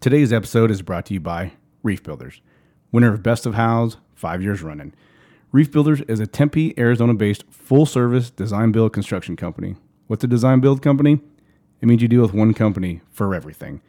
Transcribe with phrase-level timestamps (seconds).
[0.00, 2.40] Today's episode is brought to you by Reef Builders,
[2.92, 4.94] winner of Best of Houzz five years running.
[5.50, 9.74] Reef Builders is a Tempe, Arizona based full service design build construction company.
[10.06, 11.20] What's a design build company?
[11.80, 13.80] It means you deal with one company for everything.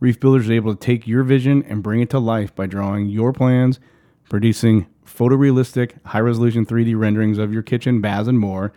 [0.00, 3.10] Reef Builders is able to take your vision and bring it to life by drawing
[3.10, 3.78] your plans,
[4.30, 8.72] producing photorealistic, high resolution 3D renderings of your kitchen, baths, and more,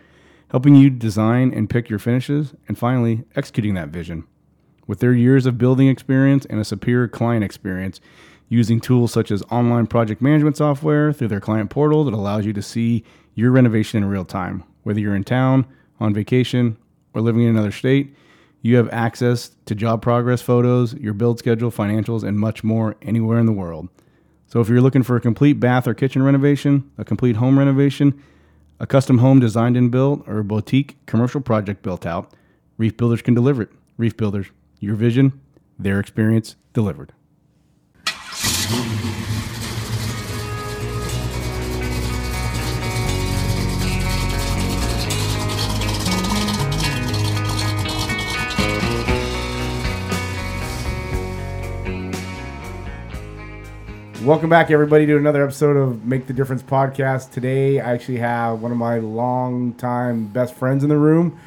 [0.50, 4.26] helping you design and pick your finishes, and finally, executing that vision.
[4.92, 8.02] With their years of building experience and a superior client experience,
[8.50, 12.52] using tools such as online project management software through their client portal that allows you
[12.52, 14.66] to see your renovation in real time.
[14.84, 15.66] Whether you're in town,
[16.02, 16.76] on vacation,
[17.14, 18.14] or living in another state,
[18.64, 23.40] you have access to job progress photos, your build schedule, financials, and much more anywhere
[23.40, 23.88] in the world.
[24.48, 28.22] So if you're looking for a complete bath or kitchen renovation, a complete home renovation,
[28.82, 32.34] a custom home designed and built, or a boutique commercial project built out,
[32.78, 33.70] Reef Builders can deliver it.
[33.98, 34.48] Reef Builders,
[34.82, 35.40] your vision,
[35.80, 37.14] their experience delivered.
[54.24, 57.32] Welcome back, everybody, to another episode of Make the Difference podcast.
[57.32, 61.40] Today, I actually have one of my longtime best friends in the room.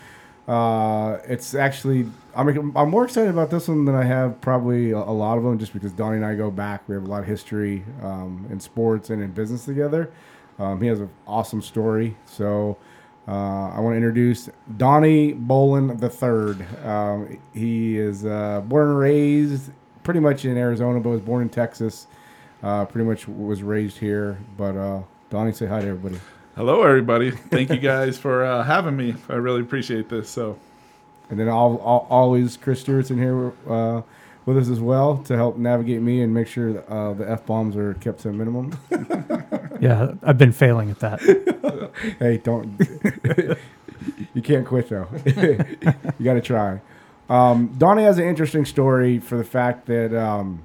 [0.47, 4.99] Uh, it's actually I'm I'm more excited about this one than I have probably a,
[4.99, 6.89] lot of them, just because Donnie and I go back.
[6.89, 10.11] We have a lot of history um, in sports and in business together.
[10.59, 12.77] Um, he has an awesome story, so.
[13.27, 16.87] Uh, I want to introduce Donnie Bolin III.
[16.87, 19.71] Um, he is uh, born and raised
[20.03, 22.07] pretty much in Arizona, but was born in Texas.
[22.63, 24.39] Uh, pretty much was raised here.
[24.57, 26.21] But uh, Donnie, say hi to everybody.
[26.55, 27.31] Hello, everybody.
[27.31, 29.15] Thank you guys for uh, having me.
[29.29, 30.31] I really appreciate this.
[30.31, 30.59] So,
[31.31, 34.03] and then all, all, always Chris Stewart's in here uh,
[34.47, 37.47] with us as well to help navigate me and make sure that, uh, the f
[37.47, 38.79] bombs are kept to a minimum.
[39.81, 41.21] yeah, I've been failing at that.
[42.19, 42.79] hey, don't.
[44.35, 45.09] you can't quit though.
[45.25, 46.81] you got to try.
[47.29, 50.63] Um, Donnie has an interesting story for the fact that um,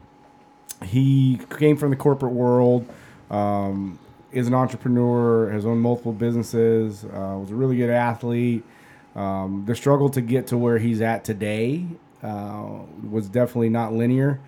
[0.84, 2.86] he came from the corporate world.
[3.31, 4.00] Um,
[4.31, 8.64] is an entrepreneur, has owned multiple businesses, uh, was a really good athlete.
[9.16, 11.86] Um, the struggle to get to where he's at today
[12.24, 14.40] uh, was definitely not linear.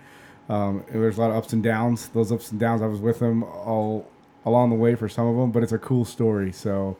[0.48, 2.08] Um, there's a lot of ups and downs.
[2.08, 4.08] Those ups and downs, I was with him all
[4.44, 6.52] along the way for some of them, but it's a cool story.
[6.52, 6.96] So,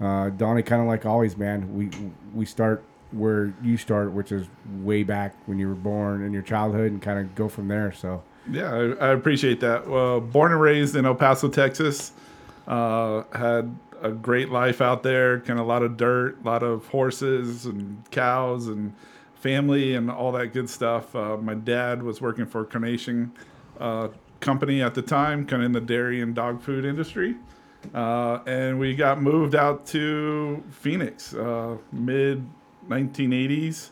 [0.00, 1.90] uh, Donnie, kind of like always, man, we
[2.34, 4.46] we start where you start, which is
[4.80, 7.92] way back when you were born in your childhood, and kind of go from there.
[7.92, 8.22] So.
[8.50, 9.86] Yeah, I, I appreciate that.
[9.86, 12.12] Well, born and raised in El Paso, Texas.
[12.66, 16.62] Uh, had a great life out there, kind of a lot of dirt, a lot
[16.62, 18.94] of horses and cows and
[19.36, 21.14] family and all that good stuff.
[21.16, 23.32] Uh, my dad was working for a Carnation
[23.80, 24.08] uh,
[24.40, 27.36] Company at the time, kind of in the dairy and dog food industry.
[27.94, 32.44] Uh, and we got moved out to Phoenix uh, mid
[32.88, 33.90] 1980s.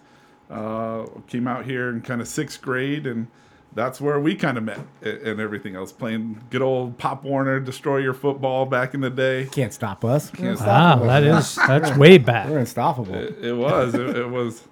[0.51, 3.29] Uh, came out here in kind of sixth grade and
[3.73, 5.93] that's where we kind of met and everything else.
[5.93, 9.47] Playing good old Pop Warner, destroy your football back in the day.
[9.53, 10.31] Can't stop us.
[10.31, 12.49] Can't wow, stop ah, that is that's way back.
[12.49, 13.15] We're unstoppable.
[13.15, 13.95] It, it was.
[13.95, 14.65] it, it, was.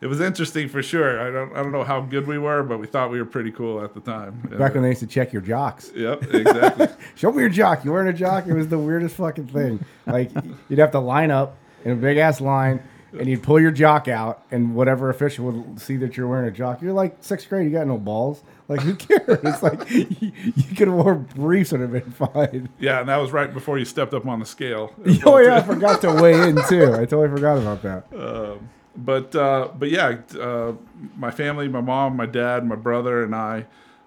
[0.00, 1.20] It was interesting for sure.
[1.20, 1.52] I don't.
[1.52, 3.94] I don't know how good we were, but we thought we were pretty cool at
[3.94, 4.40] the time.
[4.58, 5.90] Back when they used to check your jocks.
[5.94, 6.88] Yep, exactly.
[7.14, 7.84] Show me your jock.
[7.84, 8.46] You weren't a jock?
[8.46, 9.84] It was the weirdest fucking thing.
[10.06, 10.30] Like
[10.68, 12.82] you'd have to line up in a big ass line
[13.18, 16.50] and you'd pull your jock out, and whatever official would see that you're wearing a
[16.50, 16.82] jock.
[16.82, 18.42] You're like sixth grade, you got no balls.
[18.68, 19.38] Like who cares?
[19.42, 22.68] It's like you, you could have worn briefs and have been fine.
[22.78, 24.92] Yeah, and that was right before you stepped up on the scale.
[25.26, 26.92] oh yeah, I forgot to weigh in too.
[26.92, 28.04] I totally forgot about that.
[28.14, 30.72] Um, but uh, but yeah, uh,
[31.16, 33.66] my family, my mom, my dad, my brother, and I.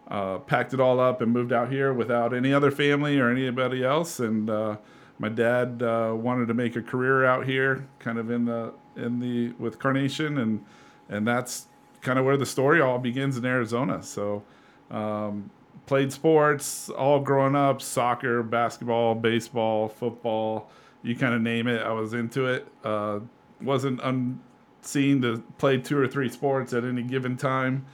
[0.10, 3.84] Uh, packed it all up and moved out here without any other family or anybody
[3.84, 4.22] else.
[4.22, 4.78] And uh,
[5.20, 9.20] my dad uh, wanted to make a career out here, kind of in the in
[9.20, 10.66] the with Carnation, and
[11.10, 11.68] and that's
[12.02, 14.04] kind of where the story all begins in Arizona.
[14.04, 14.44] So,
[14.92, 15.50] um,
[15.86, 20.70] played sports all growing up: soccer, basketball, baseball, football.
[21.04, 22.68] You kind of name it, I was into it.
[22.84, 23.20] Uh,
[23.62, 27.86] wasn't unseen to play two or three sports at any given time.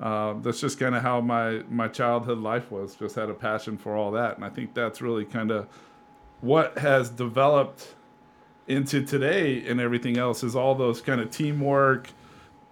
[0.00, 2.94] Uh, that's just kind of how my my childhood life was.
[2.94, 5.68] Just had a passion for all that, and I think that's really kind of
[6.40, 7.94] what has developed
[8.70, 12.10] into today and everything else is all those kind of teamwork,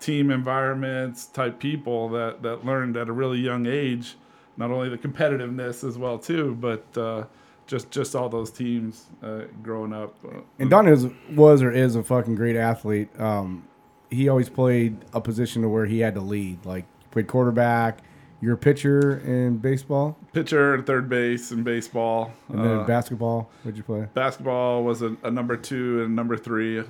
[0.01, 4.17] team environments type people that that learned at a really young age,
[4.57, 7.25] not only the competitiveness as well too, but uh,
[7.67, 10.17] just just all those teams uh, growing up.
[10.25, 13.09] Uh, and Don is, was or is a fucking great athlete.
[13.21, 13.65] Um,
[14.11, 16.65] he always played a position to where he had to lead.
[16.65, 17.99] Like played quarterback,
[18.41, 22.33] You're a pitcher in baseball, Pitcher and third base in baseball.
[22.49, 23.51] and then Uh, basketball.
[23.63, 24.07] What'd you play?
[24.15, 26.85] basketball was a, a number two and number three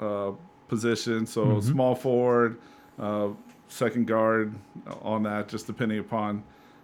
[0.00, 0.32] uh,
[0.68, 1.26] position.
[1.26, 1.70] So Mm-hmm.
[1.72, 2.58] small forward,
[2.98, 3.28] uh,
[3.68, 4.54] second guard
[5.02, 6.42] on that, just depending upon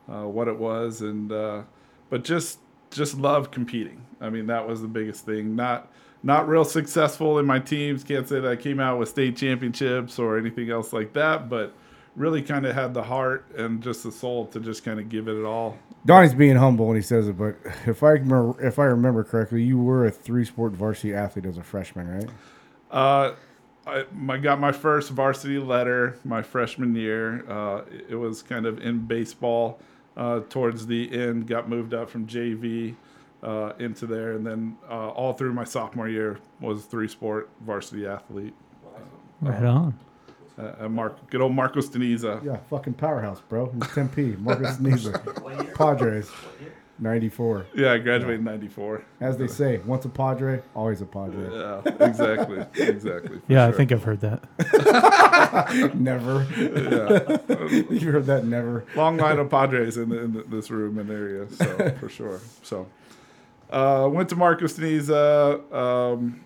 [0.08, 1.02] uh, what it was.
[1.02, 1.62] And uh,
[2.08, 2.60] but just
[2.92, 4.00] just love competing.
[4.20, 5.56] I mean, that was the biggest thing.
[5.56, 5.90] Not
[6.22, 8.04] not real successful in my teams.
[8.04, 11.74] Can't say that I came out with state championships or anything else like that, but
[12.16, 15.28] really kind of had the heart and just the soul to just kind of give
[15.28, 18.84] it all Donnie's being humble when he says it, but if I remember, if I
[18.84, 22.30] remember correctly, you were a three-sport varsity athlete as a freshman, right?
[22.92, 23.34] Uh,
[23.86, 27.44] I my, got my first varsity letter my freshman year.
[27.50, 29.80] Uh, it, it was kind of in baseball
[30.16, 31.48] uh, towards the end.
[31.48, 32.94] Got moved up from JV
[33.42, 38.06] uh, into there, and then uh, all through my sophomore year was three sport varsity
[38.06, 38.54] athlete.
[39.40, 39.98] Right on.
[40.58, 42.42] Uh, uh, Mark, good old Marcos de Niza.
[42.42, 43.70] Yeah, fucking powerhouse, bro.
[43.72, 46.30] He's Tempe, Marcos Niza, Padres,
[46.98, 47.66] '94.
[47.74, 49.04] Yeah, I graduated in '94.
[49.20, 51.50] As they say, once a Padre, always a Padre.
[51.54, 53.38] Yeah, exactly, exactly.
[53.38, 55.94] for Yeah, I think I've heard that.
[55.94, 56.46] Never.
[56.56, 57.90] Yeah.
[57.90, 58.46] you heard that?
[58.46, 58.86] Never.
[58.94, 62.40] long line of Padres in, the, in the, this room and area, so for sure.
[62.62, 62.86] So,
[63.68, 66.40] uh, went to Marcos de Niza, um,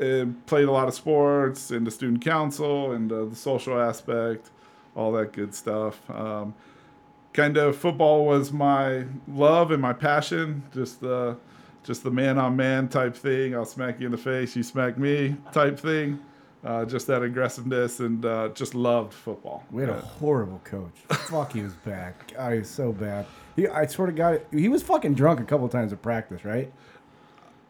[0.00, 4.50] and played a lot of sports in the student council and uh, the social aspect,
[4.96, 5.98] all that good stuff.
[6.10, 6.54] Um,
[7.32, 10.62] kind of football was my love and my passion.
[10.72, 11.36] Just the
[11.82, 13.54] just the man on man type thing.
[13.54, 16.18] I'll smack you in the face, you smack me type thing.
[16.64, 19.62] Uh, just that aggressiveness and uh, just loved football.
[19.70, 20.94] We had a Uh, horrible coach.
[21.28, 22.14] Fuck, he was bad.
[22.34, 23.26] God, he was so bad.
[23.54, 26.72] He, I swear to God, he was fucking drunk a couple times at practice, right?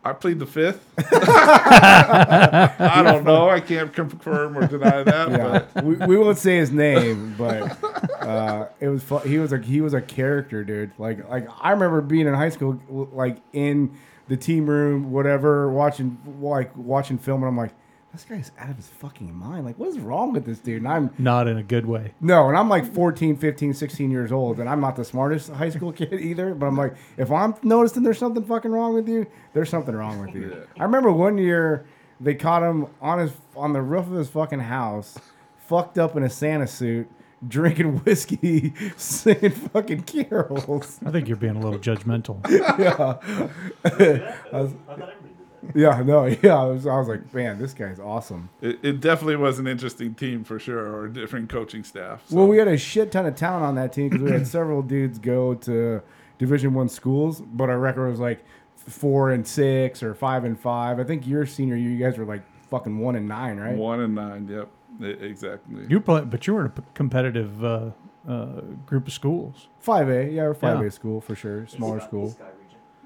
[0.07, 0.87] I plead the fifth.
[1.13, 3.49] I don't know.
[3.49, 5.31] I can't confirm or deny that.
[5.31, 7.83] Yeah, we, we won't say his name, but
[8.23, 10.93] uh, it was he was a he was a character, dude.
[10.99, 12.79] Like like I remember being in high school,
[13.15, 13.97] like in
[14.29, 17.73] the team room, whatever, watching like watching film, and I'm like,
[18.15, 19.67] this guy's out of his fucking mind.
[19.67, 20.79] Like, what is wrong with this dude?
[20.83, 22.15] And I'm Not in a good way.
[22.21, 25.69] no, and I'm like 14, 15, 16 years old, and I'm not the smartest high
[25.71, 26.55] school kid either.
[26.55, 30.21] But I'm like, if I'm noticing there's something fucking wrong with you, there's something wrong
[30.25, 30.67] with you.
[30.79, 31.85] I remember one year
[32.21, 35.19] they caught him on his on the roof of his fucking house,
[35.67, 37.09] fucked up in a Santa suit,
[37.47, 41.01] drinking whiskey, singing fucking carols.
[41.05, 42.39] I think you're being a little judgmental.
[42.79, 44.33] Yeah,
[45.75, 46.57] no, yeah.
[46.57, 48.49] I was, I was like, man, this guy's awesome.
[48.61, 52.23] it, it definitely was an interesting team for sure, or a different coaching staff.
[52.29, 52.37] So.
[52.37, 54.83] Well, we had a shit ton of talent on that team because we had several
[54.83, 56.03] dudes go to
[56.39, 58.45] Division One schools, but our record was like
[58.77, 61.01] four and six or five and five.
[61.01, 63.75] I think your senior year, you guys were like fucking one and nine, right?
[63.77, 64.49] one and nine.
[64.49, 64.69] Yep,
[65.21, 65.87] exactly.
[65.89, 67.91] You play, but you were in a p- competitive uh,
[68.29, 69.69] uh, group of schools.
[69.81, 70.89] Five A, yeah, we're five A Yeah.
[70.91, 72.37] school for sure, smaller school.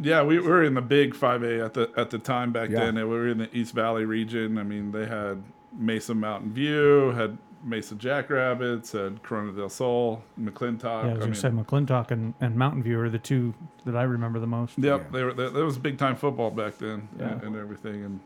[0.00, 2.80] Yeah, we were in the big five A at the at the time back Yeah.
[2.80, 2.96] then.
[2.98, 4.58] and We were in the East Valley region.
[4.58, 5.42] I mean, they had
[5.76, 10.82] Mesa Mountain View, had Mesa Jackrabbits, had Corona del Sol, McClintock.
[11.04, 13.52] Yeah, I was I going to say McClintock and, and Mountain View are the two
[13.84, 14.78] that I remember the most.
[14.78, 15.06] Yep, Yeah.
[15.10, 15.32] they were.
[15.34, 17.32] There, there was big time football back then Yeah.
[17.32, 18.04] and, and everything.
[18.04, 18.20] And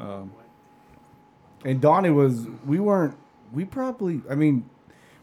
[0.00, 0.32] um,
[1.64, 3.14] And Donnie was, we weren't,
[3.52, 4.68] we probably, I mean,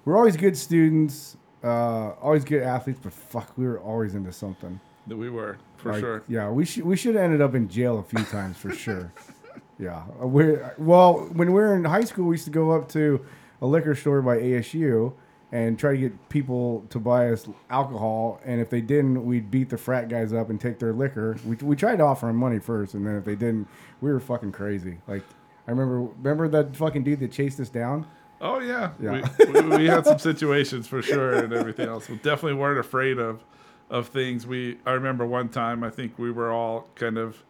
[0.06, 4.80] we're always good students, uh, always good athletes, but fuck, we were always into something.
[5.08, 6.24] That we were for Like, sure.
[6.28, 9.12] Yeah, we should we should have ended up in jail a few times for sure.
[9.82, 12.90] Yeah, Uh, we're well when we were in high school, we used to go up
[12.90, 13.26] to
[13.62, 15.14] a liquor store by ASU
[15.54, 18.42] and try to get people to buy us alcohol.
[18.46, 21.38] And if they didn't, we'd beat the frat guys up and take their liquor.
[21.46, 23.68] We, we tried to offer them money first, and then if they didn't,
[24.02, 25.00] we were fucking crazy.
[25.08, 25.24] Like
[25.66, 28.06] I remember remember that fucking dude that chased us down.
[28.42, 29.28] Oh yeah, Yeah.
[29.48, 32.10] We, we, we had some situations for sure and everything else.
[32.10, 33.42] We definitely weren't afraid of
[33.90, 34.46] of things.
[34.48, 37.44] We I remember one time I think we were all kind of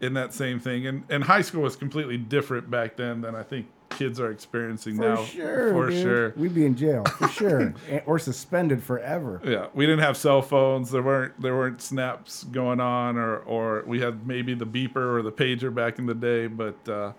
[0.00, 3.42] in that same thing, and and high school was completely different back then than I
[3.42, 5.24] think kids are experiencing For now.
[5.24, 6.02] sure, for dude.
[6.02, 6.30] sure.
[6.36, 7.74] we'd be in jail for sure,
[8.06, 9.40] or suspended forever.
[9.44, 10.90] Yeah, we didn't have cell phones.
[10.90, 15.22] There weren't there weren't snaps going on, or or we had maybe the beeper or
[15.22, 17.12] the pager back in the day, but uh,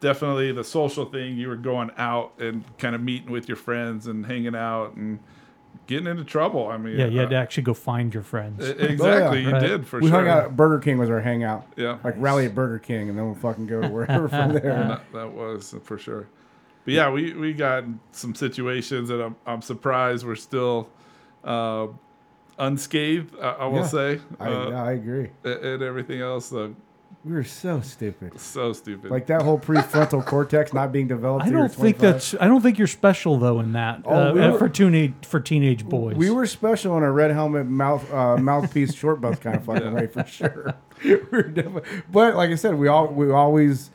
[0.00, 1.36] definitely the social thing.
[1.36, 5.18] You were going out and kind of meeting with your friends and hanging out and
[5.92, 6.68] getting into trouble.
[6.68, 8.66] I mean, Yeah, you had to uh, actually go find your friends.
[8.68, 9.46] exactly.
[9.46, 9.62] right.
[9.62, 10.18] You did for we sure.
[10.20, 11.66] We hung out at Burger King was our hangout.
[11.76, 14.74] Yeah, Like rally at Burger King, and then we'll fucking go to wherever from there.
[14.88, 16.26] that, that was for sure.
[16.84, 20.88] But yeah, we, we got some situations that I'm, I'm surprised we're still
[21.44, 21.86] uh,
[22.58, 23.34] unscathed.
[23.40, 23.86] I, I will Yeah.
[23.86, 24.20] say.
[24.40, 25.30] I, Uh, I agree.
[25.44, 26.52] and everything else.
[26.52, 26.70] Uh,
[27.24, 28.40] We were so stupid.
[28.40, 29.12] So stupid.
[29.12, 31.42] Like that whole prefrontal cortex not being developed.
[31.44, 32.34] I till you're don't think that's.
[32.40, 35.38] I don't think you're special though in that Oh, uh, we were- for teenage for
[35.38, 36.16] teenage boys.
[36.16, 39.92] We were special in a red helmet, mouth uh, mouthpiece, short bus kind of fucking
[39.92, 40.74] way for sure.
[41.04, 43.90] we were but like I said, we all we always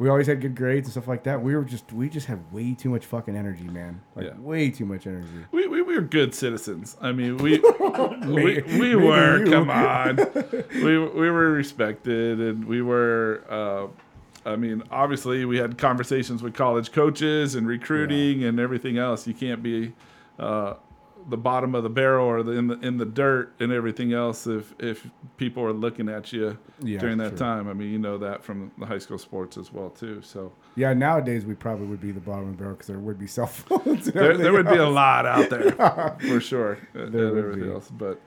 [0.00, 1.42] we always had good grades and stuff like that.
[1.42, 4.00] We were just we just had way too much fucking energy, man.
[4.16, 4.38] Like Yeah.
[4.38, 5.28] way too much energy.
[5.52, 6.96] we, we, we were good citizens.
[7.02, 7.58] I mean, we
[8.26, 9.44] we, we were.
[9.46, 10.16] Come on,
[10.82, 13.44] we we were respected, and we were.
[13.48, 13.86] Uh,
[14.46, 19.26] I mean, obviously, we had conversations with college coaches and recruiting and everything else.
[19.26, 19.92] You can't be
[20.38, 20.74] uh,
[21.28, 24.46] the bottom of the barrel or the, in the in the dirt and everything else
[24.46, 27.68] if if people are looking at you Yeah, during that time.
[27.68, 30.22] I mean, you know that from the high school sports as well too.
[30.22, 33.18] So Yeah, nowadays we probably would be the bottom of the barrel because there would
[33.18, 34.06] be cell phones.
[34.08, 35.72] And there, there would be a lot out there
[36.28, 36.78] for sure.
[36.94, 37.72] and There would everything be.
[37.72, 38.20] else, but.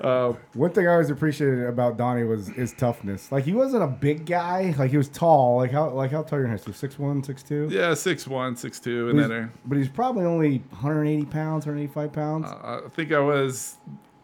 [0.00, 0.34] Uh.
[0.54, 3.30] One thing I always appreciated about Donnie was his toughness.
[3.30, 4.74] Like he wasn't a big guy.
[4.76, 5.56] Like he was tall.
[5.58, 6.74] Like how like how tall high school?
[6.74, 7.68] Six one, six two.
[7.70, 12.46] Yeah, six one, six two, and then but he's probably only 180 pounds, 185 pounds.
[12.46, 13.76] uh, I think I was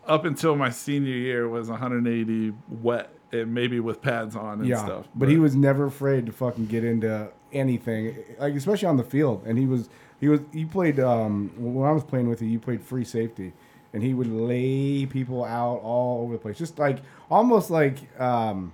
[0.06, 4.84] up until my senior year was 180 wet and maybe with pads on and yeah,
[4.84, 5.06] stuff.
[5.14, 9.42] but he was never afraid to fucking get into anything, like especially on the field.
[9.46, 9.88] And he was
[10.20, 12.48] he was he played um, when I was playing with you.
[12.48, 13.52] You played free safety,
[13.92, 16.98] and he would lay people out all over the place, just like
[17.30, 18.72] almost like um,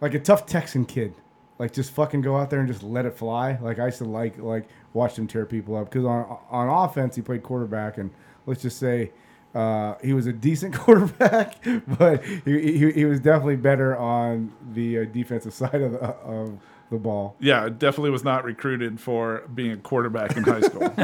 [0.00, 1.14] like a tough Texan kid.
[1.58, 3.58] Like just fucking go out there and just let it fly.
[3.60, 7.16] Like I used to like like watch him tear people up because on on offense
[7.16, 8.10] he played quarterback and
[8.46, 9.12] let's just say
[9.54, 15.00] uh, he was a decent quarterback, but he, he, he was definitely better on the
[15.00, 16.58] uh, defensive side of the, of
[16.90, 17.36] the ball.
[17.40, 20.88] yeah, definitely was not recruited for being a quarterback in high school.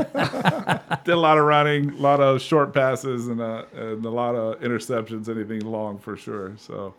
[1.04, 4.34] Did a lot of running, a lot of short passes, and, uh, and a lot
[4.34, 5.28] of interceptions.
[5.28, 6.54] Anything long for sure.
[6.56, 6.94] So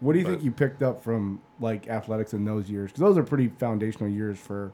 [0.00, 2.90] What do you think you picked up from like athletics in those years?
[2.90, 4.72] Because those are pretty foundational years for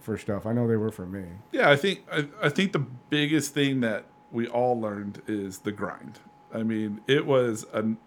[0.00, 0.44] for stuff.
[0.46, 1.24] I know they were for me.
[1.52, 5.72] Yeah, I think I, I think the biggest thing that we all learned is the
[5.72, 6.18] grind.
[6.52, 7.98] I mean, it was an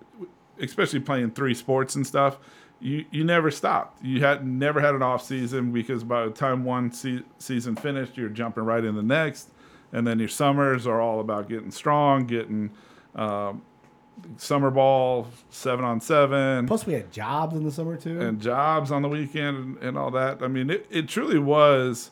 [0.61, 2.37] especially playing three sports and stuff.
[2.81, 4.03] You you never stopped.
[4.03, 8.17] You had never had an off season because by the time one se- season finished,
[8.17, 9.49] you're jumping right in the next,
[9.91, 12.71] and then your summers are all about getting strong, getting
[13.15, 13.61] um,
[14.37, 18.19] summer ball, seven on seven Plus, we had jobs in the summer too.
[18.21, 20.41] and jobs on the weekend and, and all that.
[20.41, 22.11] I mean, it, it truly was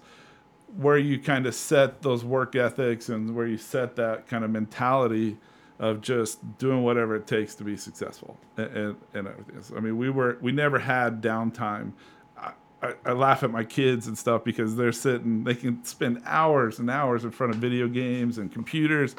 [0.75, 4.51] where you kind of set those work ethics and where you set that kind of
[4.51, 5.37] mentality
[5.79, 9.61] of just doing whatever it takes to be successful and, and, and everything.
[9.61, 11.91] So, I mean, we were we never had downtime.
[12.37, 16.21] I, I, I laugh at my kids and stuff because they're sitting, they can spend
[16.25, 19.15] hours and hours in front of video games and computers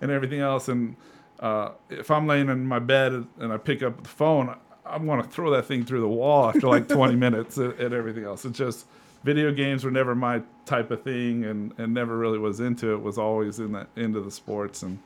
[0.00, 0.68] and everything else.
[0.68, 0.96] And
[1.40, 4.54] uh, if I'm laying in my bed and I pick up the phone,
[4.86, 7.92] I want to throw that thing through the wall after like 20 minutes and, and
[7.92, 8.46] everything else.
[8.46, 8.86] It's just
[9.24, 13.02] video games were never my type of thing and, and never really was into it.
[13.02, 14.98] Was always in that into the sports and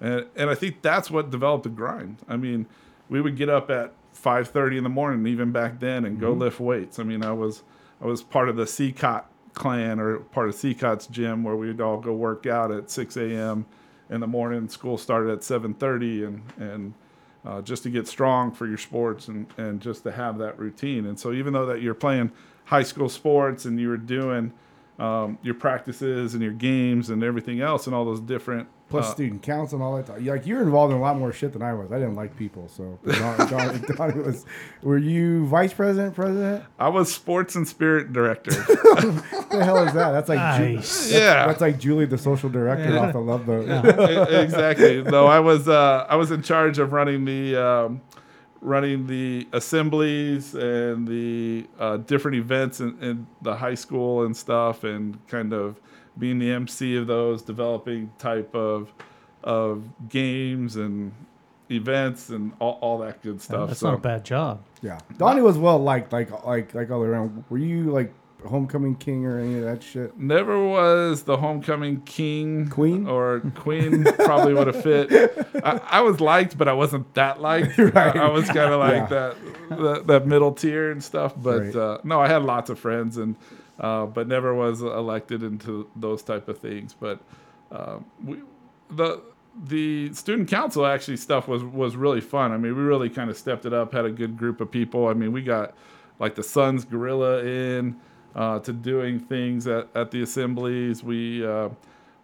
[0.00, 2.18] and and I think that's what developed the grind.
[2.28, 2.66] I mean,
[3.08, 6.60] we would get up at 5:30 in the morning, even back then, and go lift
[6.60, 6.98] weights.
[6.98, 7.62] I mean, I was
[8.00, 9.24] I was part of the CCOT
[9.54, 13.66] clan or part of CCOT's gym where we'd all go work out at 6 a.m.
[14.10, 14.68] in the morning.
[14.68, 16.94] School started at 7:30, and and
[17.44, 21.06] uh, just to get strong for your sports and and just to have that routine.
[21.06, 22.32] And so even though that you're playing
[22.64, 24.52] high school sports and you were doing
[24.98, 29.12] um, your practices and your games and everything else and all those different Plus uh,
[29.12, 30.22] student council and all that.
[30.22, 31.90] Like you're involved in a lot more shit than I was.
[31.90, 34.44] I didn't like people, so Don, Don, Donnie was.
[34.82, 36.64] Were you vice president, president?
[36.78, 38.52] I was sports and spirit director.
[38.62, 39.00] What
[39.50, 40.12] the hell is that?
[40.12, 41.10] That's like Ju- Nice.
[41.10, 42.98] yeah, that's like Julie, the social director Yeah.
[43.06, 43.66] off the Love Boat.
[43.68, 45.02] E- exactly.
[45.02, 48.02] No, I was uh, I was in charge of running the um,
[48.60, 54.84] running the assemblies and the uh, different events in, in the high school and stuff,
[54.84, 55.80] and kind of
[56.18, 58.92] being the MC of those, developing type of
[59.42, 61.12] of games and
[61.70, 63.68] events and all, all that good stuff.
[63.68, 64.62] That's so not a bad job.
[64.82, 67.44] Yeah, Donnie was well liked, like like like all around.
[67.50, 68.12] Were you like
[68.46, 70.18] homecoming king or any of that shit?
[70.18, 73.06] Never was the homecoming king, Queen?
[73.06, 74.04] or queen.
[74.04, 75.10] probably would have fit.
[75.64, 77.78] I, I was liked, but I wasn't that liked.
[77.78, 78.14] Right.
[78.16, 79.32] I, I was kind of like Yeah.
[79.70, 81.32] that, that that middle tier and stuff.
[81.36, 81.76] But Right.
[81.76, 83.34] uh, no, I had lots of friends, and
[83.80, 86.94] uh, but never was elected into those type of things.
[86.98, 87.20] But
[87.70, 88.42] um, we
[88.90, 89.22] the
[89.64, 92.52] the student council actually stuff was was really fun.
[92.52, 93.92] I mean, we really kind of stepped it up.
[93.92, 95.08] Had a good group of people.
[95.08, 95.74] I mean, we got
[96.18, 97.96] like the Suns Gorilla in
[98.34, 101.02] uh, to doing things at, at the assemblies.
[101.02, 101.70] We uh,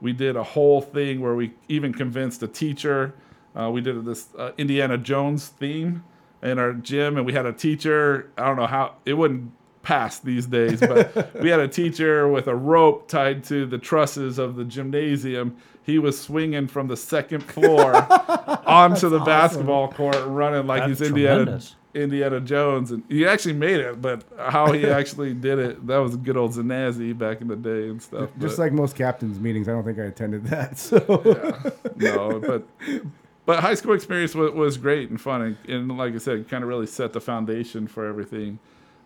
[0.00, 3.14] we did a whole thing where we even convinced a teacher.
[3.54, 6.04] Uh, we did this uh, Indiana Jones theme
[6.42, 8.30] in our gym, and we had a teacher.
[8.38, 9.52] I don't know how it wouldn't
[9.82, 14.38] pass these days, but we had a teacher with a rope tied to the trusses
[14.38, 15.56] of the gymnasium.
[15.82, 17.94] He was swinging from the second floor
[18.66, 21.76] onto the basketball court, running like That's he's Indiana tremendous.
[21.94, 24.00] Indiana Jones, and he actually made it.
[24.00, 28.00] But how he actually did it—that was good old Zanazzi back in the day and
[28.00, 28.30] stuff.
[28.38, 30.78] Just but- like most captains' meetings, I don't think I attended that.
[30.78, 31.22] So
[31.96, 32.66] yeah, no, but
[33.46, 36.62] but high school experience was, was great and fun, and, and like I said, kind
[36.62, 38.58] of really set the foundation for everything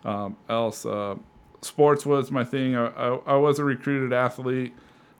[0.05, 0.85] um, else.
[0.85, 1.15] Uh,
[1.61, 2.75] sports was my thing.
[2.75, 4.73] I, I, I was a recruited athlete.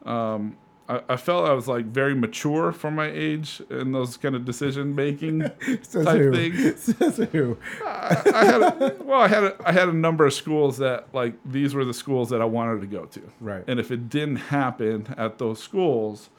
[0.05, 4.35] Um, I, I felt I was like very mature for my age in those kind
[4.35, 5.39] of decision making
[5.91, 6.31] type who?
[6.33, 6.83] things.
[6.97, 7.57] Says who?
[7.83, 11.07] I, I had a, well, I had a, I had a number of schools that
[11.13, 13.21] like these were the schools that I wanted to go to.
[13.41, 13.63] Right.
[13.67, 16.29] And if it didn't happen at those schools,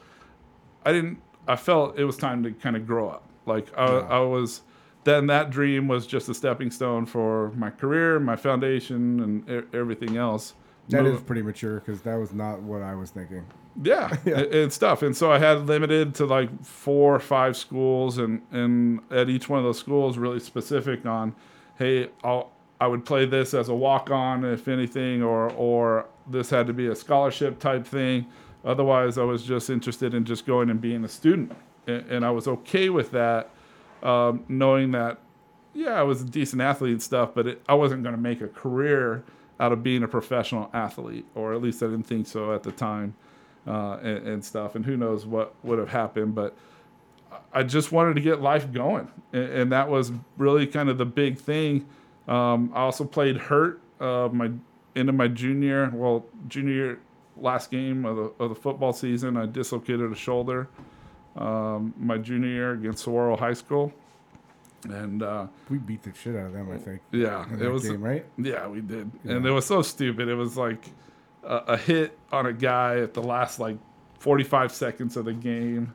[0.85, 1.21] I didn't.
[1.49, 3.23] I felt it was time to kind of grow up.
[3.45, 4.61] Like I, I was.
[5.07, 10.17] Then that dream was just a stepping stone for my career, my foundation, and everything
[10.17, 10.53] else.
[10.89, 13.45] That Move- is pretty mature because that was not what I was thinking.
[13.81, 15.03] yeah, and, and stuff.
[15.03, 19.47] And so I had limited to like four or five schools, and and at each
[19.47, 21.33] one of those schools, really specific on,
[21.77, 26.49] hey, I'll I would play this as a walk on if anything, or or this
[26.49, 28.27] had to be a scholarship type thing.
[28.65, 31.53] Otherwise, I was just interested in just going and being a student,
[31.87, 33.49] and, and I was okay with that,
[34.03, 35.19] um, knowing that
[35.77, 38.41] yeah, I was a decent athlete and stuff, but it, I wasn't going to make
[38.41, 39.23] a career
[39.59, 42.71] out of being a professional athlete, or at least I didn't think so at the
[42.71, 43.13] time,
[43.67, 44.75] uh, and, and stuff.
[44.75, 46.57] And who knows what would have happened, but
[47.53, 51.05] I just wanted to get life going, and, and that was really kind of the
[51.05, 51.87] big thing.
[52.27, 54.51] Um, I also played hurt uh, my
[54.95, 56.99] into my junior, well, junior year,
[57.35, 59.37] last game of the, of the football season.
[59.37, 60.69] I dislocated a shoulder
[61.37, 63.93] um, my junior year against Saguaro High School,
[64.89, 65.21] and.
[65.23, 67.01] Uh, We beat the shit out of them, I think.
[67.11, 68.25] yeah, it was game, right?
[68.37, 70.27] Yeah, we did, and it was so stupid.
[70.27, 70.89] It was like
[71.43, 73.77] a, a hit on a guy at the last like
[74.19, 75.93] 45 seconds of the game,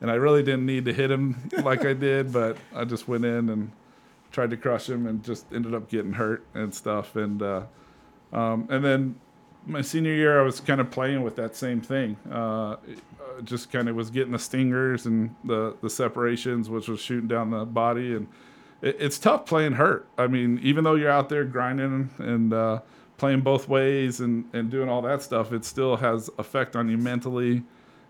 [0.00, 3.24] and I really didn't need to hit him like I did, but I just went
[3.24, 3.70] in and
[4.30, 7.16] tried to crush him, and just ended up getting hurt and stuff.
[7.16, 7.62] And uh,
[8.32, 9.16] um, and then
[9.66, 12.16] my senior year, I was kind of playing with that same thing.
[12.30, 12.76] Uh,
[13.42, 17.50] just kind of was getting the stingers and the the separations, which was shooting down
[17.50, 18.28] the body, and
[18.82, 20.06] it, it's tough playing hurt.
[20.16, 22.80] I mean, even though you're out there grinding and uh,
[23.16, 26.98] playing both ways and, and doing all that stuff, it still has effect on you
[26.98, 27.62] mentally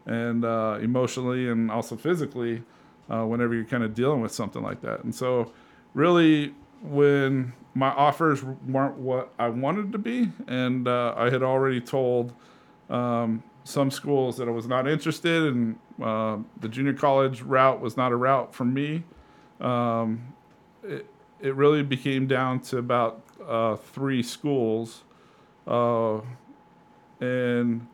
[0.07, 2.63] and uh, emotionally and also physically
[3.11, 5.05] uh, whenever you're kind of dealing with something like that.
[5.05, 5.53] And so,
[5.95, 11.81] really, when my offers weren't what I wanted to be, and uh, I had already
[11.81, 12.33] told
[12.91, 15.79] um, some schools that I was not interested, in.
[16.03, 19.03] uh, the junior college route was not a route for me.
[19.61, 20.35] Um,
[20.83, 21.07] it,
[21.41, 25.03] it really became down to about uh, three schools,
[25.67, 26.21] uh,
[27.21, 27.87] and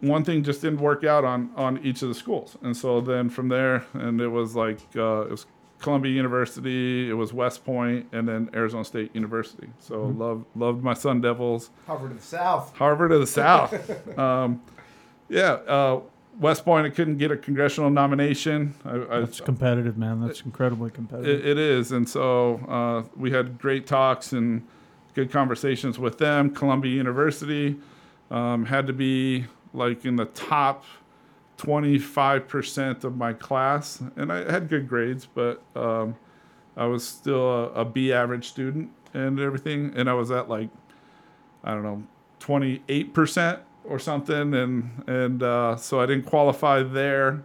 [0.00, 3.28] one thing just didn't work out on on each of the schools, and so then
[3.28, 5.46] from there, and it was like uh, it was
[5.80, 9.68] Columbia University, it was West Point, and then Arizona State University.
[9.78, 11.70] So loved loved my Sun Devils.
[11.86, 12.76] Harvard to the south.
[12.76, 14.18] Harvard of the South.
[14.18, 14.60] um,
[15.28, 16.00] yeah, uh,
[16.40, 16.86] West Point.
[16.86, 18.74] I couldn't get a congressional nomination.
[18.84, 20.20] I, I, That's competitive, man.
[20.20, 21.40] That's incredibly competitive.
[21.40, 24.66] it, it is, and so uh, we had great talks and
[25.14, 26.50] good conversations with them.
[26.50, 27.76] Columbia University
[28.30, 30.84] um, had to be like in the top
[31.58, 36.16] 25% of my class, and I had good grades, but um,
[36.76, 40.70] I was still a, a B average student and everything, and I was at like
[41.64, 42.02] I don't know
[42.40, 47.42] 28% or something, and and uh, so I didn't qualify there.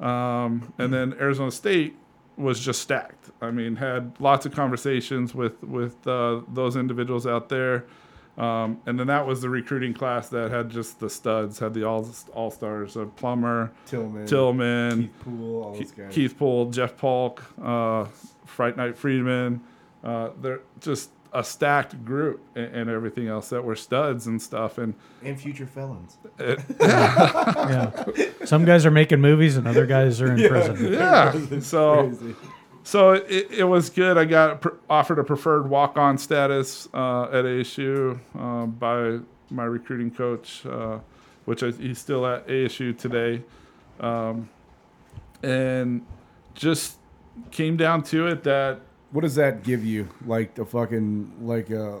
[0.00, 1.96] Um, and then Arizona State
[2.36, 3.30] was just stacked.
[3.40, 7.86] I mean, had lots of conversations with with uh, those individuals out there,
[8.36, 11.84] um, and then that was the recruiting class that had just the studs, had the
[11.84, 14.26] all all stars of Plummer, Tillman.
[14.26, 16.14] Tillman, Keith Poole, all those Keith, guys.
[16.14, 18.06] Keith Poole, Jeff Polk, uh,
[18.44, 19.60] Fright Night Friedman.
[20.02, 24.78] Uh, they're just a stacked group and, and everything else that were studs and stuff.
[24.78, 26.16] And and future felons.
[26.40, 28.04] yeah.
[28.44, 30.92] Some guys are making movies and other guys are in prison.
[30.92, 32.34] yeah, so Crazy.
[32.84, 34.16] So it, it was good.
[34.16, 39.18] I got pr- offered a preferred walk on status uh, at ASU uh, by
[39.50, 40.98] my recruiting coach, uh,
[41.46, 43.42] which I, he's still at ASU today,
[44.00, 44.48] um,
[45.42, 46.04] and
[46.54, 46.98] just
[47.50, 50.08] came down to it that What does that give you?
[50.26, 51.98] Like the fucking like a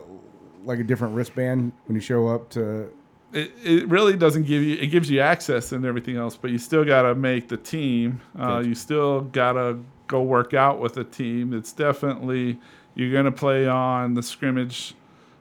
[0.64, 2.90] like a different wristband when you show up to
[3.32, 6.56] it, it really doesn't give you it gives you access and everything else but you
[6.56, 8.68] still got to make the team uh, Gotcha.
[8.68, 11.52] you still got to go work out with a team.
[11.52, 12.58] It's definitely
[12.94, 14.94] you're going to play on the scrimmage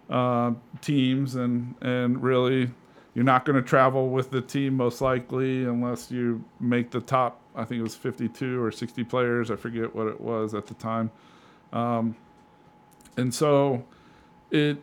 [0.10, 2.72] uh, teams, and and really
[3.14, 7.40] you're not going to travel with the team most likely unless you make the top.
[7.56, 9.52] I think it was 52 or 60 players.
[9.52, 11.12] I forget what it was at the time.
[11.72, 12.16] Um,
[13.16, 13.86] and so
[14.50, 14.78] it,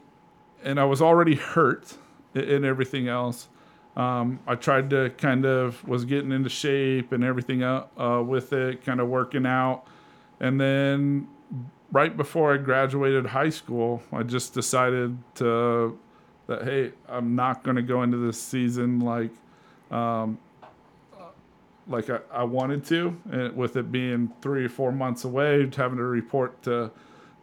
[0.63, 1.97] and I was already hurt
[2.35, 3.49] and everything else.
[3.97, 8.53] Um, I tried to kind of was getting into shape and everything up uh, with
[8.53, 9.85] it, kind of working out,
[10.39, 11.29] and then
[11.93, 15.99] right before I graduated high school, I just decided to
[16.47, 19.31] that hey, I'm not going to go into this season like
[19.91, 20.39] um,
[21.89, 25.99] like I, I wanted to, and with it being three or four months away, having
[25.99, 26.91] to report to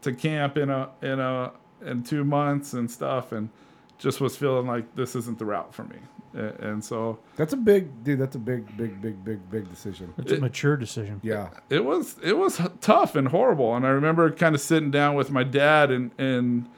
[0.01, 1.51] to camp in a in a
[1.85, 3.49] in two months and stuff, and
[3.97, 5.97] just was feeling like this isn't the route for me,
[6.37, 8.19] and, and so That's a big dude.
[8.19, 10.13] That's a big, big, big, big, big decision.
[10.17, 11.19] It's a mature decision.
[11.23, 11.49] Yeah.
[11.69, 13.75] it was it was tough and horrible.
[13.75, 16.69] And I remember kind of sitting down with my dad and and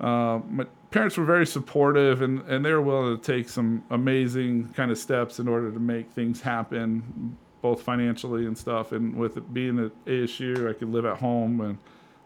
[0.00, 4.68] uh, my parents were very supportive and and they were willing to take some amazing
[4.74, 8.92] kind of steps in order to make things happen, both financially and stuff.
[8.92, 11.78] And with it being at ASU, I could live at home and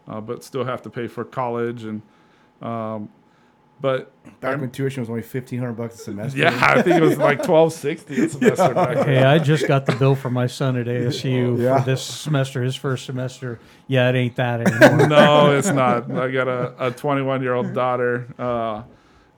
[0.07, 2.01] uh, but still have to pay for college and.
[2.61, 3.09] Um,
[3.81, 6.37] but Back when tuition was only fifteen hundred bucks a semester.
[6.39, 9.05] yeah, I think it was like twelve sixty a semester back then.
[9.05, 11.79] Hey, I just got the bill for my son at ASU Yeah.
[11.79, 13.59] for this semester, his first semester.
[13.87, 15.07] Yeah, it ain't that anymore.
[15.09, 16.09] no, it's not.
[16.11, 18.83] I got a 21 year old daughter uh,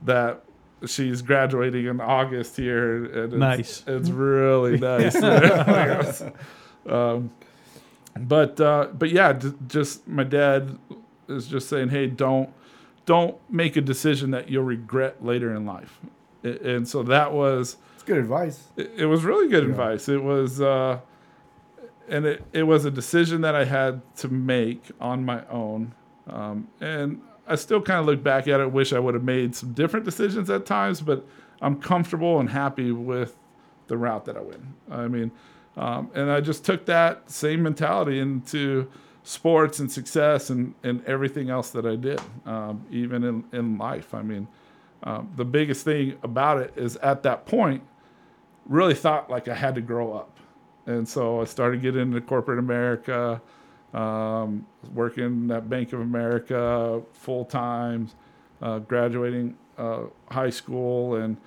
[0.03, 0.43] that
[0.87, 3.05] she's graduating in August here.
[3.05, 3.83] And it's, Nice.
[3.87, 5.15] It's really nice.
[6.87, 7.31] um,
[8.19, 10.77] but uh, but yeah, d- just my dad
[11.27, 12.49] is just saying, hey, don't
[13.05, 15.99] don't make a decision that you'll regret later in life.
[16.43, 18.67] And so that was It's good advice.
[18.77, 20.07] it, it was really good advice.
[20.09, 20.99] It was, uh,
[22.07, 25.93] and it, it was a decision that I had to make on my own.
[26.27, 29.55] Um, and I still kind of look back at it, wish I would have made
[29.55, 31.25] some different decisions at times, but
[31.61, 33.35] I'm comfortable and happy with
[33.87, 34.63] the route that I went.
[34.89, 35.31] I mean,
[35.77, 38.89] um, and I just took that same mentality into
[39.25, 44.13] sports and success and, and everything else that I did, um, even in, in life.
[44.13, 44.47] I mean,
[45.03, 47.83] um, the biggest thing about it is at that point,
[48.67, 50.37] really thought like I had to grow up.
[50.85, 53.41] And so I started getting into corporate America,
[53.93, 58.09] um, working at Bank of America full time,
[58.61, 61.37] uh, graduating uh, high school, and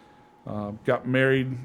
[0.46, 1.56] uh, got married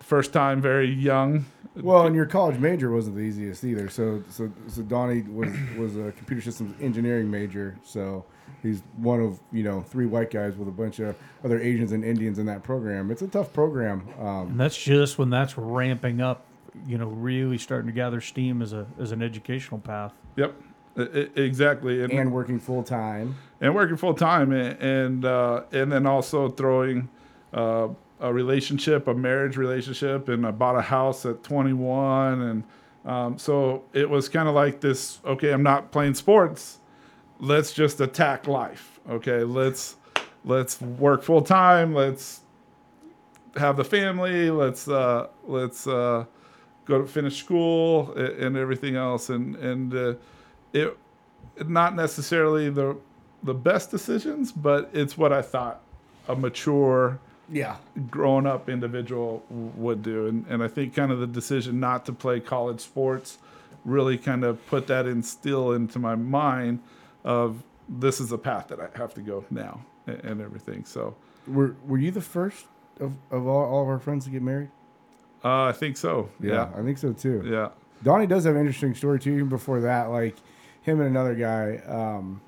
[0.00, 1.46] first time very young.
[1.82, 3.88] Well, and your college major wasn't the easiest either.
[3.88, 7.76] So, so, so Donnie was was a computer systems engineering major.
[7.84, 8.24] So
[8.62, 12.04] he's one of you know three white guys with a bunch of other Asians and
[12.04, 13.10] Indians in that program.
[13.10, 14.08] It's a tough program.
[14.18, 16.44] Um, And that's just when that's ramping up,
[16.86, 20.12] you know, really starting to gather steam as a as an educational path.
[20.36, 20.54] Yep,
[20.96, 22.02] I- I- exactly.
[22.02, 23.34] and working full time.
[23.60, 27.08] and working full time and and, uh, and then also throwing
[27.52, 27.88] uh,
[28.20, 32.64] a relationship, a marriage relationship, and I bought a house at 21, and
[33.04, 35.20] um, so it was kind of like this.
[35.24, 36.78] Okay, I'm not playing sports.
[37.38, 38.98] Let's just attack life.
[39.08, 39.96] Okay, let's
[40.44, 41.94] let's work full time.
[41.94, 42.40] Let's
[43.56, 44.50] have the family.
[44.50, 46.24] Let's uh, let's uh,
[46.84, 49.30] go to finish school and, and everything else.
[49.30, 50.14] And and uh,
[50.72, 50.96] it
[51.66, 52.96] not necessarily the
[53.42, 55.82] the best decisions, but it's what I thought
[56.28, 57.76] a mature, Yeah.
[58.10, 60.26] grown up individual would do.
[60.26, 63.38] And and I think kind of the decision not to play college sports
[63.84, 66.80] really kind of put that instill into my mind
[67.24, 70.84] of this is a path that I have to go now and, and everything.
[70.84, 71.14] So
[71.46, 72.66] Were Were you the first
[72.98, 74.70] of, of all, all of our friends to get married?
[75.44, 76.28] uh, I think so.
[76.40, 76.68] Yeah.
[76.76, 77.42] I think so too.
[77.46, 77.68] Yeah.
[78.02, 79.32] Donnie does have an interesting story too.
[79.34, 80.34] Even before that, like
[80.82, 82.40] him and another guy, um,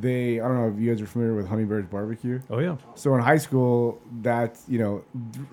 [0.00, 2.40] they I don't know if you guys are familiar with Honey Bear's Barbecue.
[2.50, 2.76] Oh yeah.
[2.94, 5.04] So in high school, that you know,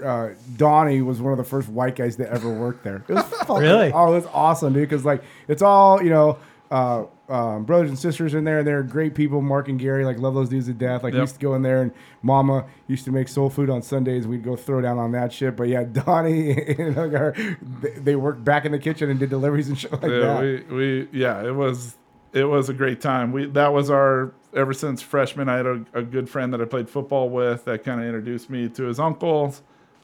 [0.04, 3.04] uh, Donnie was one of the first white guys that ever worked there.
[3.10, 3.92] It was fucking, Really?
[3.94, 4.90] Oh, it's awesome, dude.
[4.90, 6.38] Because like it's all you know,
[6.72, 9.42] uh, um, brothers and sisters in there, and they're great people.
[9.42, 11.04] Mark and Gary, like love those dudes to death.
[11.04, 11.22] Like Yep.
[11.22, 14.28] used to go in there, and Mama used to make soul food on Sundays.
[14.28, 15.56] We'd go throw down on that shit.
[15.56, 17.34] But yeah, Donnie and her,
[17.82, 20.42] they, they worked back in the kitchen and did deliveries and shit like yeah, that.
[20.70, 21.96] we, we yeah, it was
[22.34, 23.32] it was a great time.
[23.32, 25.48] We that was our ever since freshman.
[25.48, 28.50] I had a, a good friend that I played football with that kind of introduced
[28.50, 29.56] me to his uncle,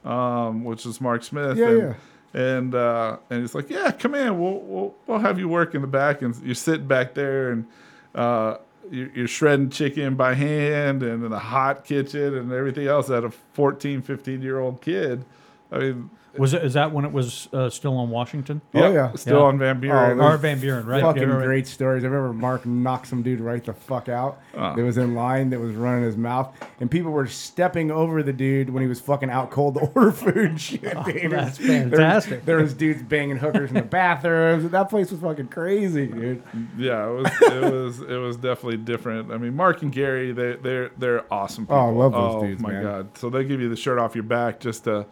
[0.06, 1.58] um, which is Mark Smith.
[1.58, 1.94] Yeah, and, yeah.
[2.32, 4.40] And uh, and he's like, yeah, come in.
[4.40, 7.66] We'll, we'll we'll have you work in the back, and you're sitting back there, and
[8.14, 8.58] uh,
[8.92, 13.10] you're, you're shredding chicken by hand, and in a hot kitchen, and everything else.
[13.10, 15.26] At a 14, 15 year old kid,
[15.72, 16.64] I mean, Was it?
[16.64, 18.62] Is that when it was uh, still on Washington?
[18.76, 19.12] Oh, Yep, yeah.
[19.16, 19.46] still Yeah.
[19.46, 20.20] on Van Buren.
[20.20, 21.02] Oh, Or Van Buren, right?
[21.02, 21.46] fucking Yeah, right, right.
[21.46, 22.04] great stories.
[22.04, 24.40] I remember Mark knocked some dude right the fuck out.
[24.56, 24.76] Oh.
[24.76, 28.32] That was in line that was running his mouth, and people were stepping over the
[28.34, 30.38] dude when he was fucking out cold to order food.
[30.38, 30.94] and Shit, dude.
[30.96, 32.46] Oh, that's There was- fantastic.
[32.46, 34.70] There was dudes banging hookers in the bathrooms.
[34.70, 36.44] That place was fucking crazy, dude.
[36.78, 39.32] yeah, it was it was it was definitely different.
[39.32, 41.78] I mean, Mark and Gary, they they're they're awesome people.
[41.78, 42.84] Oh, I love those oh, dudes, my man.
[42.84, 43.18] god!
[43.18, 45.06] So they give you the shirt off your back just to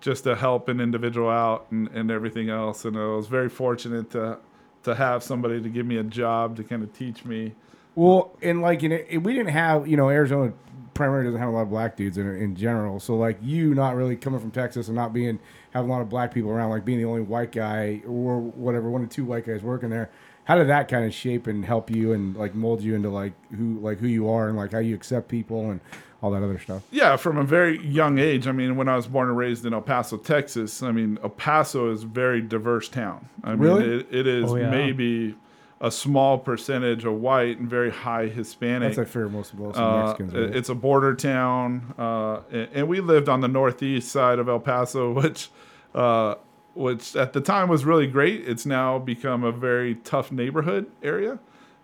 [0.00, 2.84] just to help an individual out and, and everything else.
[2.84, 4.38] And I was very fortunate to
[4.82, 7.52] to have somebody to give me a job to kind of teach me.
[7.96, 10.52] Well, and like you know, we didn't have you know Arizona
[10.94, 13.00] primarily doesn't have a lot of black dudes in in general.
[13.00, 15.38] So like you not really coming from Texas and not being
[15.72, 18.90] having a lot of black people around, like being the only white guy or whatever,
[18.90, 20.10] one or two white guys working there.
[20.44, 23.32] How did that kind of shape and help you and like mold you into like
[23.56, 25.80] who like who you are and like how you accept people and
[26.22, 26.82] all that other stuff?
[26.90, 28.46] Yeah, from a very young age.
[28.46, 31.30] I mean, when I was born and raised in El Paso, Texas, I mean, El
[31.30, 33.28] Paso is a very diverse town.
[33.44, 33.96] I mean, Really?
[34.00, 34.70] it, it is Oh, yeah.
[34.70, 35.34] maybe
[35.80, 38.96] a small percentage of white and very high Hispanic.
[38.96, 40.32] That's I fear most of most Uh, Mexicans.
[40.34, 40.56] Right?
[40.56, 44.58] It's a border town, uh, and, and we lived on the northeast side of El
[44.60, 45.50] Paso, which,
[45.94, 46.36] uh,
[46.74, 48.48] which at the time was really great.
[48.48, 51.38] It's now become a very tough neighborhood area.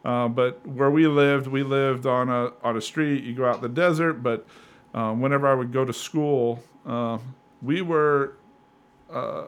[0.05, 3.25] Uh, but where we lived, we lived on a on a street.
[3.25, 4.47] You go out in the desert, but
[4.95, 7.19] um, whenever I would go to school, uh,
[7.62, 8.35] we were
[9.11, 9.45] uh,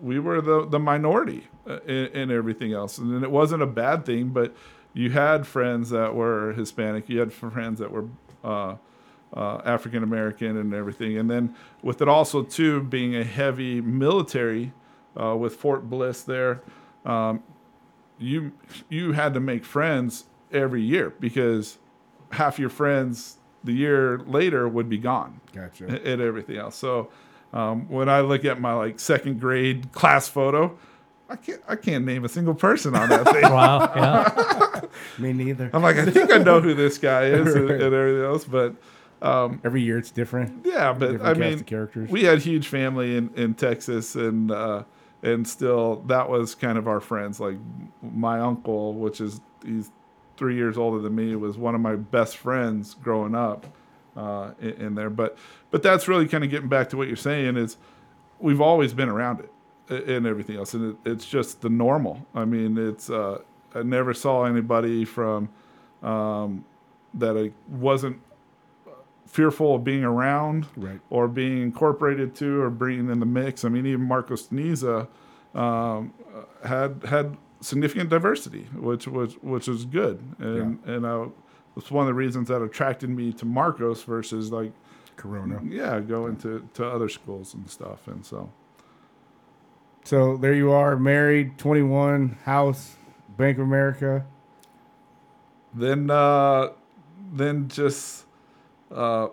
[0.00, 4.06] we were the the minority uh, in, in everything else, and it wasn't a bad
[4.06, 4.30] thing.
[4.30, 4.54] But
[4.94, 8.06] you had friends that were Hispanic, you had friends that were
[8.42, 8.76] uh,
[9.34, 11.18] uh, African American, and everything.
[11.18, 14.72] And then with it also too being a heavy military
[15.20, 16.62] uh, with Fort Bliss there,
[17.04, 17.42] um,
[18.24, 18.52] you
[18.88, 21.78] you had to make friends every year because
[22.32, 25.84] half your friends the year later would be gone gotcha.
[25.86, 26.76] and and everything else.
[26.76, 27.10] So
[27.52, 30.76] um, when I look at my like second grade class photo,
[31.30, 33.42] I can't I can't name a single person on that thing.
[33.50, 33.92] Wow.
[33.94, 34.80] Yeah.
[35.18, 35.70] Me neither.
[35.72, 37.80] I'm like I think I know who this guy is and, Right.
[37.80, 38.74] and everything else, but
[39.64, 40.66] Every year it's different.
[40.66, 42.10] yeah, but Different I cast mean of characters.
[42.10, 44.50] we had huge family in in Texas and.
[44.50, 44.82] Uh,
[45.24, 47.40] and still, that was kind of our friends.
[47.40, 47.56] Like
[48.02, 49.90] my uncle, which is he's
[50.36, 53.66] three years older than me, was one of my best friends growing up
[54.16, 55.08] uh, in, in there.
[55.10, 55.38] But
[55.70, 57.78] but that's really kind of getting back to what you're saying is
[58.38, 59.50] we've always been around it
[60.06, 62.26] and everything else, and it, it's just the normal.
[62.34, 63.38] I mean, it's uh,
[63.74, 65.48] I never saw anybody from
[66.02, 66.66] um,
[67.14, 68.20] that I wasn't
[69.34, 71.00] fearful of being around Right.
[71.10, 73.64] or being incorporated to or being in the mix.
[73.64, 75.08] I mean, even Marcos Niza
[75.54, 76.12] um,
[76.64, 81.26] had had significant diversity, which was which was good, and and I,
[81.76, 84.72] it's one of the reasons that attracted me to Marcos versus like
[85.16, 85.60] Corona.
[85.68, 88.50] yeah going to to other schools and stuff, and so
[90.04, 92.96] So there you are, married, 21, house,
[93.38, 94.24] Bank of America.
[95.72, 96.68] then uh,
[97.32, 98.23] then just
[98.94, 99.28] uh,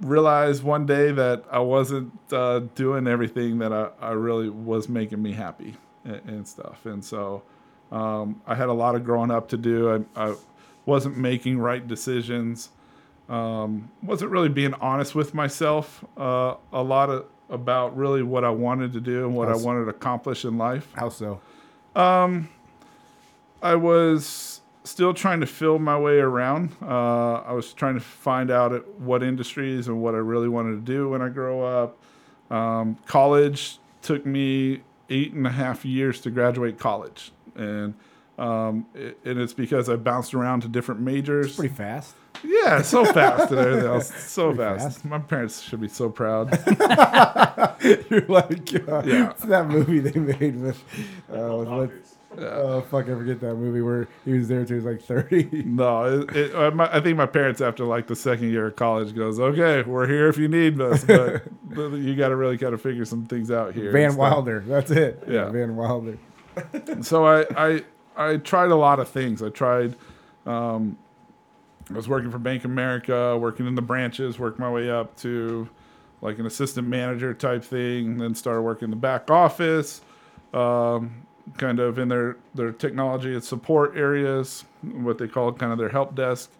[0.00, 5.22] realized one day that I wasn't uh, doing everything that I, I really was making
[5.22, 6.86] me happy and, and stuff.
[6.86, 7.42] And so
[7.92, 10.04] um, I had a lot of growing up to do.
[10.16, 10.34] I, I
[10.84, 12.70] wasn't making right decisions.
[13.28, 16.04] Um, wasn't really being honest with myself.
[16.16, 19.84] Uh, a lot of about really what I wanted to do and what I wanted
[19.84, 20.92] to accomplish in life.
[20.94, 21.40] How so?
[23.62, 24.55] I was
[24.86, 26.74] still trying to feel my way around.
[26.80, 30.92] Uh, I was trying to find out what industries and what I really wanted to
[30.92, 31.98] do when I grow up.
[32.50, 37.94] Um, college took me eight and a half years to graduate college, and
[38.38, 41.56] um, it, and it's because I bounced around to different majors.
[41.56, 42.14] Pretty fast.
[42.44, 44.10] Yeah, so fast and everything else.
[44.30, 44.84] So fast.
[44.84, 45.04] fast.
[45.06, 46.50] My parents should be so proud.
[48.10, 49.30] You're like, uh, Yeah.
[49.30, 50.82] it's that movie they made with,
[51.32, 54.84] uh, with oh fuck, I forget that movie where he was there till he was
[54.84, 55.62] like 30.
[55.66, 58.76] No, it, it, I my- I think my parents, after like the second year of
[58.76, 61.42] college, goes, "Okay, we're here if you need us, but,
[61.92, 64.16] you got to really kind of figure some things out here." Van.
[64.16, 65.22] Wilder, that's it.
[65.28, 65.48] Yeah.
[65.50, 66.18] Van Wilder.
[67.02, 67.84] So I, I
[68.16, 69.42] I tried a lot of things.
[69.42, 69.94] I tried.
[70.46, 70.96] Um,
[71.90, 75.68] I was working for Bank America, working in the branches, worked my way up to
[76.22, 78.16] like an assistant manager type thing.
[78.16, 80.00] Then started working in the back office,
[80.54, 81.25] um,
[81.58, 85.88] kind of in their their technology and support areas, what they call kind of their
[85.88, 86.50] help desk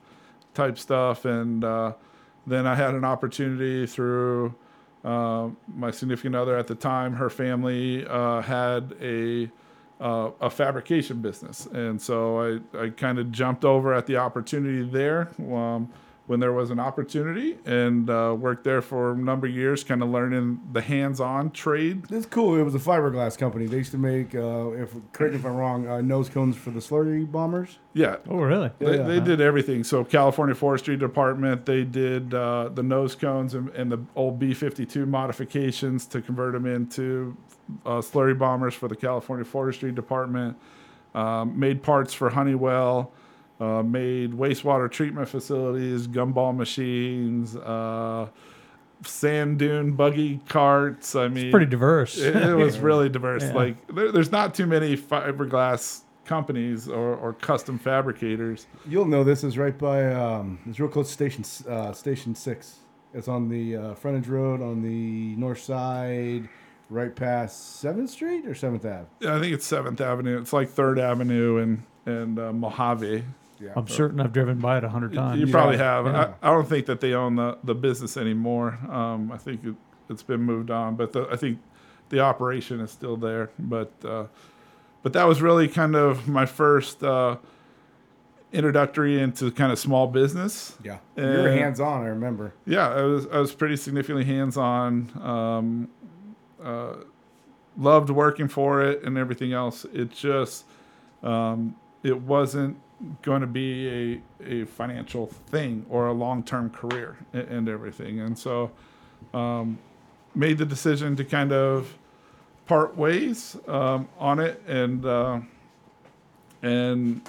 [0.54, 1.24] type stuff.
[1.24, 1.92] And uh,
[2.46, 4.54] then I had an opportunity through
[5.04, 7.14] uh, my significant other at the time.
[7.14, 9.50] Her family uh, had a
[9.98, 14.82] uh, a fabrication business, and so I, I kind of jumped over at the opportunity
[14.82, 15.30] there.
[15.38, 15.90] Um,
[16.26, 20.02] when there was an opportunity, and uh, worked there for a number of years, kind
[20.02, 22.02] of learning the hands-on trade.
[22.10, 22.56] It's cool.
[22.56, 23.66] It was a fiberglass company.
[23.66, 26.70] They used to make, uh, if correct me if I'm wrong, uh, nose cones for
[26.70, 27.78] the slurry bombers.
[27.94, 28.70] Yeah, Oh, really?
[28.80, 29.02] They, Yeah.
[29.04, 29.84] they did everything.
[29.84, 35.06] So California Forestry Department, they did uh, the nose cones and, and the old B-52
[35.06, 37.36] modifications to convert them into
[37.84, 40.56] uh, slurry bombers for the California Forestry Department.
[41.14, 43.12] Um, made parts for Honeywell.
[43.58, 48.28] Uh, made wastewater treatment facilities, gumball machines, uh,
[49.04, 51.14] sand dune buggy carts.
[51.16, 52.18] I mean, Pretty diverse.
[52.18, 53.42] it, it was really diverse.
[53.44, 53.54] Yeah.
[53.54, 58.66] Like there, there's not too many fiberglass companies or, or custom fabricators.
[58.86, 60.12] You'll know this is right by.
[60.12, 62.80] Um, it's real close to station uh, station six.
[63.14, 66.46] It's on the uh, frontage road on the north side,
[66.90, 69.06] right past Seventh Street or Seventh Ave.
[69.26, 70.38] I think it's Seventh Avenue.
[70.38, 73.24] It's like Third Avenue and and uh, Mojave.
[73.60, 73.70] Yeah.
[73.76, 75.40] I'm certain I've driven by it a hundred times.
[75.40, 76.06] You probably Yeah, have.
[76.06, 76.34] yeah.
[76.42, 78.78] I, I don't think that they own the, the business anymore.
[78.90, 79.74] Um, I think it,
[80.10, 81.58] it's been moved on, but the, I think
[82.10, 83.50] the operation is still there.
[83.58, 84.26] But uh,
[85.02, 87.36] but that was really kind of my first uh,
[88.52, 90.76] introductory into kind of small business.
[90.82, 90.98] Yeah.
[91.16, 92.02] you were hands on.
[92.02, 92.54] I remember.
[92.66, 95.10] Yeah, I was I was pretty significantly hands on.
[95.22, 95.88] Um,
[96.62, 96.94] uh,
[97.78, 99.84] loved working for it and everything else.
[99.92, 100.64] It just
[101.22, 102.78] um, it wasn't
[103.22, 108.20] going to be a, a financial thing or a long term career and, and everything.
[108.20, 108.70] And so
[109.34, 109.78] um,
[110.34, 111.94] made the decision to kind of
[112.66, 115.40] part ways um, on it and uh,
[116.62, 117.20] and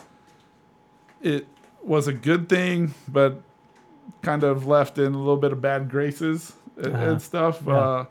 [1.22, 1.48] it
[1.84, 3.42] was a good thing, but
[4.22, 7.06] kind of left in a little bit of bad graces and, Uh-huh.
[7.12, 7.62] and stuff.
[7.66, 7.74] Yeah.
[7.78, 8.06] Uh,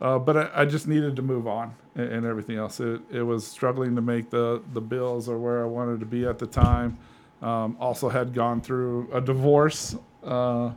[0.00, 2.78] uh, but I, I just needed to move on and, and everything else.
[2.80, 6.26] It, it was struggling to make the, the bills or where I wanted to be
[6.26, 6.98] at the time.
[7.42, 10.70] Um, also had gone through a divorce uh,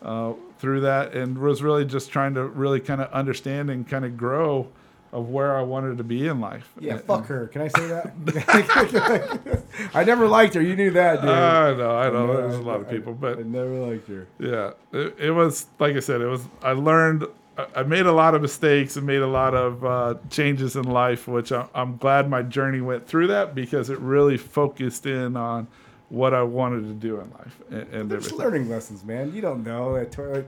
[0.00, 4.04] uh, through that and was really just trying to really kind of understand and kind
[4.06, 4.68] of grow
[5.12, 6.70] of where I wanted to be in life.
[6.78, 7.46] Yeah, And- fuck her.
[7.48, 9.62] Can I say that?
[9.94, 10.60] I never liked her.
[10.60, 11.30] You knew that, dude.
[11.30, 12.26] I know, I know.
[12.36, 14.26] There's a lot of people, but I never liked her.
[14.38, 16.20] Yeah, it, it was like I said.
[16.20, 16.42] It was.
[16.62, 17.26] I learned.
[17.74, 21.26] I- made a lot of mistakes and made a lot of uh, changes in life,
[21.26, 25.66] which I'm glad my journey went through that because it really focused in on
[26.10, 28.38] what I wanted to do in life and, and There's everything.
[28.38, 29.34] learning lessons, man.
[29.34, 29.96] You don't know.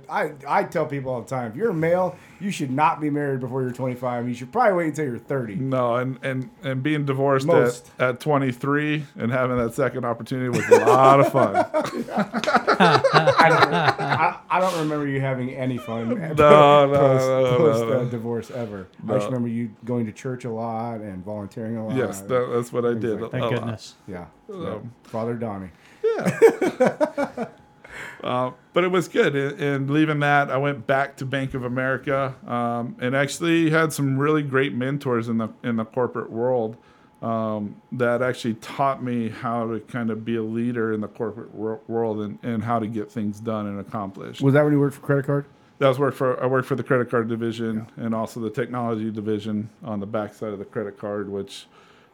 [0.08, 3.10] I I tell people all the time, if you're a male, you should not be
[3.10, 4.28] married before you're 25.
[4.28, 5.56] You should probably wait until you're 30.
[5.56, 7.90] No, and and and being divorced at, Most.
[7.98, 11.56] at 23 and having that second opportunity was a lot of fun.
[11.56, 11.62] I,
[13.48, 17.92] don't, I, I don't remember you having any fun no, post, no, post no.
[18.00, 18.88] Uh, divorce ever.
[19.08, 21.96] I just remember you going to church a lot and volunteering a lot.
[21.96, 23.20] Yes, that, that's what I did.
[23.20, 23.94] like Thank goodness.
[24.08, 24.26] yeah.
[24.48, 24.54] yeah.
[24.54, 25.70] Um, Father Donnie.
[28.22, 29.34] Uh, but it was good.
[29.34, 34.18] And, leaving that, I went back to Bank of America, um, and actually had some
[34.18, 36.76] really great mentors in the in the corporate world
[37.22, 41.54] um, that actually taught me how to kind of be a leader in the corporate
[41.54, 44.40] wor- world and, and how to get things done and accomplished.
[44.40, 45.46] Was that when you worked for credit card?
[45.78, 49.10] That was work for I worked for the credit card division and also the technology
[49.10, 51.66] division on the backside of the credit card, which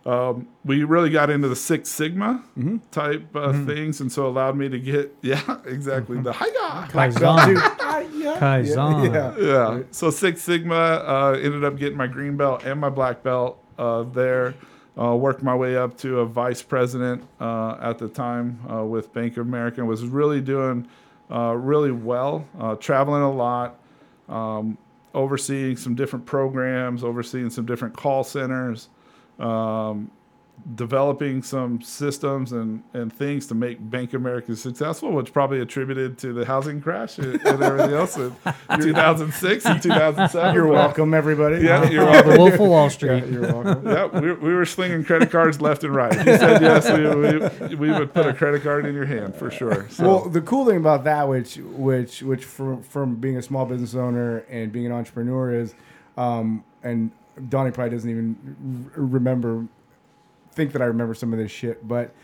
[0.07, 2.43] um, we really got into the Six Sigma
[2.93, 6.49] type uh, things, and so allowed me to get yeah exactly the hi
[6.89, 7.47] Kaizen.
[7.47, 8.39] Dude, I- yeah.
[8.41, 9.13] Kaizen.
[9.15, 9.45] Yeah.
[9.79, 9.83] yeah.
[9.91, 14.03] So Six Sigma uh, ended up getting my green belt and my black belt uh,
[14.05, 14.55] there.
[14.99, 19.13] Uh, worked my way up to a vice president uh, at the time uh, with
[19.13, 19.81] Bank of America.
[19.83, 20.89] and Was really doing
[21.31, 23.79] uh, really well, uh, traveling a lot,
[24.31, 24.79] um,
[25.15, 28.89] overseeing some different programs, overseeing some different call centers,
[29.39, 30.11] um,
[30.75, 36.17] developing some systems and, and things to make Bank of America successful, which probably attributed
[36.19, 38.35] to the housing crash and, and everything else in
[38.81, 40.55] 2006 and 2007.
[40.55, 41.63] You're welcome, everybody.
[41.65, 42.33] Yeah, you're welcome.
[42.33, 43.27] the Wolf of Wall Yeah, Street.
[43.27, 43.87] you're welcome.
[43.87, 46.13] Yeah, we, we were slinging credit cards left and right.
[46.13, 49.35] If you said yes, we, we, we would put a credit card in your hand
[49.37, 49.87] for sure.
[49.91, 53.67] So, Well, the cool thing about that, which which which from from being a small
[53.67, 55.75] business owner and being an entrepreneur is,
[56.17, 57.11] um, and
[57.49, 59.67] Donnie probably doesn't even remember,
[60.53, 62.15] think that I remember some of this shit, but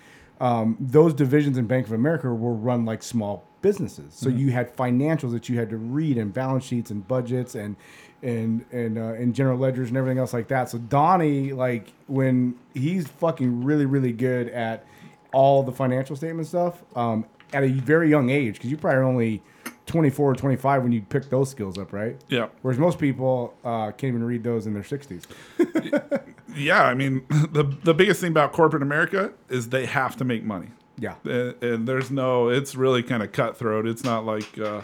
[0.40, 4.12] um, those divisions in Bank of America were run like small businesses.
[4.14, 7.76] So you had financials that you had to read and balance sheets and budgets and
[8.22, 10.68] and and uh, and general ledgers and everything else like that.
[10.68, 14.84] So Donnie, like when he's fucking really really good at
[15.32, 19.42] all the financial statement stuff um, at a very young age because you probably only
[19.86, 22.16] 24 or 25 when you pick those skills up, right?
[22.28, 22.48] yeah.
[22.62, 25.24] Whereas most people uh, can't even read those in their 60s.
[26.54, 30.44] Yeah, I mean, the the biggest thing about corporate America is they have to make
[30.44, 30.68] money.
[30.98, 31.14] Yeah.
[31.24, 34.82] and, and there's no it's really kind of cutthroat it's not like uh,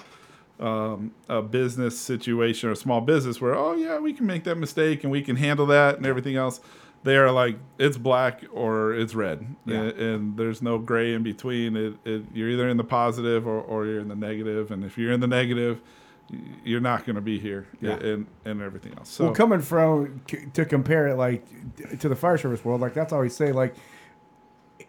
[0.59, 4.57] um, a business situation or a small business where oh yeah we can make that
[4.57, 6.61] mistake and we can handle that and everything else
[7.05, 9.77] they are like it's black or it's red Yeah.
[9.77, 13.61] and, and there's no gray in between it, it, you're either in the positive or,
[13.61, 15.81] or you're in the negative and if you're in the negative
[16.65, 17.93] you're not going to be here Yeah.
[17.95, 20.21] and, and everything else so well, coming from
[20.53, 21.47] to compare it like
[22.01, 23.75] to the fire service world, like that's always say like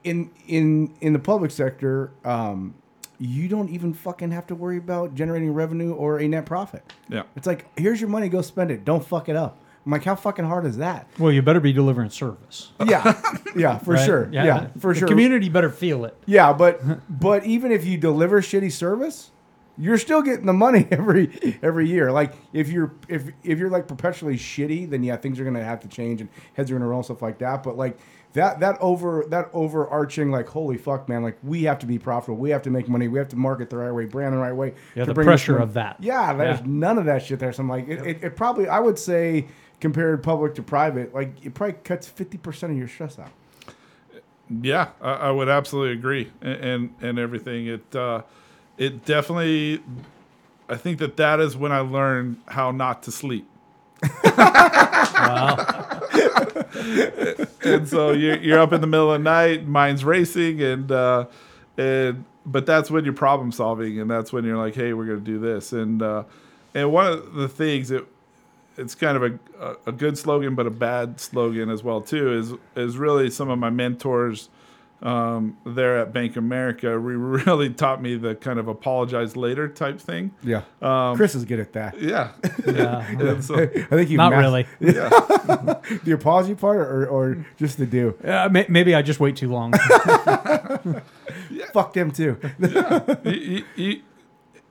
[0.04, 2.74] in in in the public sector, um,
[3.20, 6.94] you don't even fucking have to worry about generating revenue or a net profit.
[7.10, 8.84] yeah It's like here's your money, go spend it.
[8.86, 9.62] Don't fuck it up.
[9.86, 11.08] I'm like, how fucking hard is that?
[11.18, 12.72] Well, you better be delivering service.
[12.86, 13.20] Yeah,
[13.56, 14.06] yeah, for right?
[14.06, 14.30] sure.
[14.32, 15.08] Yeah, the- for the sure.
[15.08, 16.16] Community better feel it.
[16.26, 19.32] Yeah, but but even if you deliver shitty service,
[19.78, 22.12] you're still getting the money every every year.
[22.12, 25.80] Like if you're if if you're like perpetually shitty, then yeah, things are gonna have
[25.80, 27.64] to change and heads are gonna roll and stuff like that.
[27.64, 27.98] But like
[28.34, 32.38] that that over that overarching like holy fuck man, like we have to be profitable,
[32.38, 34.54] we have to make money, we have to market the right way, brand the right
[34.56, 34.74] way.
[34.94, 35.96] Yeah, the pressure of that.
[36.02, 36.66] Yeah, there's Yeah.
[36.68, 37.54] none of that shit there.
[37.54, 39.48] So I'm like, it, it, it probably I would say
[39.80, 43.32] compared public to private, like it probably cuts fifty percent of your stress out.
[44.62, 47.68] Yeah, I, I would absolutely agree, and and, and everything.
[47.68, 48.24] It uh,
[48.78, 49.82] it definitely.
[50.68, 53.48] I think that that is when I learned how not to sleep.
[55.20, 56.00] Wow.
[57.64, 61.26] and so you're, you're up in the middle of the night, mind's racing, and uh,
[61.78, 65.20] and but that's when you're problem solving, and that's when you're like, hey, we're gonna
[65.20, 66.24] do this, and uh,
[66.74, 68.06] and one of the things that
[68.80, 72.34] it's kind of a, a, a good slogan, but a bad slogan as well too.
[72.34, 74.50] Is is really some of my mentors
[75.02, 77.16] um, there at Bank America re-
[77.46, 80.32] really taught me the kind of apologize later type thing.
[80.44, 82.02] Yeah, Um, Chris is good at that.
[82.02, 82.32] Yeah,
[82.68, 83.08] Yeah.
[83.20, 84.66] and so I think you Not really.
[84.82, 85.08] Yeah.
[86.04, 88.14] the apology part or, or just the do.
[88.26, 89.72] Uh, may- maybe I just wait too long.
[91.74, 92.38] Fuck them too.
[93.24, 94.02] you, you, you,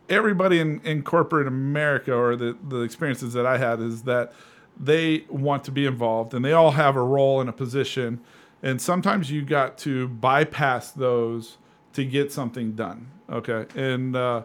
[0.08, 4.32] everybody in, in corporate America or the, the experiences that I had is that
[4.78, 8.20] they want to be involved and they all have a role and a position.
[8.62, 11.58] And sometimes you got to bypass those
[11.92, 13.08] to get something done.
[13.30, 13.66] Okay.
[13.74, 14.42] And, uh,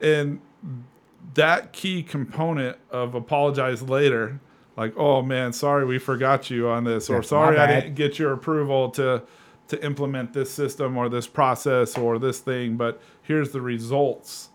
[0.00, 0.40] and
[1.34, 4.40] that key component of apologize later,
[4.76, 8.32] like, oh man, sorry we forgot you on this, or sorry I didn't get your
[8.32, 9.22] approval to
[9.68, 14.48] to implement this system or this process or this thing, but here's the results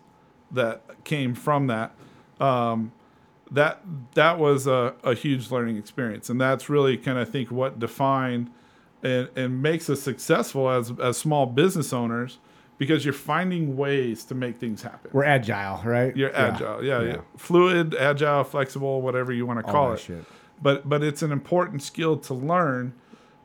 [0.50, 1.92] that came from that.
[2.40, 2.92] Um,
[3.50, 3.80] that
[4.14, 7.78] that was a, a huge learning experience, and that's really kind of I think what
[7.78, 8.50] defined
[9.02, 12.38] and, and makes us successful as as small business owners
[12.78, 15.10] because you're finding ways to make things happen.
[15.12, 16.16] We're agile, right?
[16.16, 16.46] You're Yeah.
[16.54, 17.06] agile, yeah, Yeah.
[17.08, 20.00] yeah, fluid, agile, flexible, whatever you want to call it.
[20.00, 20.24] shit.
[20.60, 22.94] But but it's an important skill to learn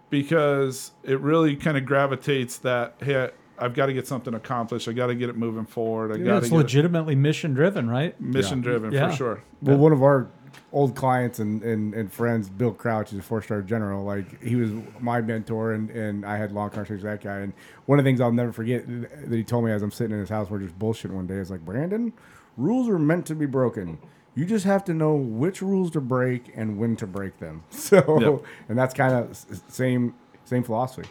[0.09, 3.29] because it really kind of gravitates that hey,
[3.59, 4.87] I've got to get something accomplished.
[4.87, 6.11] I got to get it moving forward.
[6.11, 8.19] I Yeah, got to it's get it legitimately mission driven, right?
[8.19, 9.09] mission driven Yeah.
[9.09, 9.43] for sure.
[9.61, 10.27] Well, one of our
[10.71, 14.03] old clients and, and, and friends, Bill Crouch, is a four star general.
[14.03, 17.37] Like he was my mentor, and, and I had long conversations with that guy.
[17.39, 17.53] And
[17.85, 20.19] one of the things I'll never forget that he told me as I'm sitting in
[20.19, 21.35] his house, we're just bullshitting one day.
[21.35, 22.13] Is like Brandon,
[22.57, 23.97] rules are meant to be broken.
[24.35, 27.63] You just have to know which rules to break and when to break them.
[27.71, 28.45] So, Yep.
[28.69, 29.35] and that's kind of
[29.69, 30.13] same
[30.45, 31.09] same philosophy.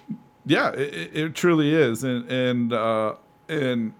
[0.49, 3.17] Yeah, it, it- truly is, and and uh,
[3.51, 3.95] and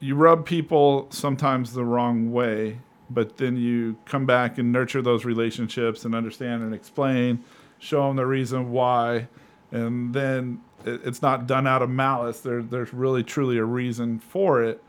[0.00, 2.78] you rub people sometimes the wrong way,
[3.10, 7.44] but then you come back and nurture those relationships and understand and explain,
[7.80, 9.28] show them the reason why,
[9.72, 12.40] and then it, it's not done out of malice.
[12.40, 14.82] There, there's really truly a reason for it,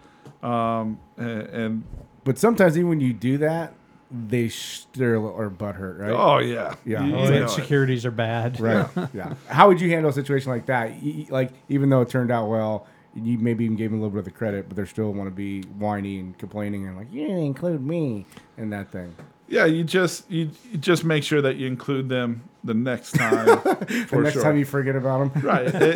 [0.43, 1.83] um, and, and
[2.25, 3.73] But sometimes even when you do that,
[4.27, 6.11] they still are butthurt, right?
[6.11, 7.03] oh yeah, Yeah.
[7.03, 7.41] You- Oh, you know it.
[7.43, 8.59] insecurities are bad.
[8.59, 8.87] Right.
[9.13, 9.33] yeah.
[9.47, 10.91] How would you handle a situation like that?
[11.01, 14.01] Y- y- Like, even though it turned out well, you maybe even gave them a
[14.03, 16.97] little bit of the credit, but they still want to be whiny and complaining and
[16.97, 18.25] like, you didn't include me
[18.57, 19.15] in that thing.
[19.47, 23.45] Yeah, you just you, you just make sure that you include them the next time.
[23.85, 24.41] The next sure.
[24.43, 25.43] time you forget about them.
[25.43, 25.95] right It-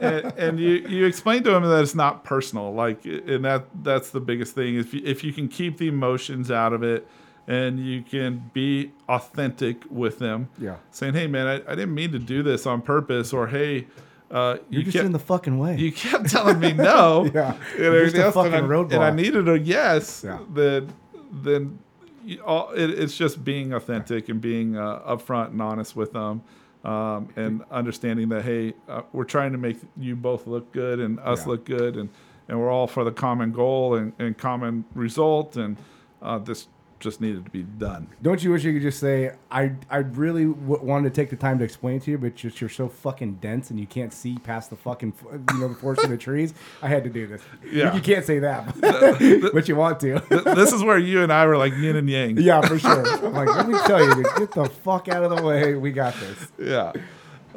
[0.00, 4.10] and, and you you explain to them that it's not personal like and that that's
[4.10, 7.06] the biggest thing if you, if you can keep the emotions out of it
[7.48, 10.76] and you can be authentic with them Yeah.
[10.90, 13.86] saying hey man i, I didn't mean to do this on purpose or hey
[14.28, 15.76] uh, You're you just kept, in the fucking way.
[15.76, 17.54] you kept telling me no Yeah.
[17.74, 20.38] and You're else, and, fucking I, and I needed a yes Yeah.
[20.52, 20.92] then
[21.30, 21.78] then
[22.24, 26.42] you, all, it, it's just being authentic and being uh, upfront and honest with them
[26.84, 31.20] um, and understanding that hey uh, we're trying to make you both look good and
[31.20, 31.50] us Yeah.
[31.52, 32.08] look good and
[32.48, 35.76] and we're all for the common goal and, and common result and
[36.22, 36.66] uh, this
[36.98, 38.08] just needed to be done.
[38.22, 41.36] Don't you wish you could just say, I I really w- wanted to take the
[41.36, 44.38] time to explain to you, but just you're so fucking dense and you can't see
[44.38, 45.12] past the fucking
[45.52, 46.54] you know the forest of the trees.
[46.82, 47.42] I had to do this.
[47.70, 47.94] Yeah.
[47.94, 48.74] You can't say that,
[49.52, 50.20] but you want to.
[50.20, 52.38] Th- this is where you and I were like yin and yang.
[52.38, 53.06] yeah, for sure.
[53.26, 55.74] I'm like, let me tell you, get the fuck out of the way.
[55.74, 56.48] We got this.
[56.58, 56.92] yeah.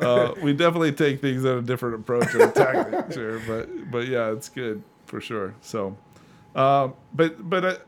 [0.02, 4.32] Uh, we definitely take things at a different approach or tactic, sure, but but yeah,
[4.32, 5.54] it's good for sure.
[5.62, 5.98] So,
[6.56, 7.86] uh, but but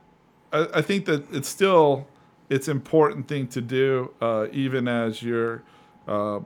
[0.52, 2.08] I, I think that it's still
[2.50, 5.64] it's important thing to do, uh, even as you're
[6.08, 6.40] uh,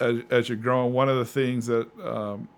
[0.00, 0.92] as, as you're growing.
[0.92, 2.48] One of the things that um,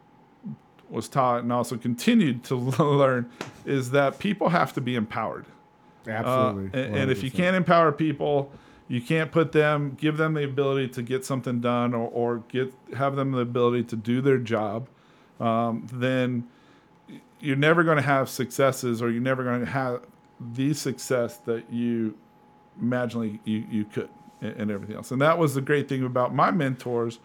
[0.90, 3.30] was taught and also continued to learn
[3.64, 5.46] is that people have to be empowered.
[6.06, 6.80] Uh, Absolutely.
[6.80, 8.52] and, and if you can't empower people,
[8.88, 12.72] you can't put them, give them the ability to get something done, or, or get
[12.94, 14.88] have them the ability to do their job,
[15.40, 16.46] um, then
[17.40, 20.02] you're never going to have successes, or you're never going to have
[20.40, 22.16] the success that you
[22.80, 24.08] imaginally you, you could,
[24.40, 25.10] and, and everything else.
[25.10, 27.18] And that was the great thing about my mentors,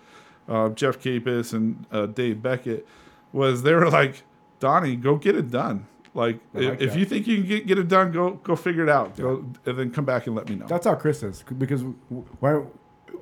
[0.47, 2.87] uh, Jeff Capus and uh, Dave Beckett,
[3.31, 4.23] was they were like,
[4.59, 5.87] Donnie, go get it done.
[6.13, 6.99] Like, like if, that.
[6.99, 9.15] you think you can get, get it done, go go figure it out.
[9.15, 10.65] Go and then come back and let me know.
[10.67, 12.61] That's how Chris is because when I,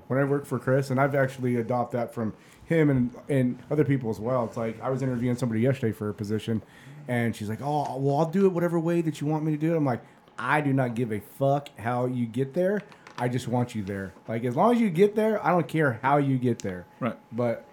[0.08, 2.34] when I work for Chris, and I've actually adopted that from
[2.68, 4.46] him and and other people as well.
[4.46, 6.62] It's like I was interviewing somebody yesterday for a position,
[7.08, 9.58] and she's like, "Oh, well, I'll do it whatever way that you want me to
[9.58, 10.02] do it." I'm like,
[10.38, 12.82] "I do not give a fuck how you get there.
[13.18, 14.14] I just want you there.
[14.28, 17.18] Like as long as you get there, I don't care how you get there." Right.
[17.32, 17.66] But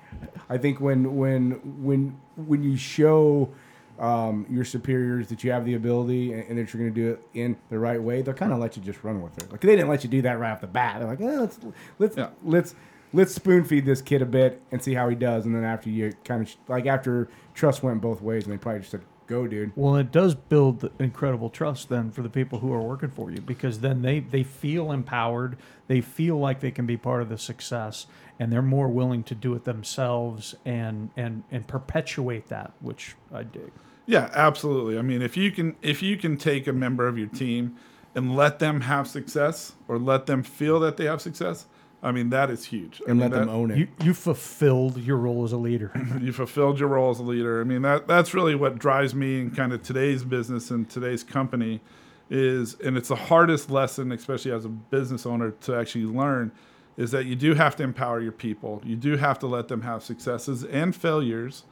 [0.48, 3.50] I think when when when when you show
[3.98, 7.10] um, your superiors that you have the ability and, and that you're going to do
[7.12, 9.50] it in the right way, they'll kind of let you just run with it.
[9.52, 10.98] Like they didn't let you do that right off the bat.
[11.00, 11.58] They're like, eh, let's
[11.98, 12.28] let's Yeah.
[12.44, 12.74] let's
[13.14, 15.46] let's spoon feed this kid a bit and see how he does.
[15.46, 18.80] And then after you kind of like after trust went both ways, and they probably
[18.80, 22.72] just said, "Go, dude." Well, it does build incredible trust then for the people who
[22.72, 25.56] are working for you because then they, they feel empowered.
[25.86, 28.06] They feel like they can be part of the success
[28.38, 33.44] and they're more willing to do it themselves and, and, and perpetuate that, which I
[33.44, 33.70] dig.
[34.06, 34.98] Yeah, absolutely.
[34.98, 37.76] I mean, if you can if you can take a member of your team
[38.14, 41.66] and let them have success or let them feel that they have success,
[42.04, 43.00] I mean that is huge.
[43.06, 43.78] I And mean, let them own it.
[43.78, 45.90] You, you fulfilled your role as a leader.
[46.20, 47.60] you fulfilled your role as a leader.
[47.60, 51.24] I mean that that's really what drives me in kind of today's business and today's
[51.24, 51.80] company
[52.28, 56.52] is and it's the hardest lesson especially as a business owner to actually learn
[56.96, 58.80] is that you do have to empower your people.
[58.84, 61.64] You do have to let them have successes and failures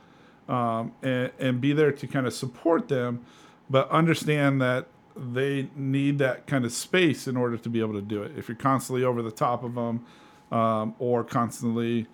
[0.48, 3.24] um, and, and be there to kind of support them,
[3.70, 8.02] but understand that they need that kind of space in order to be able to
[8.02, 8.32] do it.
[8.36, 10.04] If you're constantly over the top of them
[10.52, 12.06] um, or constantly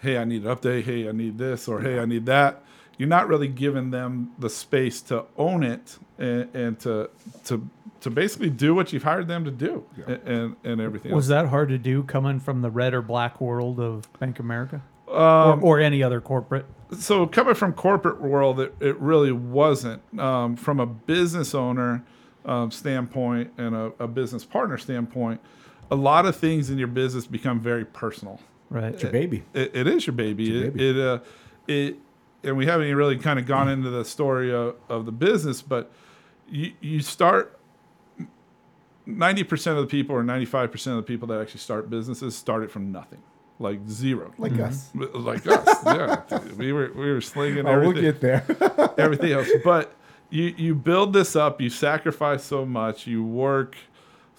[0.00, 2.64] hey, I need an update, hey, I need this, or hey, I need that.
[2.98, 7.10] You're not really giving them the space to own it and, and to
[7.44, 7.68] to
[8.00, 11.14] to basically do what you've hired them to do and, and and everything.
[11.14, 11.42] Was else.
[11.42, 14.82] that hard to do coming from the red or black world of Bank America?
[15.08, 16.66] Um, or, or any other corporate?
[16.98, 20.02] so coming from corporate world, it, it really wasn't.
[20.18, 22.04] Um, from a business owner
[22.44, 25.40] um, standpoint and a, a business partner standpoint,
[25.92, 28.40] a lot of things in your business become very personal.
[28.70, 28.92] Right.
[28.94, 29.42] It's your baby.
[29.52, 30.44] It, it is your baby.
[30.44, 31.00] your it, baby.
[31.00, 31.18] it, uh,
[31.68, 31.96] it,
[32.42, 35.92] and we haven't really kind of gone into the story of, of the business, but
[36.48, 37.58] you you start.
[39.04, 42.36] Ninety percent of the people, or ninety-five percent of the people that actually start businesses,
[42.36, 43.20] started from nothing,
[43.58, 44.90] like zero, Like us.
[44.94, 45.68] like us.
[45.84, 46.22] yeah,
[46.56, 48.94] we were we were slinging Oh, we'll everything get there.
[48.98, 49.48] everything else.
[49.64, 49.96] But
[50.30, 53.74] you you build this up, you sacrifice so much, you work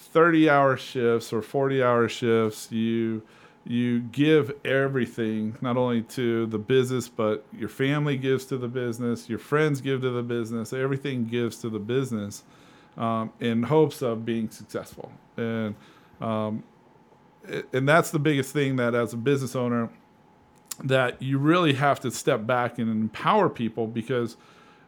[0.03, 3.21] 30 hour shifts or 40 hour shifts, you
[3.65, 9.29] you give everything not only to the business but your family gives to the business,
[9.29, 12.43] your friends give to the business, everything gives to the business
[12.97, 15.11] um, in hopes of being successful.
[15.37, 15.75] And
[16.19, 16.63] um,
[17.73, 19.89] and that's the biggest thing that as a business owner
[20.83, 24.37] that you really have to step back and empower people because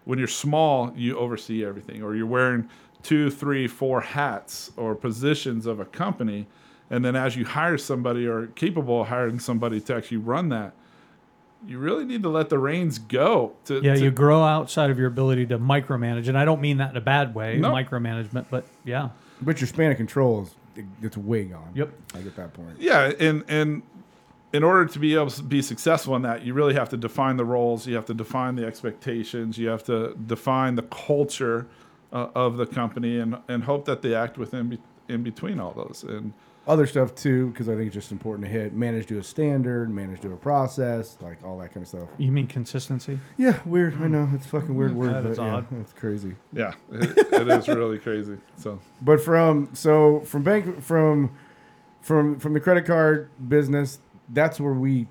[0.05, 2.69] when you're small, you oversee everything, or you're wearing
[3.05, 6.47] two, three, four hats or positions of a company.
[6.89, 10.73] And then as you hire somebody or capable of hiring somebody to actually run that,
[11.67, 13.53] you really need to let the reins go.
[13.65, 16.77] To, Yeah, to- you grow outside of your ability to micromanage, and I don't mean
[16.77, 17.71] that in a bad way, No.
[17.71, 19.09] micromanagement, but yeah,
[19.41, 20.55] but your span of control is
[21.01, 21.69] it's way gone.
[21.75, 21.89] Yep.
[22.15, 22.77] I get that point.
[22.79, 23.81] Yeah, and and
[24.53, 27.37] in order to be able to be successful in that, you really have to define
[27.37, 27.87] the roles.
[27.87, 29.57] You have to define the expectations.
[29.57, 31.65] You have to define the culture
[32.15, 35.73] uh, of the company, and and hope that they act within be, in between all
[35.73, 36.03] those.
[36.07, 36.33] And
[36.67, 38.73] other stuff too, because I think it's just important to hit.
[38.73, 42.09] Manage to a standard, manage to a process, like all that kind of stuff.
[42.17, 43.19] You mean consistency?
[43.37, 44.01] Yeah, weird.
[44.01, 45.67] I know it's a fucking weird word, That but is yeah, odd.
[45.79, 46.35] it's crazy.
[46.53, 48.37] Yeah, it, it is really crazy.
[48.57, 51.35] So But from so from bank from
[52.01, 53.99] from from the credit card business,
[54.29, 55.07] that's where we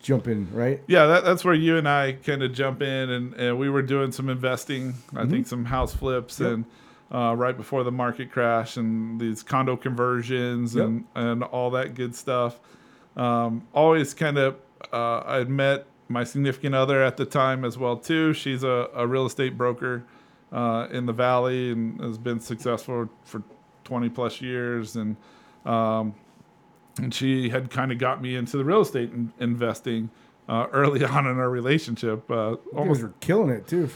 [0.00, 0.82] jump in, right?
[0.86, 3.82] yeah, that, that's where you and I kind of jump in, and, and we were
[3.82, 4.94] doing some investing.
[5.16, 6.50] I think some house flips Yep.
[6.52, 6.64] and.
[7.10, 10.84] Uh, right before the market crash and these condo conversions Yep.
[10.84, 12.60] and, and all that good stuff.
[13.16, 14.56] Um, always kind of,
[14.92, 18.34] uh, I'd met my significant other at the time as well too.
[18.34, 20.04] She's a, a real estate broker
[20.52, 23.42] uh, in the valley and has been successful for
[23.84, 24.94] 20 plus years.
[24.94, 25.16] And
[25.64, 26.14] um,
[26.98, 30.10] and she had kind of got me into the real estate in, investing
[30.48, 32.30] uh, early on in our relationship.
[32.30, 33.88] Uh, You almost guys are killing it too.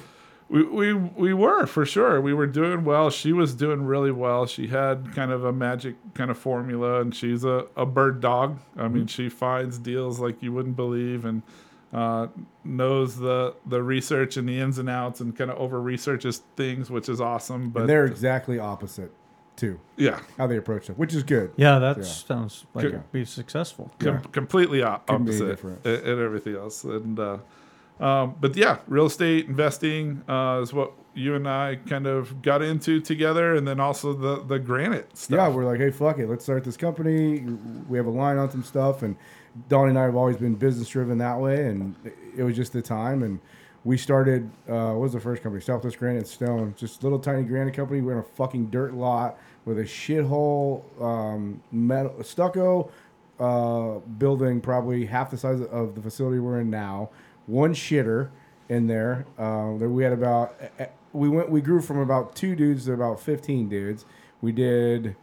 [0.49, 2.21] we, we we were for sure.
[2.21, 3.09] We were doing well.
[3.11, 4.47] She was doing really well.
[4.47, 8.59] She had kind of a magic kind of formula, and she's a, a bird dog.
[8.77, 11.43] I mean, she finds deals like you wouldn't believe, and
[11.93, 12.27] uh,
[12.65, 16.91] knows the the research and the ins and outs, and kind of over researches things,
[16.91, 17.71] which is awesome.
[17.71, 19.11] But And they're exactly opposite
[19.57, 19.79] too.
[19.97, 21.53] yeah, How they approach it, which is good.
[21.57, 22.03] Yeah, that Yeah.
[22.05, 23.91] sounds like Could- it'd be successful.
[23.99, 24.21] com- Yeah.
[24.33, 25.85] completely o- Couldn't opposite different.
[25.87, 26.85] and, and everything else.
[26.85, 27.39] And uh,
[28.01, 32.63] um, but yeah, real estate investing uh, is what you and I kind of got
[32.63, 35.37] into together, and then also the the granite stuff.
[35.37, 37.41] Yeah, we're like, hey, fuck it, let's start this company.
[37.89, 39.17] We have a line on some stuff, and
[39.69, 41.95] Donnie and I have always been business driven that way, and
[42.37, 43.23] it was just the time.
[43.23, 43.39] And
[43.85, 44.51] we started.
[44.69, 45.63] Uh, what was the first company?
[45.63, 48.01] Southwest Granite Stone, just little tiny granite company.
[48.01, 52.91] We're in a fucking dirt lot with a shithole um, metal stucco
[53.41, 57.11] uh, building, probably half the size of the facility we're in now.
[57.47, 58.31] One shitter
[58.69, 59.27] in there.
[59.39, 60.55] Uh, that we had about.
[60.79, 61.51] eh, We went.
[61.51, 64.05] We grew from about two dudes to about fifteen dudes.
[64.41, 65.17] We did.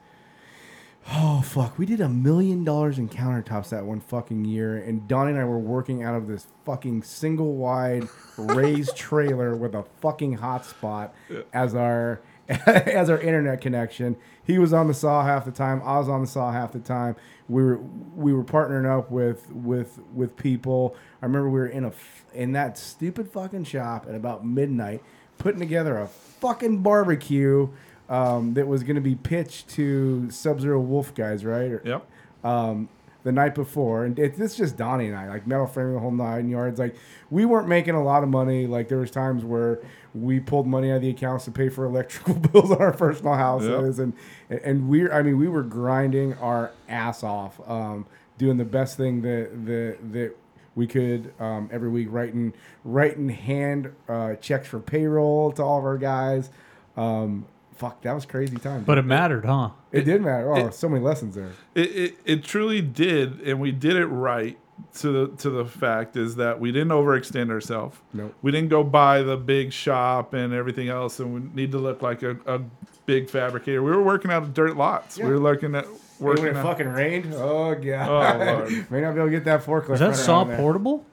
[1.12, 1.80] Oh fuck!
[1.80, 5.44] We did a million dollars in countertops that one fucking year, and Donnie and I
[5.44, 8.08] were working out of this fucking single wide
[8.38, 11.10] raised trailer with a fucking hotspot
[11.52, 14.18] as our as our internet connection.
[14.44, 15.82] He was on the saw half the time.
[15.84, 17.16] I was on the saw half the time.
[17.48, 20.96] We were we were partnering up with with with people.
[21.24, 21.92] I remember we were in a
[22.36, 25.02] in that stupid fucking shop at about midnight,
[25.40, 27.70] putting together a fucking barbecue
[28.10, 31.72] um, that was going to be pitched to Sub Zero Wolf guys, right?
[31.72, 32.06] Or- Yep.
[32.44, 32.90] um,
[33.24, 36.10] the night before, and it, it's just Donnie and I, like metal framing the whole
[36.10, 36.80] nine yards.
[36.80, 36.96] Like
[37.30, 38.66] we weren't making a lot of money.
[38.66, 39.80] Like there was times where
[40.16, 43.34] we pulled money out of the accounts to pay for electrical bills on our personal
[43.34, 44.14] houses, and
[44.50, 48.06] and we, I mean, we were grinding our ass off, um,
[48.38, 50.36] doing the best thing that that that
[50.76, 52.54] we could um, every week, writing
[52.86, 56.50] writing hand uh, checks for payroll to all of our guys.
[56.96, 57.46] Um,
[57.80, 58.84] fuck, that was crazy time.
[58.84, 59.72] But it mattered, huh?
[59.92, 60.54] it, did matter.
[60.54, 61.52] Oh, it- so many lessons there.
[61.74, 64.58] It, it it truly did, and we did it right.
[65.00, 67.98] To the to the fact is that we didn't overextend ourselves.
[68.14, 68.34] Nope.
[68.42, 72.02] We didn't go buy the big shop and everything else, and we need to look
[72.02, 72.62] like a, a
[73.06, 73.84] big fabricator.
[73.84, 75.18] We were working out of dirt lots.
[75.18, 75.26] Yeah.
[75.26, 76.44] We were looking at Hey, working.
[76.46, 77.34] when it out- fucking rained.
[77.34, 78.08] Oh god.
[78.42, 78.70] Oh, Lord.
[78.92, 79.96] May not be able to get that forklift.
[79.96, 81.00] Is that running saw portable?
[81.00, 81.06] there.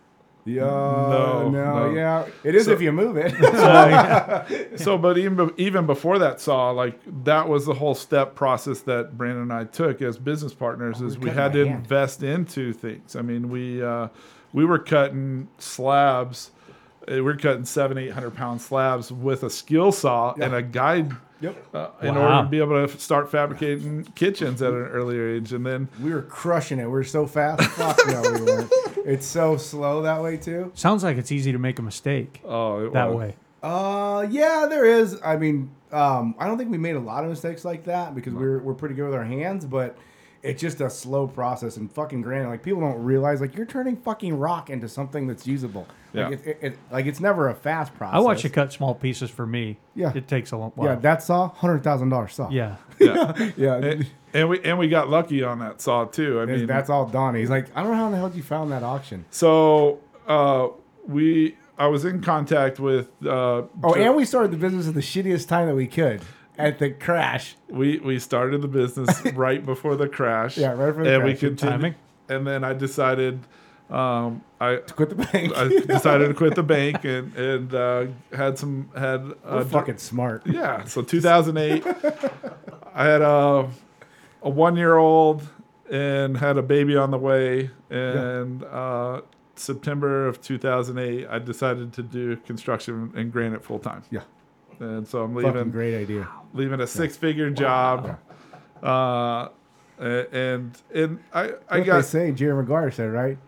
[0.46, 0.60] Yeah.
[0.64, 1.88] No, No.
[1.88, 1.94] no.
[1.94, 2.26] Yeah.
[2.44, 3.32] It is So- if you move it.
[4.78, 9.18] so, but even even before that saw, like that was the whole step process that
[9.18, 11.00] Brandon and I took as business partners.
[11.00, 11.80] is we're we had to hand.
[11.80, 13.16] invest into things.
[13.16, 14.08] I mean, we uh,
[14.52, 16.50] we were cutting slabs.
[17.08, 20.62] uh, We were cutting seven, eight hundred pound slabs with a skill saw and a
[20.62, 21.56] guide yep.
[21.74, 22.22] uh, in Wow.
[22.22, 25.52] order to be able to start fabricating kitchens at an earlier age.
[25.52, 26.84] And then We were crushing it.
[26.84, 27.62] We were so fast.
[27.72, 28.72] Fuck no, we weren't.
[29.04, 30.72] It's so slow that way too.
[30.74, 33.36] Sounds like it's easy to make a mistake oh, it that was- way.
[33.62, 35.18] Uh, yeah, there is.
[35.24, 38.32] I mean, um, I don't think we made a lot of mistakes like that because
[38.32, 39.96] we're we're pretty good with our hands, but
[40.42, 41.76] it's just a slow process.
[41.76, 45.46] And fucking granted, like people don't realize, like you're turning fucking rock into something that's
[45.46, 45.86] usable.
[46.12, 46.28] Yeah.
[46.28, 48.16] Like, it, it, it, like it's never a fast process.
[48.16, 49.78] I watch you cut small pieces for me.
[49.94, 50.12] Yeah.
[50.14, 50.88] It takes a long while.
[50.90, 52.48] Yeah, that saw hundred thousand dollars saw.
[52.50, 52.76] yeah.
[52.98, 53.50] Yeah.
[53.56, 53.74] yeah.
[53.76, 56.38] and, and we and we got lucky on that saw too.
[56.40, 57.40] I That's- mean, that's all Donnie.
[57.40, 59.24] He's like, I don't know how the hell you found that auction.
[59.30, 60.68] So uh,
[61.06, 63.08] we, I was in contact with.
[63.24, 66.20] Uh, Oh, Jo- and we started the business at the shittiest time that we could
[66.58, 67.56] at the crash.
[67.68, 70.56] we we started the business right before the crash.
[70.56, 71.40] Yeah, right before the and we crash.
[71.40, 71.72] Good continued.
[71.72, 71.94] timing.
[72.28, 73.40] And then I decided,
[73.90, 75.52] um, I Quit the bank.
[75.56, 79.98] I decided to quit the bank and and uh, had some had We're uh, fucking
[79.98, 80.46] smart.
[80.46, 80.84] yeah.
[80.84, 81.84] So 2008,
[82.94, 83.68] I had a
[84.42, 85.48] a one year old
[85.90, 87.70] and had a baby on the way.
[87.90, 89.20] And uh,
[89.54, 94.02] September of 2008, I decided to do construction and granite full time.
[94.10, 94.22] Yeah.
[94.80, 96.28] And so I'm Fucking leaving great idea.
[96.52, 98.18] leaving a six figure job.
[98.82, 99.48] Uh,
[99.98, 103.38] and and I I What they got say, Jerry Maguire said, right?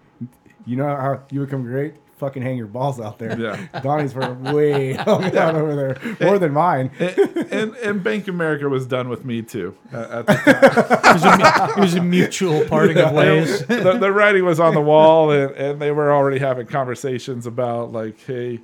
[0.67, 1.95] You know how you become great?
[2.19, 3.39] Fucking hang your balls out there.
[3.39, 3.81] Yeah.
[3.83, 4.93] Donnie's for way
[5.31, 6.91] down over there, more than mine.
[6.99, 7.19] and,
[7.53, 9.77] and and Bank America was done with me too.
[9.93, 10.99] At, at the time.
[11.09, 13.65] It was a, it was a mutual parting of ways.
[13.67, 17.93] the, the writing was on the wall, and, and they were already having conversations about
[17.93, 18.61] like, hey,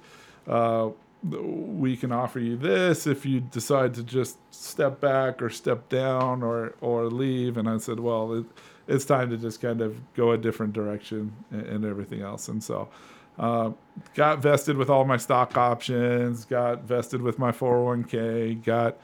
[0.48, 0.90] uh,
[1.24, 6.42] we can offer you this if you decide to just step back or step down
[6.42, 7.56] or or leave.
[7.56, 8.46] And I said, well, it,
[8.86, 12.48] it's time to just kind of go a different direction and, and everything else.
[12.48, 12.88] And so.
[13.36, 13.72] Uh,
[14.14, 18.96] got vested with all my stock options, got vested with my 401k, got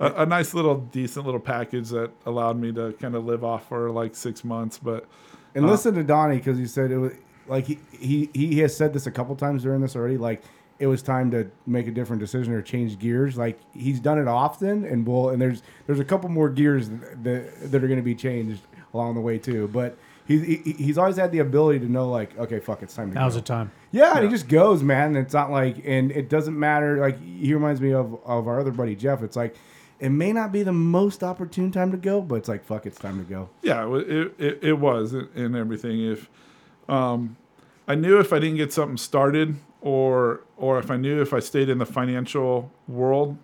[0.00, 3.68] a, a nice little decent little package that allowed me to kind of live off
[3.68, 4.78] for like six months.
[4.78, 5.06] But
[5.54, 7.12] And listen to Donnie because he said it was
[7.46, 10.18] like he, he he has said this a couple times during this already.
[10.18, 10.42] Like
[10.78, 13.36] it was time to make a different decision or change gears.
[13.36, 17.70] Like he's done it often, and will and there's there's a couple more gears that
[17.70, 18.62] that are going to be changed
[18.94, 19.68] along the way too.
[19.68, 19.96] But
[20.26, 23.14] he's he, he's always had the ability to know like okay, fuck, it's time to
[23.14, 23.40] Now's go.
[23.40, 23.70] the time.
[23.92, 25.16] Yeah, and he just goes, man.
[25.16, 26.98] And it's not like, and it doesn't matter.
[26.98, 29.22] Like he reminds me of of our other buddy Jeff.
[29.22, 29.56] It's like
[29.98, 32.98] it may not be the most opportune time to go, but it's like fuck, it's
[32.98, 33.48] time to go.
[33.62, 36.00] yeah, it, it, it, it was and everything.
[36.04, 36.28] If
[36.88, 37.36] um,
[37.88, 39.56] I knew if I didn't get something started,
[39.86, 43.36] or or if I knew if I stayed in the financial world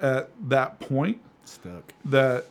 [0.00, 1.94] at that point, Stuck.
[2.04, 2.46] that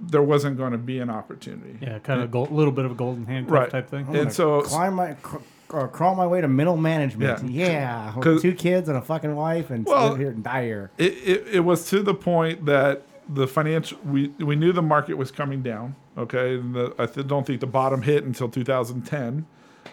[0.00, 1.78] there wasn't going to be an opportunity.
[1.80, 3.70] Yeah, kind of a little bit of a golden handcuff Right.
[3.70, 4.06] type thing.
[4.08, 5.38] I'm And so- climb my cr-
[5.72, 7.50] uh, crawl my way to middle management.
[7.50, 7.66] Yeah.
[7.70, 10.64] Yeah, with 'Cause- two kids and a fucking wife, and Well- live here and die
[10.64, 10.90] here.
[10.98, 15.14] it, it, it was to the point that the financial we, we knew the market
[15.18, 19.44] was coming down okay and the, i th- don't think the bottom hit until 2010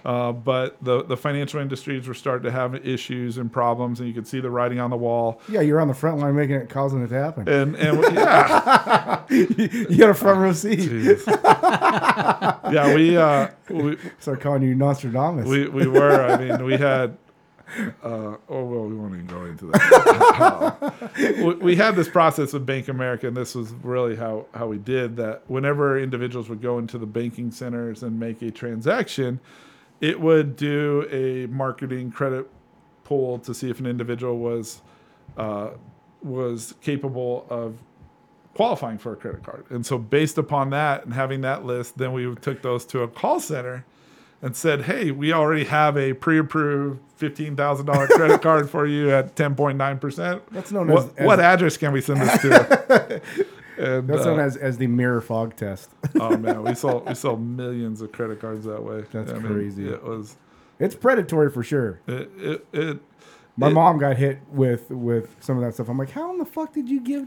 [0.06, 4.14] uh, but the, the financial industries were starting to have issues and problems and you
[4.14, 6.70] could see the writing on the wall Yeah, you're on the front line making it,
[6.70, 7.50] causing it to happen.
[7.50, 10.80] and and yeah you got a front row seat.
[12.72, 15.48] Yeah we uh we, Start calling you Nostradamus.
[15.48, 17.18] we we were i mean we had
[18.04, 21.12] uh, oh well, we won't even go into that.
[21.18, 24.78] we, we had this process with Bank America, and this was really how how we
[24.78, 25.42] did that.
[25.48, 29.40] Whenever individuals would go into the banking centers and make a transaction,
[30.02, 32.50] it would do a marketing credit
[33.04, 34.82] pull to see if an individual was
[35.38, 35.70] uh,
[36.24, 37.78] was capable of
[38.56, 39.66] qualifying for a credit card.
[39.70, 43.08] And so, based upon that and having that list, then we took those to a
[43.08, 43.86] call center
[44.42, 49.12] and said, "Hey, we already have a pre-approved fifteen thousand dollar credit card for you
[49.12, 50.42] at ten point nine percent.
[50.52, 53.22] That's known what, as- as- what address can we send this to?"
[53.78, 55.90] and, That's uh, known as, as the mirror fog test.
[56.20, 59.04] oh man, we sold we sold millions of credit cards that way.
[59.12, 59.88] That's I mean, crazy.
[59.90, 60.38] It was
[60.80, 62.00] It's predatory for sure.
[62.08, 62.68] it it.
[62.74, 63.00] it
[63.58, 65.88] My it- mom got hit with with some of that stuff.
[65.90, 67.26] I'm like, how in the fuck did you give?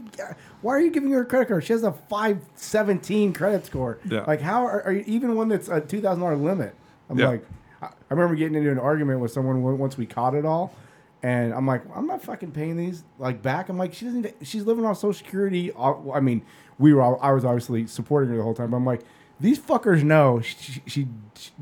[0.61, 1.63] Why are you giving her a credit card?
[1.63, 3.99] She has a five seventeen credit score.
[4.05, 4.23] Yeah.
[4.25, 6.75] Like, how are, are you even one that's a two thousand dollar limit?
[7.09, 7.29] I'm Yeah.
[7.29, 7.45] like,
[7.81, 10.73] I remember getting into an argument with someone once we caught it all,
[11.23, 13.69] and I'm like, I'm not fucking paying these like back.
[13.69, 14.33] I'm like, she doesn't.
[14.43, 15.71] She's living on Social Security.
[15.73, 16.43] Uh, I mean,
[16.77, 17.01] we were.
[17.01, 18.71] all- I was obviously supporting her the whole time.
[18.71, 19.01] But I'm like.
[19.41, 21.07] These fuckers know she, she, she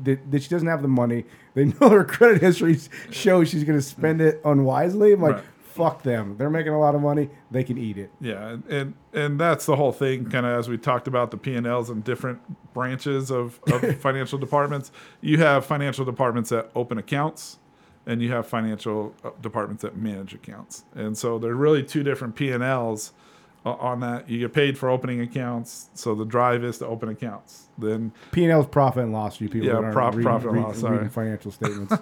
[0.02, 1.24] that, that she doesn't have the money.
[1.54, 2.76] They know her credit history
[3.12, 5.12] shows she's going to spend it unwisely.
[5.12, 5.44] I'm like, Right.
[5.62, 6.34] fuck them.
[6.36, 7.30] They're making a lot of money.
[7.52, 8.10] They can eat it.
[8.20, 10.28] Yeah, and and, and that's the whole thing.
[10.28, 12.40] Kind of as we talked about the P and Ls and different
[12.74, 14.90] branches of, of financial departments.
[15.20, 17.58] You have financial departments that open accounts,
[18.08, 20.82] and you have financial uh, departments that manage accounts.
[20.96, 23.12] And so there's really two different P and Ls
[23.64, 24.28] uh, on that.
[24.28, 27.68] You get paid for opening accounts, so the drive is to open accounts.
[27.78, 29.40] Then P and L's profit and loss.
[29.40, 31.08] You people Yeah, prof- reading, profit and loss, sorry.
[31.08, 31.94] financial statements.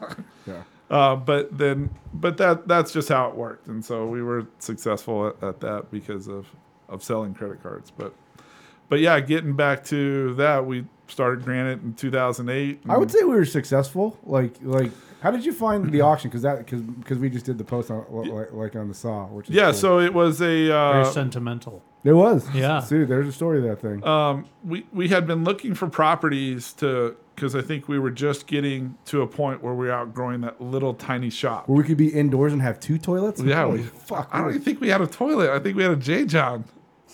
[0.47, 0.63] yeah.
[0.89, 5.27] Uh, but then, but that that's just how it worked, and so we were successful
[5.29, 6.47] at, at that because of
[6.89, 7.91] of selling credit cards.
[7.91, 8.15] But
[8.89, 12.83] but yeah, getting back to that, we started Granite in 2008.
[12.89, 14.17] I would say we were successful.
[14.23, 14.93] Like, like,
[15.27, 16.31] how did you find the auction?
[16.31, 19.27] Because that, because because we just did the post on like, like on the saw,
[19.27, 19.67] which is yeah.
[19.67, 19.75] cool.
[19.75, 21.83] So it was a Very uh, sentimental.
[22.05, 22.49] It was.
[22.55, 22.79] Yeah.
[22.89, 24.07] See, there's a story to that thing.
[24.07, 28.47] um, we we had been looking for properties to because I think we were just
[28.47, 31.69] getting to a point where we were outgrowing that little tiny shop.
[31.69, 33.43] Where we could be indoors and have two toilets.
[33.43, 34.29] Yeah, Holy we, fuck.
[34.33, 35.51] I don't even think we had a toilet.
[35.51, 36.65] I think we had a J John.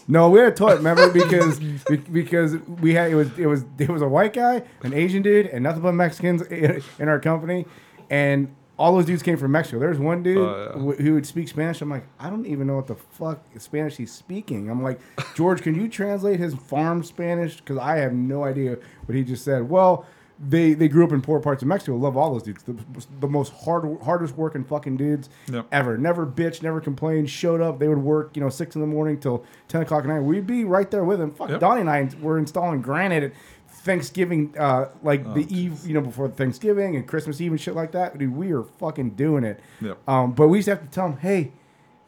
[0.08, 0.76] No, we had a toilet.
[0.76, 4.92] Remember, because because we had it was it was it was a white guy, an
[4.92, 7.66] Asian dude, and nothing but Mexicans in, in our company,
[8.12, 9.78] and all those dudes came from Mexico.
[9.78, 10.80] There's one dude Oh, yeah.
[10.94, 11.80] wh- who would speak Spanish.
[11.82, 14.70] I'm like, I don't even know what the fuck Spanish he's speaking.
[14.70, 14.98] I'm like,
[15.34, 17.56] George, can you translate his farm Spanish?
[17.56, 19.68] Because I have no idea what he just said.
[19.68, 20.04] Well.
[20.44, 21.96] they they grew up in poor parts of Mexico.
[21.96, 22.64] Love all those dudes.
[22.64, 22.74] The,
[23.20, 25.66] the most hard hardest working fucking dudes Yep.
[25.70, 25.96] ever.
[25.96, 27.30] Never bitch, never complained.
[27.30, 27.78] Showed up.
[27.78, 30.20] They would work, you know, six in the morning till ten o'clock at night.
[30.20, 31.32] We'd be right there with them.
[31.32, 31.60] Fuck, Yep.
[31.60, 33.32] Donnie and I were installing granite at
[33.82, 37.74] Thanksgiving, uh, like Oh, the eve, you know, before Thanksgiving and Christmas Eve and shit
[37.74, 38.16] like that.
[38.16, 39.60] Dude, we were fucking doing it.
[39.80, 39.98] Yep.
[40.08, 41.52] Um, but we used to have to tell them, hey,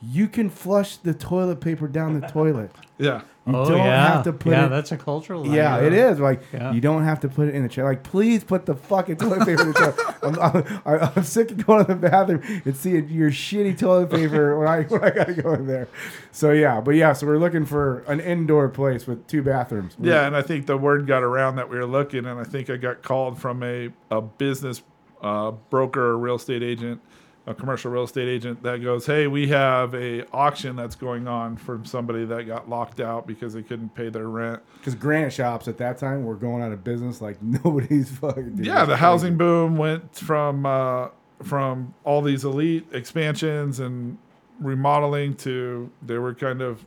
[0.01, 2.71] you can flush the toilet paper down the toilet.
[2.97, 3.23] Yeah.
[3.47, 5.43] You oh don't yeah, have to put yeah, it that's a cultural.
[5.45, 5.53] thing.
[5.53, 6.19] yeah, it is.
[6.19, 6.73] Like Yeah.
[6.73, 7.85] you don't have to put it in the chair.
[7.85, 9.95] Like please put the fucking toilet paper in the chair.
[10.23, 10.41] I'm,
[10.87, 14.67] I'm, I'm sick of going to the bathroom and seeing your shitty toilet paper when
[14.67, 15.89] I when I gotta go in there.
[16.33, 19.95] So yeah, but yeah, so we're looking for an indoor place with two bathrooms.
[20.01, 22.71] Yeah, and I think the word got around that we were looking, and I think
[22.71, 24.83] I got called from a, a business
[25.21, 27.03] uh, broker or real estate agent,
[27.47, 31.57] a commercial real estate agent that goes, "Hey, we have a auction that's going on
[31.57, 35.69] from somebody that got locked out because they couldn't pay their rent." because granite shops
[35.69, 38.57] at that time were going out of business like nobody's fucking.
[38.57, 39.01] dude, yeah, the crazy.
[39.01, 41.09] housing boom went from uh,
[41.43, 44.19] from all these elite expansions and
[44.61, 46.85] remodeling to they were kind of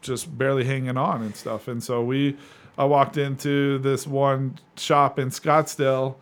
[0.00, 1.68] just barely hanging on and stuff.
[1.68, 2.36] And so we,
[2.76, 6.16] I walked into this one shop in Scottsdale,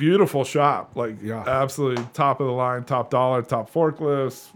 [0.00, 1.44] beautiful shop, like Yeah.
[1.46, 4.48] absolutely top of the line, top dollar, top forklifts,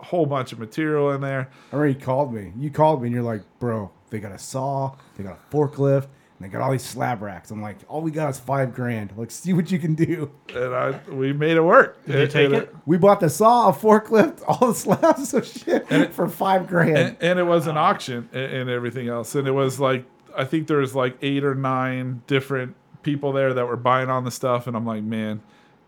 [0.00, 1.48] a whole bunch of material in there.
[1.72, 2.52] I remember you called me.
[2.56, 6.04] You called me and you're like, bro, they got a saw, they got a forklift,
[6.04, 7.50] and they got all these slab racks.
[7.50, 9.12] I'm like, all we got is five grand.
[9.16, 10.30] Like, see what you can do.
[10.54, 12.04] And I, we made it work.
[12.04, 12.74] Did you take And it?
[12.84, 16.96] We bought the saw, a forklift, all the slabs of shit for five grand.
[16.98, 20.04] and, and it was an auction and, and everything else and it was like
[20.36, 24.24] i think there was like eight or nine different people there that were buying on
[24.24, 25.40] the stuff and i'm like man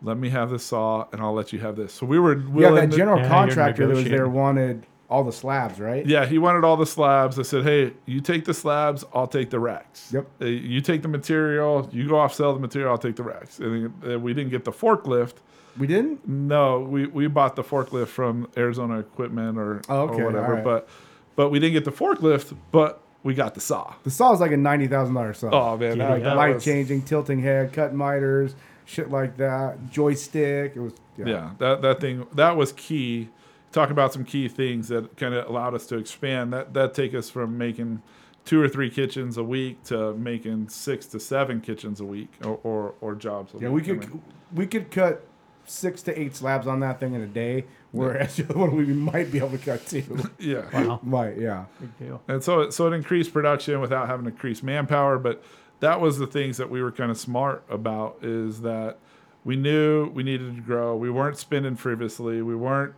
[0.03, 2.49] let me have this saw and i'll let you have this so we were yeah,
[2.51, 6.05] willing that to- general Yeah, contractor that was there wanted all the slabs, right?
[6.07, 9.51] yeah he wanted all the slabs i said hey you take the slabs i'll take
[9.51, 10.27] the racks Yep.
[10.41, 13.59] Uh, you take the material you go off sell the material i'll take the racks
[13.61, 15.35] and then, uh, we didn't get the forklift
[15.79, 16.27] We didn't?
[16.29, 20.53] No, we, we bought the forklift from Arizona Equipment or, Oh, okay, or whatever, all
[20.55, 20.65] right.
[20.65, 20.89] but
[21.37, 23.95] but we didn't get the forklift, but we got the saw.
[24.05, 25.51] The saw was like a $90,000 saw.
[25.51, 26.37] Oh man, that up.
[26.37, 28.55] Light was- changing, tilting head, cut miters,
[28.85, 29.91] shit like that.
[29.91, 30.77] Joystick.
[30.77, 31.25] It was, yeah.
[31.27, 33.31] Yeah, that that thing that was key.
[33.73, 36.53] Talk about some key things that kind of allowed us to expand.
[36.53, 38.03] That that take us from making
[38.45, 42.61] two or three kitchens a week to making six to seven kitchens a week or
[42.63, 43.55] or, or jobs.
[43.55, 43.85] A Yeah, we week.
[43.85, 44.23] I could mean,
[44.55, 45.27] we could cut
[45.67, 47.65] six to eight slabs on that thing in a day,
[47.95, 50.19] whereas the other one we might be able to cut two.
[50.39, 50.69] yeah.
[50.73, 51.67] Wow, might, yeah.
[51.81, 52.23] big deal.
[52.29, 55.19] And so it, so it increased production without having to increase manpower.
[55.19, 55.45] But
[55.81, 58.99] that was the things that we were kind of smart about is that
[59.45, 60.97] we knew we needed to grow.
[60.97, 62.43] We weren't spending frivolously.
[62.43, 62.95] We weren't.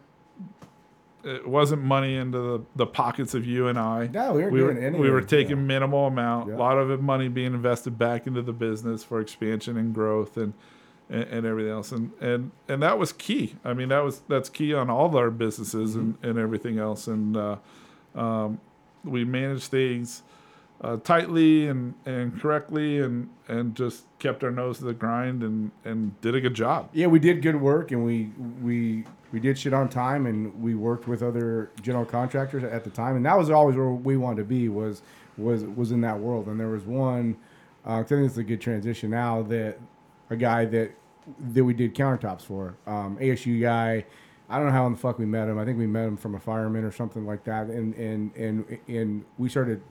[1.24, 4.07] It wasn't money into the, the pockets of you and I.
[4.07, 5.62] No, we weren't we were, doing any we were taking yeah.
[5.62, 6.49] minimal amount.
[6.49, 6.55] Yeah.
[6.55, 10.36] A lot of it money being invested back into the business for expansion and growth
[10.36, 10.55] and,
[11.09, 11.93] and, and everything else.
[11.93, 13.57] And, and and that was key.
[13.65, 16.29] I mean, that was that's key on all our businesses and, Mm-hmm.
[16.29, 17.07] and everything else.
[17.07, 17.57] And uh,
[18.15, 18.61] um,
[19.05, 20.23] we managed things
[20.81, 25.71] uh, tightly and, and correctly and, and just kept our nose to the grind and,
[25.85, 26.91] and did a good job.
[26.93, 28.31] Yeah, we did good work, and we
[28.63, 32.91] we we did shit on time, and we worked with other general contractors at the
[32.91, 35.03] time, and that was always where we wanted to be was
[35.39, 36.47] was was in that world.
[36.47, 37.37] And there was one,
[37.87, 39.79] uh, I think it's a good transition now that
[40.31, 40.93] a guy that
[41.53, 44.05] that we did countertops for, um, ASU guy.
[44.49, 45.59] I don't know how in the fuck we met him.
[45.59, 48.79] I think we met him from a fireman or something like that, and and and
[48.87, 49.83] and we started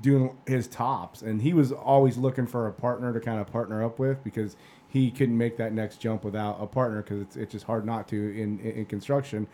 [0.00, 1.22] doing his tops.
[1.22, 4.56] And he was always looking for a partner to kind of partner up with because
[4.88, 8.06] he couldn't make that next jump without a partner because it's, it's just hard not
[8.08, 9.46] to in, in, in construction.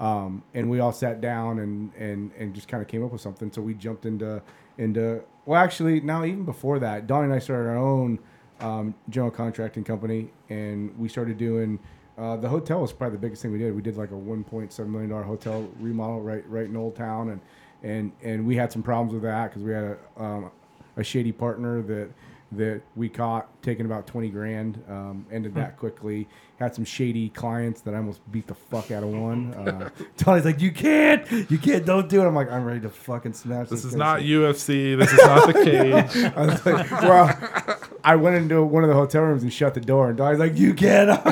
[0.00, 3.20] Um, and we all sat down and, and, and just kind of came up with
[3.20, 3.52] something.
[3.52, 4.42] So we jumped into
[4.78, 8.18] into well actually now even before that Donnie and I started our own
[8.62, 11.78] um, general contracting company and we started doing
[12.18, 13.74] uh, the hotel was probably the biggest thing we did.
[13.74, 17.40] We did like a 1.7 million dollar hotel remodel right right in Old Town and
[17.82, 20.50] and and we had some problems with that because we had a, um,
[20.96, 22.10] a shady partner that
[22.56, 26.28] that we caught taking about 20 grand um, ended that quickly
[26.58, 30.44] had some shady clients that I almost beat the fuck out of one uh, Tony's
[30.44, 33.68] like you can't you can't don't do it I'm like I'm ready to fucking smash
[33.68, 34.98] This this is not head." UFC.
[34.98, 36.32] This is not the cage.
[36.36, 39.80] I was like, well, I went into one of the hotel rooms and shut the
[39.80, 41.24] door, and Donnie's like, "You cannot,"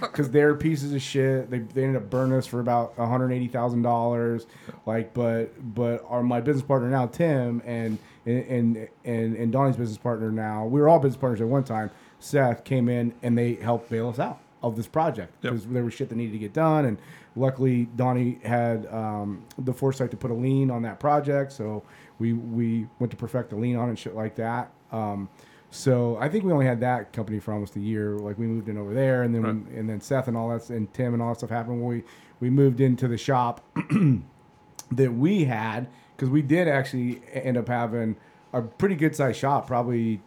[0.00, 1.50] because they're pieces of shit.
[1.50, 4.46] They, they ended up burning us for about one hundred eighty thousand dollars.
[4.86, 9.98] Like, but but our my business partner now, Tim, and and and and Donnie's business
[9.98, 11.90] partner now, we were all business partners at one time.
[12.18, 15.52] Seth came in and they helped bail us out of this project Yep.
[15.54, 16.98] because there was shit that needed to get done, and
[17.34, 21.82] luckily Donnie had um, the foresight to put a lien on that project, so
[22.18, 24.70] we we went to perfect the lien on it and shit like that.
[24.92, 25.28] Um,
[25.72, 28.18] So I think we only had that company for almost a year.
[28.18, 29.78] Like we moved in over there, and then Right.
[29.78, 32.02] and then Seth and all that and Tim and all that stuff happened when we
[32.40, 33.62] we moved into the shop
[34.90, 35.86] that we had
[36.20, 38.14] because we did actually end up having
[38.52, 40.20] a pretty good sized shop, probably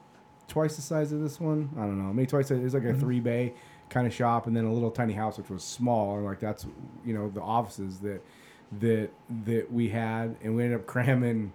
[0.47, 1.69] twice the size of this one.
[1.77, 2.49] I don't know, maybe twice.
[2.49, 3.53] It was like a three bay
[3.89, 6.65] kind of shop, and then a little tiny house which was small, and like that's
[7.05, 8.21] you know the offices that
[8.79, 9.11] that
[9.45, 11.53] that we had, and we ended up cramming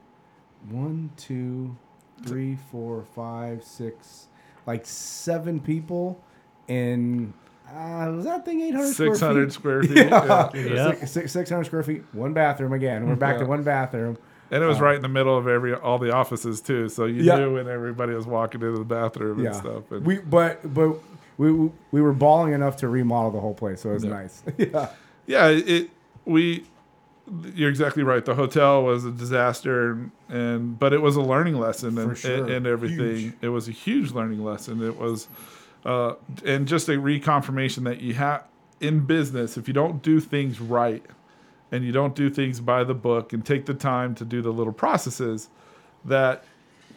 [0.71, 1.77] one, two,
[2.25, 4.29] three, four, five, six,
[4.67, 6.23] like seven people,
[6.69, 7.33] in
[7.69, 8.95] uh, was that thing eight hundred?
[8.95, 10.11] 600 square square feet.
[10.11, 10.75] Yeah, yeah.
[10.75, 10.91] Yeah.
[10.95, 13.07] Six, six, 600 square feet, one bathroom again.
[13.09, 13.41] We're back Yeah.
[13.41, 14.17] to one bathroom.
[14.51, 17.23] And it was right in the middle of every all the offices too, so you
[17.23, 17.37] Yeah.
[17.37, 19.91] knew when everybody was walking into the bathroom Yeah, and stuff.
[19.93, 20.97] And we but but
[21.37, 21.53] we
[21.93, 24.11] we were balling enough to remodel the whole place, so it was Yeah.
[24.11, 24.43] nice.
[24.59, 24.89] yeah,
[25.27, 25.91] yeah, it
[26.25, 26.65] we
[27.55, 28.25] you're exactly right.
[28.25, 32.37] The hotel was a disaster, and, and but it was a learning lesson and, sure.
[32.45, 33.17] and, and everything.
[33.17, 33.35] Huge.
[33.43, 34.83] It was a huge learning lesson.
[34.83, 35.29] It was,
[35.85, 36.15] uh,
[36.47, 38.45] and just a reconfirmation that you have
[38.81, 41.05] in business if you don't do things right,
[41.73, 44.51] and you don't do things by the book, and take the time to do the
[44.53, 45.49] little processes,
[46.05, 46.45] that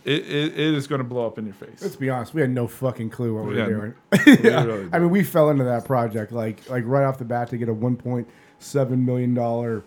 [0.04, 1.82] it, it, it is going to blow up in your face.
[1.82, 3.68] let's be honest, we had no fucking clue what we Yeah.
[3.68, 3.94] were doing.
[4.26, 7.50] We really I mean, we fell into that project like like right off the bat
[7.50, 9.84] to get a 1.7 million dollar,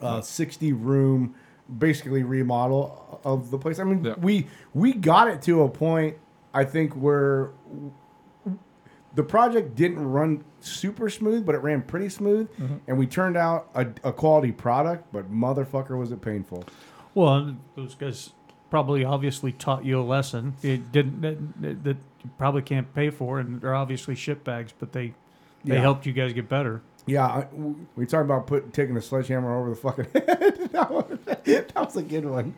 [0.00, 1.34] uh, 60 room,
[1.78, 3.78] basically remodel of the place.
[3.78, 4.14] I mean, Yeah.
[4.18, 6.16] we we got it to a point
[6.54, 7.50] I think where
[9.16, 12.76] the project didn't run super smooth, but it ran pretty smooth, Mm-hmm.
[12.86, 15.12] and we turned out a, a quality product.
[15.12, 16.64] But motherfucker, was it painful?
[17.14, 18.30] Well, those guys
[18.70, 20.54] probably obviously taught you a lesson.
[20.62, 24.92] It didn't that, that you probably can't pay for, and they're obviously shit bags, but
[24.92, 25.14] they
[25.64, 25.80] they Yeah.
[25.80, 26.82] helped you guys get better.
[27.08, 27.46] Yeah, I,
[27.96, 30.70] we talked about put taking a sledgehammer over the fucking head.
[30.72, 32.54] that, was, that was a good one.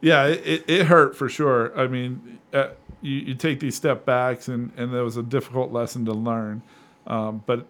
[0.00, 1.76] yeah, it, it, it hurt for sure.
[1.78, 2.70] I mean, uh,
[3.04, 6.62] you, you take these step backs, and, and there was a difficult lesson to learn,
[7.06, 7.66] um, but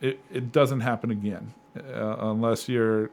[0.00, 3.10] it, it doesn't happen again uh, unless you're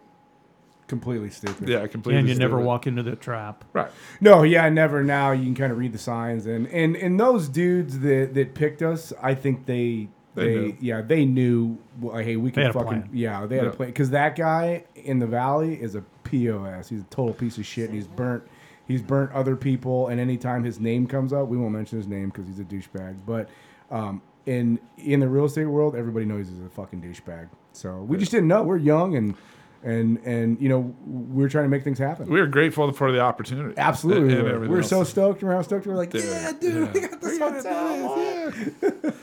[0.87, 1.69] Completely stupid.
[1.69, 1.91] yeah completely.
[1.91, 2.17] Stupid.
[2.19, 3.63] And you never walk into the trap.
[3.73, 3.91] right.
[4.21, 5.03] No, yeah, never.
[5.03, 8.55] Now you can kind of read the signs, and and and those dudes that that
[8.55, 10.07] picked us, I think they.
[10.35, 10.77] They They, knew.
[10.79, 11.77] yeah, they knew.
[11.99, 13.45] Well, hey, we can had fucking yeah.
[13.45, 13.69] They had Yeah.
[13.71, 16.89] a plan because that guy in the valley is a pos.
[16.89, 17.85] He's a total piece of shit.
[17.89, 18.43] And he's burnt.
[18.89, 22.29] He's burnt other people, and anytime his name comes up, we won't mention his name
[22.29, 23.17] because he's a douchebag.
[23.25, 23.47] But
[23.91, 27.49] um, in in the real estate world, everybody knows he's a fucking douchebag.
[27.71, 28.63] So we just didn't know.
[28.63, 29.35] We're young and
[29.83, 32.29] and and you know we're trying to make things happen.
[32.29, 33.75] We were grateful for the opportunity.
[33.77, 34.59] Absolutely, and we were.
[34.61, 35.09] we were so else.
[35.11, 35.43] stoked.
[35.43, 35.97] Remember how stoked we were?
[35.97, 37.07] Like, Dude, yeah, dude, we yeah.
[37.07, 38.63] got this hotel.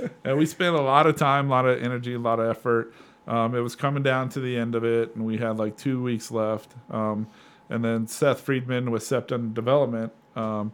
[0.25, 2.93] And we spent a lot of time, a lot of energy, a lot of effort.
[3.29, 6.03] Um, it was coming down to the end of it, and we had like two
[6.03, 6.75] weeks left.
[6.91, 7.29] Um,
[7.69, 10.73] and then Seth Friedman with Septon Development, um,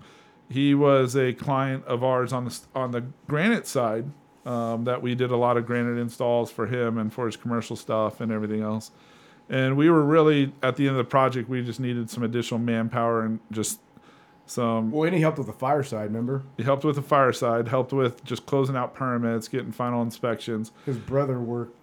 [0.48, 4.06] he was a client of ours on the on the granite side.
[4.44, 7.76] Um, that we did a lot of granite installs for him and for his commercial
[7.76, 8.90] stuff and everything else.
[9.48, 12.58] And we were really at the end of the project, we just needed some additional
[12.58, 13.78] manpower and just
[14.46, 16.06] some Well, and he helped with the fireside.
[16.06, 20.72] Remember, he helped with the fireside, helped with just closing out permits, getting final inspections.
[20.86, 21.81] his brother worked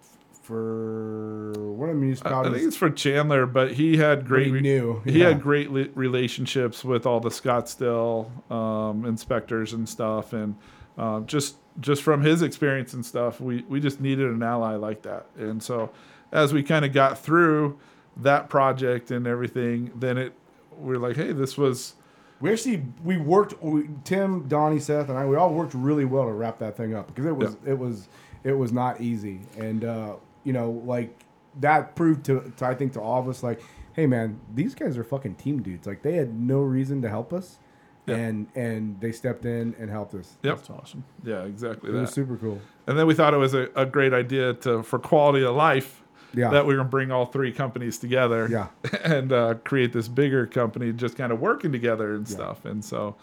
[0.49, 4.51] for one of the I, I think it's for Chandler, but he had great.
[4.51, 5.27] knew, He yeah.
[5.27, 10.55] had great li- relationships with all the Scottsdale um, inspectors and stuff, and
[10.97, 15.03] um, just just from his experience and stuff, we we just needed an ally like
[15.03, 15.27] that.
[15.37, 15.91] And so,
[16.31, 17.77] as we kind of got through
[18.17, 20.33] that project and everything, then it
[20.79, 21.93] we are like, hey, this was
[22.41, 23.61] we actually we worked.
[23.61, 25.27] We, Tim, Donnie, Seth, and I.
[25.27, 28.07] We all worked really well to wrap that thing up because it was it was
[28.43, 31.15] it was not easy, and uh, you know, like
[31.59, 33.61] that proved to, to I think to all of us, like,
[33.93, 35.85] hey man, these guys are fucking team dudes.
[35.87, 37.57] Like they had no reason to help us,
[38.05, 38.15] Yeah.
[38.15, 40.37] and and they stepped in and helped us.
[40.43, 41.03] yep, That's awesome.
[41.23, 42.01] yeah, exactly It that.
[42.01, 42.59] was super cool.
[42.87, 46.01] And then we thought it was a, a great idea to for quality of life
[46.33, 46.49] Yeah.
[46.51, 48.67] that we were gonna bring all three companies together Yeah.
[49.03, 52.63] and uh, create this bigger company just kind of working together and stuff.
[52.65, 53.15] And so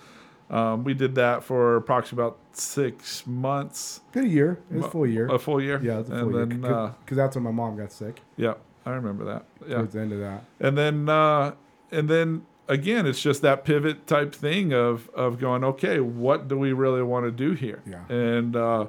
[0.51, 4.59] um, we did that for approximately about six months, Good a year.
[4.71, 5.27] It was a full year.
[5.29, 5.81] a full year.
[5.83, 6.47] Yeah, it a and year.
[6.47, 8.21] then Because uh, that's when my mom got sick.
[8.37, 9.45] yeah, I remember that.
[9.67, 10.45] Yeah, Towards the end of that.
[10.61, 11.55] and then uh,
[11.91, 16.57] and then again, it's just that pivot type thing of of going, okay, what do
[16.59, 17.83] we really want to do here?
[17.87, 18.05] Yeah.
[18.15, 18.87] and uh,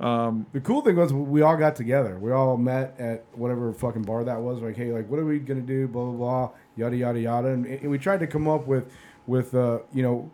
[0.00, 2.18] um, The cool thing was we all got together.
[2.18, 4.60] We all met at whatever fucking bar that was.
[4.60, 5.86] Like, hey, like, what are we gonna do?
[5.88, 6.50] Blah blah blah.
[6.76, 7.48] Yada yada yada.
[7.48, 8.90] And, and we tried to come up with
[9.26, 10.30] with uh, you know,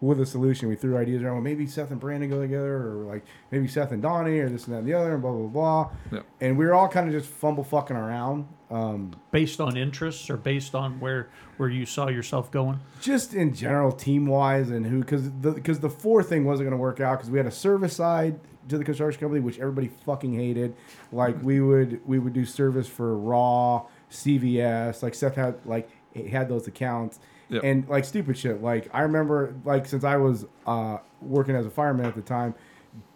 [0.00, 0.68] with a solution.
[0.68, 1.34] We threw ideas around.
[1.34, 4.66] Well, maybe Seth and Brandon go together, or like maybe Seth and Donnie, or this
[4.66, 5.90] and that and the other, and blah blah blah.
[6.10, 6.20] Yeah.
[6.40, 8.46] And we were all kind of just fumble fucking around.
[8.70, 12.80] Um, Based on interests or based on where where you saw yourself going?
[13.00, 16.76] just in general, team wise, and who because the because the four thing wasn't going
[16.78, 19.88] to work out because we had a service side to the construction company which everybody
[20.06, 20.74] fucking hated.
[21.10, 25.02] Like we would we would do service for Raw, CVS.
[25.02, 27.18] Like Seth had like he had those accounts.
[27.52, 27.62] Yep.
[27.64, 28.62] And like stupid shit.
[28.62, 32.54] Like I remember, like since I was uh, working as a fireman at the time,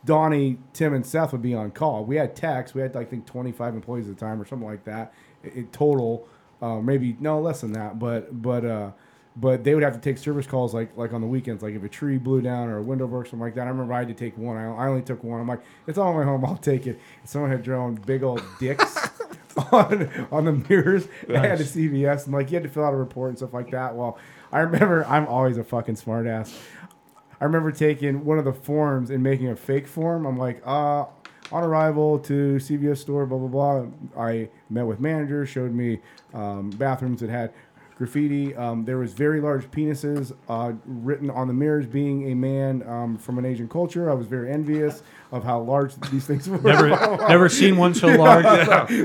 [0.05, 2.05] Donnie, Tim, and Seth would be on call.
[2.05, 2.75] We had techs.
[2.75, 5.13] We had I think twenty five employees at the time or something like that
[5.43, 6.29] in total.
[6.61, 7.99] Uh, maybe no less than that.
[7.99, 8.91] But but uh,
[9.37, 11.63] but they would have to take service calls like like on the weekends.
[11.63, 13.67] Like if a tree blew down or a window broke, something like that.
[13.67, 14.57] I remember I had to take one.
[14.57, 15.41] I, I only took one.
[15.41, 16.45] I'm like, it's all my home.
[16.45, 16.99] I'll take it.
[17.21, 19.06] And someone had drawn big old dicks.
[19.73, 21.09] on on the mirrors.
[21.29, 23.55] I had a CVS and like you had to fill out a report and stuff
[23.55, 23.95] like that.
[23.95, 24.19] Well,
[24.53, 26.55] I remember I'm always a fucking smartass.
[27.41, 30.27] I remember taking one of the forms and making a fake form.
[30.27, 31.07] I'm like, uh,
[31.53, 33.87] on arrival to CVS store, blah blah blah.
[34.23, 36.01] I met with manager, showed me
[36.35, 37.53] um, bathrooms that had
[37.97, 38.55] graffiti.
[38.55, 41.87] Um, there was very large penises uh, written on the mirrors.
[41.87, 45.95] Being a man um, from an Asian culture, I was very envious of how large
[46.11, 46.59] these things were.
[46.59, 46.89] Never
[47.29, 48.45] never seen one so large.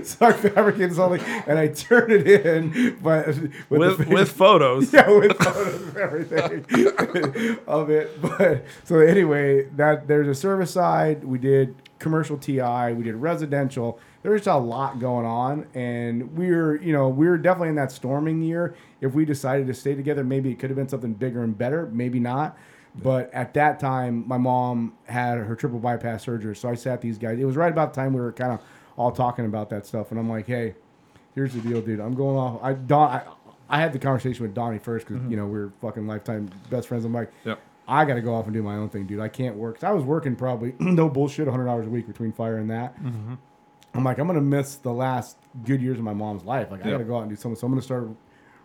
[0.05, 4.93] so I fabricated something and I turned it in, but with, with the, with photos.
[4.93, 8.21] yeah, with photos and everything of it.
[8.21, 11.23] But so anyway, that there's a service side.
[11.23, 12.93] We did commercial TI.
[12.93, 13.99] We did residential.
[14.23, 17.75] There was a lot going on, and we were, you know, we were definitely in
[17.75, 18.75] that storming year.
[18.99, 21.87] If we decided to stay together, maybe it could have been something bigger and better.
[21.91, 22.57] Maybe not.
[22.95, 27.17] But at that time, my mom had her triple bypass surgery, so I sat these
[27.17, 27.39] guys.
[27.39, 28.61] It was right about the time we were kind of
[28.97, 30.75] all talking about that stuff, and I'm like, hey,
[31.33, 31.99] here's the deal, dude.
[31.99, 32.59] I'm going off.
[32.61, 33.23] I Don, I,
[33.69, 35.31] I had the conversation with Donnie first because mm-hmm.
[35.31, 37.05] you know we are fucking lifetime best friends.
[37.05, 37.59] I'm like, Yep.
[37.87, 39.19] I got to go off and do my own thing, dude.
[39.19, 39.83] I can't work.
[39.83, 42.95] I was working probably no bullshit, 100 hours a week between fire and that.
[43.01, 43.35] Mm-hmm.
[43.93, 46.71] I'm like, I'm gonna miss the last good years of my mom's life.
[46.71, 46.91] Like, I Yeah.
[46.93, 47.57] got to go out and do something.
[47.57, 48.07] So I'm gonna start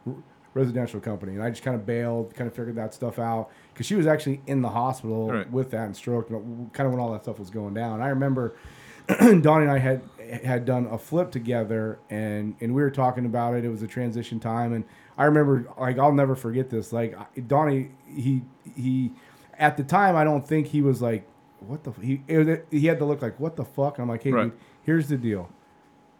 [0.07, 0.11] a
[0.55, 3.87] residential company, and I just kind of bailed, kind of figured that stuff out because
[3.87, 5.51] she was actually in the hospital Right.
[5.51, 8.01] with that and stroke, kind of when all that stuff was going down.
[8.01, 8.55] I remember
[9.09, 10.03] Donnie and I had
[10.45, 13.65] had done a flip together, and and we were talking about it.
[13.65, 14.85] It was a transition time, and
[15.19, 16.93] I remember like I'll never forget this.
[16.93, 17.17] Like
[17.49, 18.43] Donnie, he
[18.75, 19.13] he
[19.59, 21.27] at the time I don't think he was like
[21.61, 23.99] what the f-" he it he had to look like what the fuck.
[23.99, 24.43] And I'm like, hey, Right.
[24.51, 25.51] dude, here's the deal.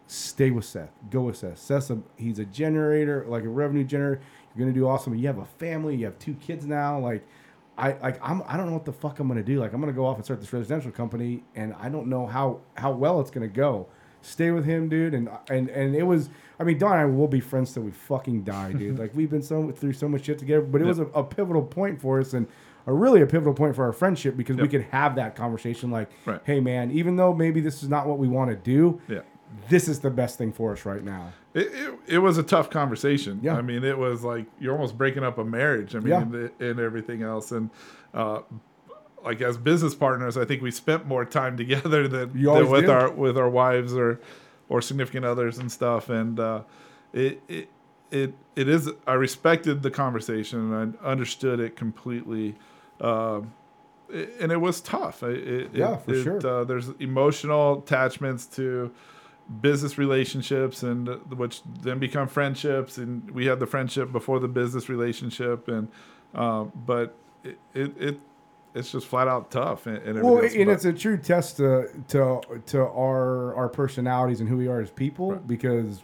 [0.05, 0.91] Stay with Seth.
[1.09, 1.57] Go with Seth.
[1.57, 4.21] Seth's a, he's a generator, like a revenue generator.
[4.55, 5.15] You're gonna do awesome.
[5.15, 5.95] You have a family.
[5.95, 6.99] You have two kids now.
[6.99, 7.25] Like,
[7.77, 9.59] I like I'm I don't know what the fuck I'm gonna do.
[9.59, 12.61] Like I'm gonna go off and start this residential company, and I don't know how
[12.75, 13.87] how well it's gonna go.
[14.21, 15.13] Stay with him, dude.
[15.13, 16.29] And and and it was.
[16.59, 18.97] I mean, Don and I will be friends till we fucking die, dude.
[18.99, 20.61] like we've been so through so much shit together.
[20.61, 22.47] But it was a, a pivotal point for us, and
[22.87, 25.91] a really a pivotal point for our friendship because we could have that conversation.
[25.91, 26.41] Like, Right.
[26.45, 29.19] hey, man, even though maybe this is not what we want to do, Yeah.
[29.69, 31.33] this is the best thing for us right now.
[31.53, 33.39] It, it, it was a tough conversation.
[33.43, 33.57] Yeah.
[33.57, 35.95] I mean, it was like you're almost breaking up a marriage.
[35.95, 36.21] I mean, Yeah.
[36.21, 37.51] and, and everything else.
[37.51, 37.69] And
[38.13, 38.39] uh,
[39.23, 42.91] like as business partners, I think we spent more time together than, than with do.
[42.91, 44.19] our with our wives or
[44.69, 46.09] or significant others and stuff.
[46.09, 46.61] And uh,
[47.11, 47.69] it it
[48.11, 48.89] it it is.
[49.05, 52.55] I respected the conversation and I understood it completely.
[53.01, 53.53] Um,
[54.09, 55.23] it- and it was tough.
[55.23, 56.47] It, it, Yeah, for sure.
[56.47, 58.91] Uh, there's emotional attachments to
[59.61, 64.47] business relationships and uh, which then become friendships and we had the friendship before the
[64.47, 65.87] business relationship and
[66.35, 68.19] uh, but it, it, it
[68.75, 72.41] it's just flat out tough and, and Well, and it's a true test to to
[72.65, 75.47] to our our personalities and who we are as people Right.
[75.47, 76.01] because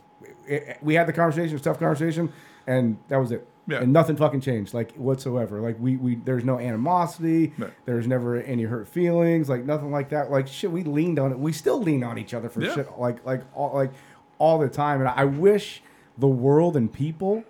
[0.48, 2.32] it, we had the conversation, it was tough conversation,
[2.66, 3.46] and that was it.
[3.68, 3.80] Yeah.
[3.82, 5.62] And nothing fucking changed, like whatsoever.
[5.62, 7.54] Like we, we there's no animosity.
[7.58, 7.72] Right.
[7.86, 9.48] There's never any hurt feelings.
[9.48, 10.30] Like nothing like that.
[10.30, 11.40] Like shit, we leaned on it.
[11.40, 12.74] We still lean on each other for Yeah.
[12.76, 12.88] shit.
[12.98, 13.92] Like like all like
[14.38, 15.00] all the time.
[15.00, 15.82] And I wish
[16.18, 17.44] the world and people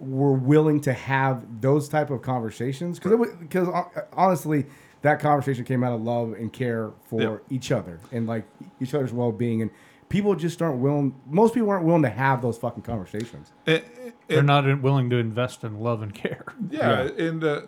[0.00, 4.66] were willing to have those type of conversations because because uh, honestly
[5.02, 7.36] that conversation came out of love and care for Yeah.
[7.48, 8.44] each other and like
[8.80, 9.70] each other's well-being and
[10.14, 13.84] people just aren't willing most people aren't willing to have those fucking conversations It-
[14.28, 16.44] They're not in- willing to invest in love and care.
[16.70, 17.62] yeah, and uh,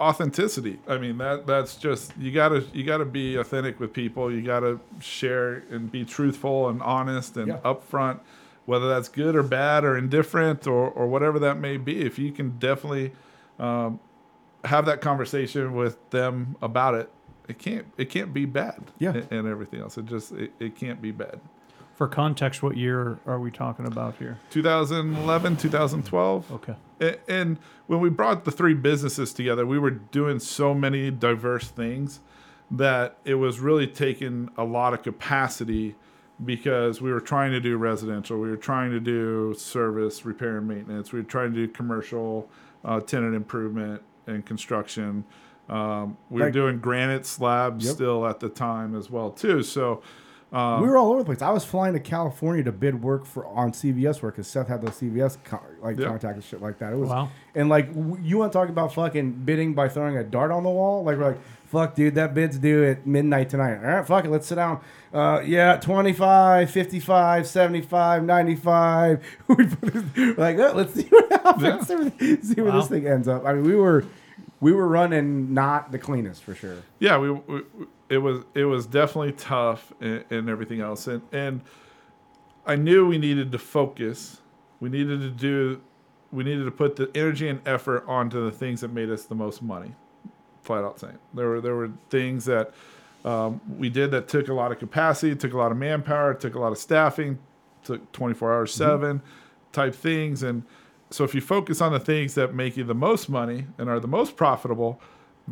[0.00, 0.78] authenticity.
[0.88, 4.32] I mean that that's just you gotta you gotta be authentic with people.
[4.32, 7.58] You gotta share and be truthful and honest and Yeah.
[7.64, 8.20] upfront,
[8.66, 12.00] whether that's good or bad or indifferent or or whatever that may be.
[12.02, 13.12] If you can definitely
[13.58, 14.00] um,
[14.64, 17.08] have that conversation with them about it,
[17.48, 18.80] it can't it can't be bad.
[18.98, 19.10] Yeah.
[19.10, 19.96] and, and everything else.
[19.98, 21.38] It just it, it can't be bad.
[22.00, 24.38] For context, what year are we talking about here?
[24.48, 26.50] 2011, 2012.
[26.50, 26.74] Okay.
[27.02, 27.58] A- And
[27.88, 32.20] when we brought the three businesses together, we were doing so many diverse things
[32.70, 35.94] that it was really taking a lot of capacity
[36.42, 40.66] because we were trying to do residential, we were trying to do service, repair, and
[40.66, 42.48] maintenance, we were trying to do commercial,
[42.82, 45.22] uh, tenant improvement, and construction.
[45.68, 47.94] Um, we were Like- doing granite slabs Yep.
[47.94, 49.62] still at the time as well too.
[49.62, 50.00] So
[50.52, 51.42] we were all over the place.
[51.42, 54.82] I was flying to California to bid work for on CVS work because Seth had
[54.82, 56.08] those CVS co- like Yeah.
[56.08, 56.92] contact and shit like that.
[56.92, 57.28] It was Wow.
[57.54, 60.62] and like w- you want to talk about fucking bidding by throwing a dart on
[60.64, 61.04] the wall?
[61.04, 63.76] Like we're like, fuck, dude, that bid's due at midnight tonight.
[63.76, 64.80] All right, fuck it, let's sit down.
[65.14, 69.24] Uh, yeah, 25, 55, 75, 95.
[69.48, 69.80] We put
[70.14, 71.86] this- like, "Oh, let's see what happens.
[72.48, 72.80] See where Wow.
[72.80, 73.46] this thing ends up.
[73.46, 74.04] I mean, we were
[74.60, 76.78] we were running not the cleanest for sure.
[76.98, 77.62] yeah, we, we
[78.10, 81.62] it was it was definitely tough and, and everything else, and and
[82.66, 84.40] I knew we needed to focus.
[84.80, 85.80] We needed to do.
[86.32, 89.34] We needed to put the energy and effort onto the things that made us the
[89.34, 89.94] most money.
[90.62, 92.74] Flat out saying there were there were things that
[93.24, 96.56] um, we did that took a lot of capacity, took a lot of manpower, took
[96.56, 97.38] a lot of staffing,
[97.84, 99.22] took twenty four hours 7
[99.72, 100.64] type things, and
[101.10, 104.00] so if you focus on the things that make you the most money and are
[104.00, 105.00] the most profitable,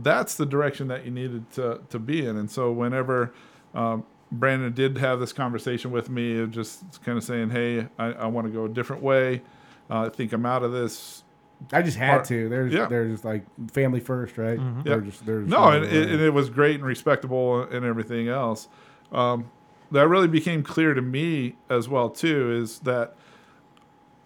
[0.02, 2.36] that's the direction that you needed to to be in.
[2.36, 3.32] And so whenever
[3.74, 8.06] um, Brandon did have this conversation with me, of just kind of saying, "Hey, I,
[8.12, 9.42] I want to go a different way.
[9.90, 11.24] Uh, I think I'm out of this."
[11.72, 12.48] I just had Part- to.
[12.48, 12.86] There's yeah.
[12.86, 14.58] there's like family first, right?
[14.84, 15.04] They're Yeah.
[15.04, 18.68] just there's No, and it, and it was great and respectable and everything else.
[19.10, 19.50] Um,
[19.90, 22.52] that really became clear to me as well too.
[22.52, 23.16] Is that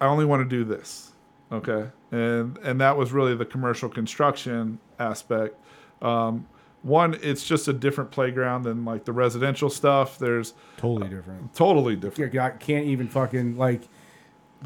[0.01, 1.13] I only want to do this,
[1.51, 5.55] okay, and and that was really the commercial construction aspect.
[6.03, 6.47] Um,
[6.83, 10.19] one, it's just a different playground than like the residential stuff.
[10.19, 11.55] There's totally different.
[11.55, 12.37] totally different.
[12.37, 13.87] I can't even fucking like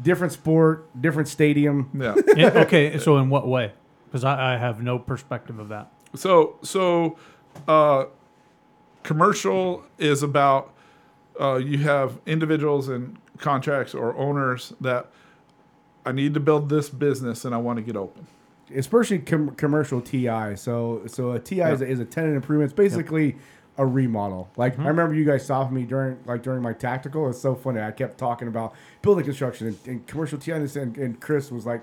[0.02, 1.90] different sport, different stadium.
[1.94, 2.14] Yeah.
[2.36, 3.72] In- okay, so in what way?
[4.06, 5.92] Because I, I have no perspective of that.
[6.16, 7.18] So so
[7.68, 8.06] uh,
[9.04, 10.74] commercial is about
[11.40, 15.10] uh, you have individuals and contracts or owners that
[16.04, 18.26] I need to build this business and I want to get open.
[18.74, 20.56] Especially com- commercial TI.
[20.56, 22.70] So so a TI is, a, is a tenant improvement.
[22.70, 23.36] It's basically
[23.76, 24.48] a remodel.
[24.56, 27.28] Like I remember you guys stopped me during like during my tactical.
[27.28, 27.80] It's so funny.
[27.80, 31.82] I kept talking about building construction and, and commercial TI, and, and, Chris was like,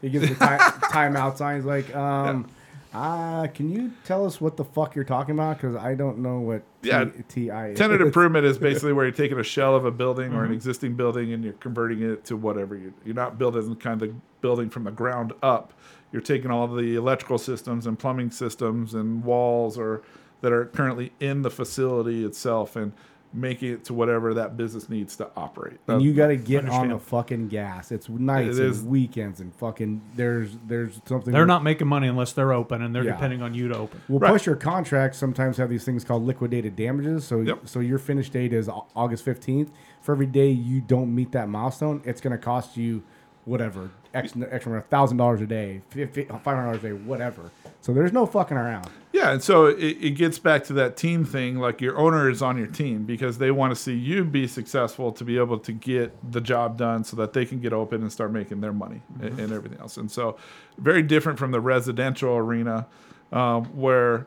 [0.00, 1.56] he gives me time timeout sign.
[1.56, 2.48] He's like, um.
[2.92, 5.58] Uh, can you tell us what the fuck you're talking about?
[5.58, 7.04] Because I don't know what T- Yeah.
[7.28, 7.78] TI is.
[7.78, 10.94] Tenant improvement is basically where you're taking a shell of a building or an existing
[10.94, 14.84] building and you're converting it to whatever you you're not building kind of building from
[14.84, 15.74] the ground up.
[16.12, 20.02] You're taking all the electrical systems and plumbing systems and walls or
[20.40, 22.92] that are currently in the facility itself and
[23.34, 25.76] making it to whatever that business needs to operate.
[25.86, 27.92] and you got to get on the fucking gas.
[27.92, 31.30] It's nights It and weekends and fucking there's there's something.
[31.34, 33.12] They're not making money unless they're open, and they're Yeah.
[33.12, 34.00] depending on you to open.
[34.08, 34.28] Well, Right.
[34.30, 37.24] plus your contracts sometimes have these things called liquidated damages.
[37.24, 37.68] So, Yep.
[37.68, 39.72] so your finish date is August fifteenth.
[40.00, 43.02] For every day you don't meet that milestone, it's going to cost you
[43.44, 47.50] whatever X extra thousand dollars a day, five hundred dollars a day, whatever.
[47.80, 48.88] So there's no fucking around.
[49.12, 51.58] Yeah, and so it, it gets back to that team thing.
[51.58, 55.12] Like your owner is on your team because they want to see you be successful
[55.12, 58.12] to be able to get the job done so that they can get open and
[58.12, 59.96] start making their money and, and everything else.
[59.96, 60.36] And so,
[60.76, 62.86] very different from the residential arena
[63.32, 64.26] um, where.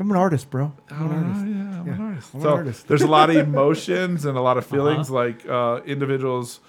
[0.00, 0.72] I'm an artist, bro.
[0.90, 1.46] I'm an Oh, artist.
[1.46, 2.30] yeah, I'm Yeah, an artist.
[2.34, 2.86] I'm an artist.
[2.86, 5.10] there's a lot of emotions and a lot of feelings.
[5.10, 6.60] Like uh, individuals,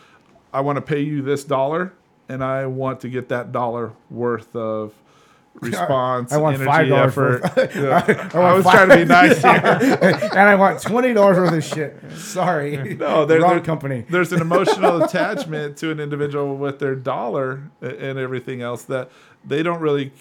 [0.52, 1.94] I want to pay you this dollar,
[2.30, 4.94] and I want to get that dollar worth of
[5.56, 6.32] response.
[6.32, 7.42] I want energy, $5 effort.
[7.58, 8.30] worth- Yeah.
[8.34, 10.30] I was five- trying to be nice here.
[10.32, 11.98] and I want twenty dollars worth of shit.
[12.16, 14.06] Sorry, No, there- wrong there- company.
[14.10, 19.10] There's an emotional attachment to an individual with their dollar and everything else that
[19.46, 20.14] they don't really.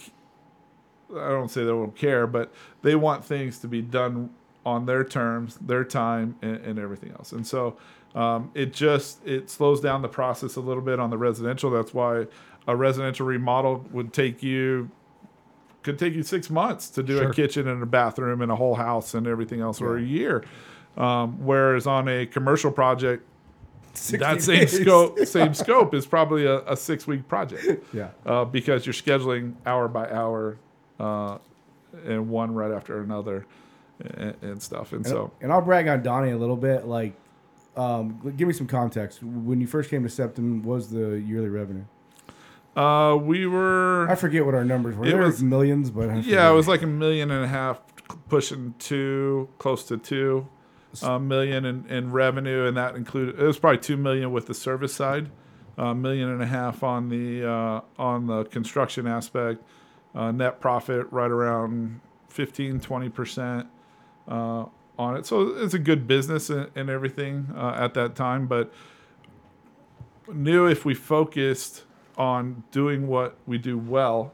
[1.15, 2.53] I don't say they don't care, but
[2.83, 4.31] they want things to be done
[4.67, 7.33] on their terms, their time, and, and everything else.
[7.33, 7.77] And so
[8.19, 11.71] um, it just it slows down the process a little bit on the residential.
[11.71, 12.27] That's why
[12.67, 14.91] a residential remodel would take you
[15.83, 17.31] could take you six months to do Sure.
[17.31, 20.45] a kitchen and a bathroom and a whole house and everything else, or a year.
[20.97, 23.25] Um, whereas on a commercial project,
[24.11, 24.81] that same days.
[24.81, 28.11] scope same scope is probably a, a six week project Yeah.
[28.27, 30.57] uh, because you're scheduling hour by hour
[31.01, 31.39] uh,
[32.05, 33.47] and one right after another
[34.01, 36.87] and, and stuff and so and I'll brag on Donnie a little bit.
[36.87, 37.15] Like,
[37.77, 39.23] um, give me some context.
[39.23, 41.85] When you first came to Septum, what was the yearly revenue?
[42.77, 45.05] uh, we were I forget what our numbers were.
[45.07, 47.81] It There was- millions, but yeah it was like a million and a half
[48.29, 50.49] pushing two close to two
[51.03, 54.55] uh, million in, in revenue, and that included it was probably two million with the
[54.55, 55.31] service side,
[55.77, 59.63] a million and a half on the uh, on the construction aspect.
[60.15, 63.67] Uh, net profit right around 15 20 percent
[64.27, 64.65] uh,
[64.99, 65.27] on it.
[65.27, 68.73] So it's a good business and, and everything uh, at that time, but
[70.33, 71.85] knew if we focused
[72.17, 74.33] on doing what we do well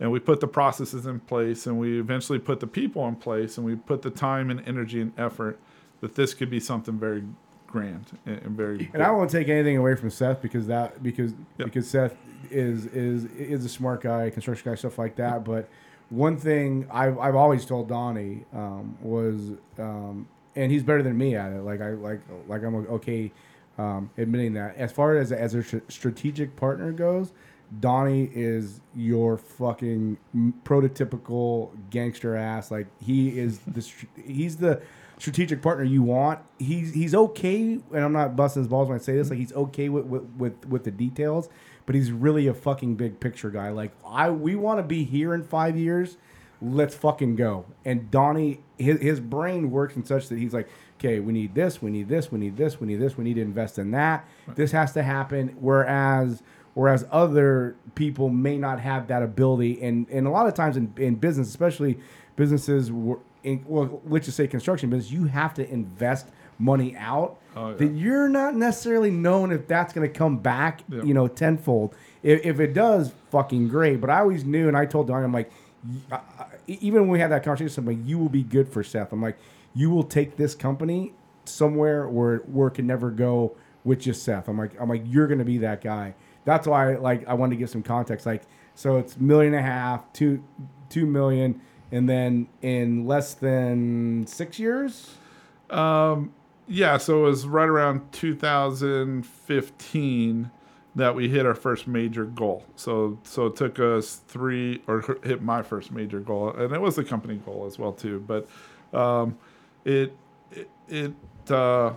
[0.00, 3.56] and we put the processes in place and we eventually put the people in place
[3.56, 5.58] and we put the time and energy and effort
[6.00, 7.24] that this could be something very
[7.66, 11.32] grand and, and very And I won't take anything away from Seth because that because
[11.58, 11.66] Yep.
[11.68, 12.16] because Seth
[12.50, 15.44] is is is a smart guy, construction guy, stuff like that.
[15.44, 15.68] But
[16.10, 21.34] one thing I've, I've always told Donnie um, was, um, and he's better than me
[21.34, 21.62] at it.
[21.62, 23.32] Like I like like I'm okay
[23.78, 24.76] um, admitting that.
[24.76, 27.32] As far as as a strategic partner goes,
[27.80, 30.18] Donnie is your fucking
[30.64, 32.70] prototypical gangster ass.
[32.70, 33.92] Like he is the
[34.24, 34.80] he's the
[35.18, 36.40] strategic partner you want.
[36.58, 39.30] He's he's okay, and I'm not busting his balls when I say this.
[39.30, 41.48] Like he's okay with with with, with the details,
[41.86, 43.70] but he's really a fucking big picture guy.
[43.70, 46.16] Like I we want to be here in five years.
[46.60, 47.66] Let's fucking go.
[47.84, 50.68] And Donnie, his his brain works in such that he's like,
[50.98, 53.34] okay, we need this, we need this, we need this, we need this, we need
[53.34, 54.26] to invest in that.
[54.54, 55.56] This has to happen.
[55.60, 56.42] Whereas
[56.76, 60.92] whereas other people may not have that ability and and a lot of times in,
[60.98, 61.98] in business especially
[62.36, 66.28] businesses were in, well let's just say construction business you have to invest
[66.58, 67.76] money out Oh, yeah.
[67.76, 71.02] that you're not necessarily knowing if that's going to come back Yeah.
[71.02, 74.84] you know tenfold if, if it does fucking great but i always knew and i
[74.86, 75.50] told don i'm like
[76.12, 78.82] I- I- even when we had that conversation i'm like you will be good for
[78.84, 79.38] seth i'm like
[79.74, 81.14] you will take this company
[81.44, 83.54] somewhere where where it can never go
[83.84, 84.48] with just Seth.
[84.48, 86.14] I'm like I'm like you're gonna be that guy.
[86.44, 88.26] That's why like I wanted to give some context.
[88.26, 88.42] Like
[88.74, 90.42] so it's million and a half, two
[90.88, 91.60] two million,
[91.92, 95.14] and then in less than six years.
[95.70, 96.32] Um,
[96.68, 100.50] yeah, so it was right around 2015
[100.96, 102.64] that we hit our first major goal.
[102.74, 106.96] So so it took us three or hit my first major goal, and it was
[106.96, 108.24] the company goal as well too.
[108.26, 108.48] But
[108.98, 109.38] um,
[109.84, 110.16] it
[110.50, 111.12] it it,
[111.50, 111.92] uh,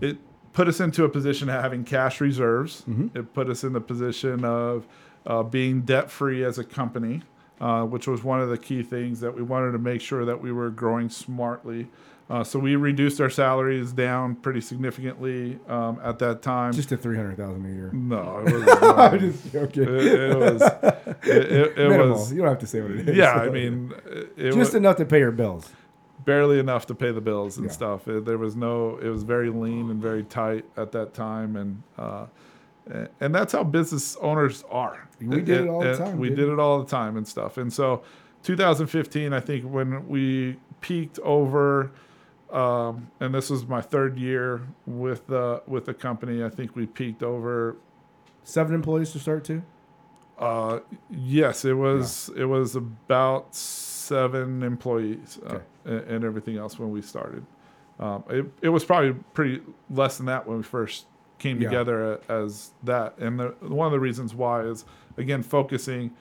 [0.00, 0.18] it
[0.52, 2.84] put us into a position of having cash reserves.
[3.14, 4.86] It put us in the position of
[5.26, 7.22] uh, being debt free as a company.
[7.60, 10.40] Uh, which was one of the key things that we wanted to make sure that
[10.40, 11.88] we were growing smartly.
[12.30, 16.72] Uh, so we reduced our salaries down pretty significantly um, at that time.
[16.74, 17.90] Just to three hundred thousand a year.
[17.92, 18.78] no, it was.
[18.82, 19.82] I'm just joking.
[19.84, 20.60] it, it was.
[20.62, 22.30] It, it, it was.
[22.32, 23.16] you don't have to say what it is.
[23.16, 23.94] Yeah, I mean,
[24.36, 25.70] just was enough to pay your bills.
[26.26, 27.72] barely enough to pay the bills and Yeah.
[27.72, 28.06] stuff.
[28.08, 28.98] It, there was no.
[28.98, 32.26] It was very lean and very tight at that time, and uh,
[33.20, 35.08] and that's how business owners are.
[35.20, 37.56] We did it all the time, We did it all the time and stuff.
[37.56, 38.02] And so,
[38.42, 41.90] 2015, I think when we peaked over,
[42.52, 46.42] um, and this was my third year with the with the company.
[46.44, 47.76] I think we peaked over
[48.44, 49.62] Seven employees to start too.
[50.38, 50.80] uh,
[51.10, 52.30] yes, it was.
[52.36, 57.44] It was about seven employees uh, and, and everything else when we started.
[58.00, 59.60] Um, it, it was probably pretty
[59.90, 61.04] less than that when we first
[61.38, 61.68] came Yeah.
[61.68, 63.18] together as that.
[63.18, 64.84] And the, one of the reasons why is
[65.18, 66.12] again focusing.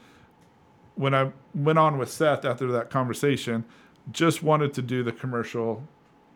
[0.96, 3.64] When I went on with Seth after that conversation,
[4.12, 5.84] just wanted to do the commercial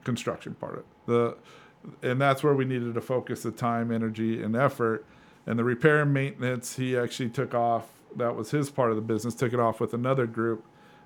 [0.03, 0.85] construction part of it.
[1.05, 1.37] The
[2.01, 5.05] and that's where we needed to focus the time, energy, and effort.
[5.45, 7.87] And the repair and maintenance, he actually took off.
[8.15, 9.33] That was his part of the business.
[9.33, 10.63] Took it off with another group,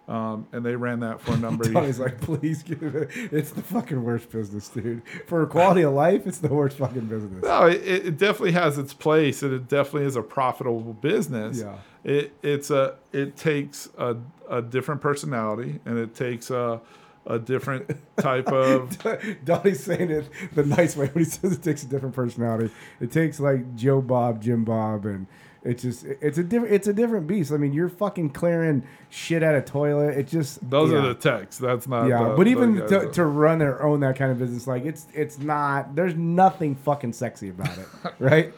[0.08, 2.00] um, and they ran that for a number years.
[2.00, 3.10] like, please give it.
[3.14, 5.04] It's the fucking worst business, dude.
[5.28, 7.44] For quality of life, it's the worst fucking business.
[7.44, 11.60] No, it, it definitely has its place, and it definitely is a profitable business.
[11.60, 11.78] Yeah.
[12.04, 14.18] It it's a it takes a,
[14.50, 16.82] a different personality, and it takes a
[17.28, 18.98] a different type of
[19.46, 22.72] Donnie's saying it the nice way but he says it takes a different personality.
[23.00, 25.28] It takes like Joe Bob, Jim Bob, and
[25.64, 27.52] it's just it's a different it's a different beast.
[27.52, 30.16] I mean, you're fucking clearing shit out of toilet.
[30.18, 31.00] It just those yeah.
[31.00, 31.58] are the techs.
[31.58, 32.30] That's not yeah.
[32.30, 35.08] the- but even to, that- to run their own that kind of business, like it's
[35.14, 35.96] it's not.
[35.96, 37.88] There's nothing fucking sexy about it,
[38.20, 38.54] right?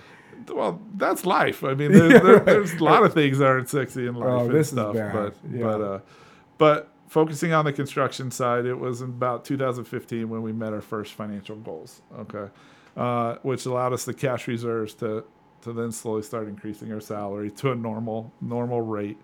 [0.53, 1.63] well, that's life.
[1.63, 4.49] I mean, there, there, there's a lot of things that aren't sexy in life Oh,
[4.49, 4.93] and stuff.
[4.93, 5.61] But Yeah.
[5.63, 5.99] but uh,
[6.57, 11.13] but focusing on the construction side, it was about 2015 when we met our first
[11.13, 12.03] financial goals.
[12.15, 12.47] Okay,
[12.95, 15.23] uh, which allowed us the cash reserves to
[15.61, 19.17] to then slowly start increasing our salary to a normal normal rate.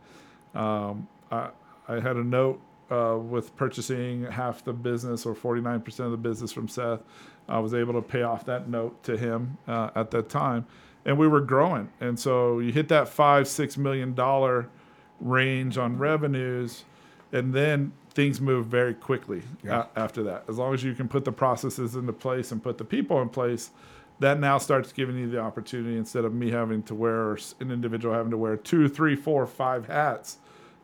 [0.55, 1.51] Um, I
[1.87, 2.59] I had a note
[2.89, 7.01] uh, with purchasing half the business or 49% of the business from Seth.
[7.47, 10.65] I was able to pay off that note to him uh, at that time,
[11.05, 11.91] and we were growing.
[12.01, 14.67] And so you hit that five six million dollar
[15.19, 16.85] range on revenues,
[17.33, 19.85] and then things move very quickly Yeah.
[19.95, 20.45] a- after that.
[20.47, 23.27] As long as you can put the processes into place and put the people in
[23.29, 23.71] place,
[24.19, 27.71] that now starts giving you the opportunity instead of me having to wear or an
[27.71, 30.37] individual having to wear two, three, four, five hats,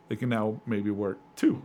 [0.08, 1.62] they can now maybe work two.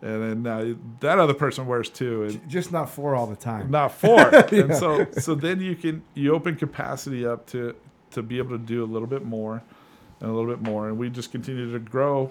[0.00, 3.70] And then uh, that other person wears two, and Just not four all the time.
[3.70, 4.20] not four.
[4.52, 7.74] And so so then you can you open capacity up to
[8.12, 9.62] to be able to do a little bit more
[10.20, 12.30] and a little bit more, and we just continue to grow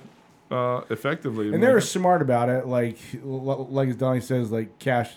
[0.54, 1.54] uh, effectively.
[1.54, 2.68] and they were smart about it.
[2.68, 5.14] Like, like as Donnie says, like cash,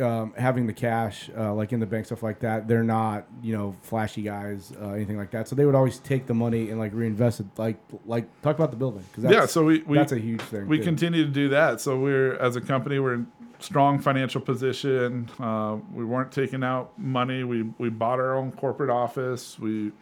[0.00, 2.68] um, having the cash, uh, like in the bank, stuff like that.
[2.68, 5.48] They're not, you know, flashy guys, uh, anything like that.
[5.48, 7.46] So they would always take the money and like reinvest it.
[7.56, 9.46] Like, like talk about the building because yeah.
[9.46, 10.68] So we we that's a huge thing.
[10.68, 10.84] we too.
[10.84, 11.80] continue to do that.
[11.80, 13.26] So we're as a company, we're in
[13.58, 15.30] strong financial position.
[15.40, 17.44] Uh, we weren't taking out money.
[17.44, 19.58] We we bought our own corporate office.
[19.58, 19.92] We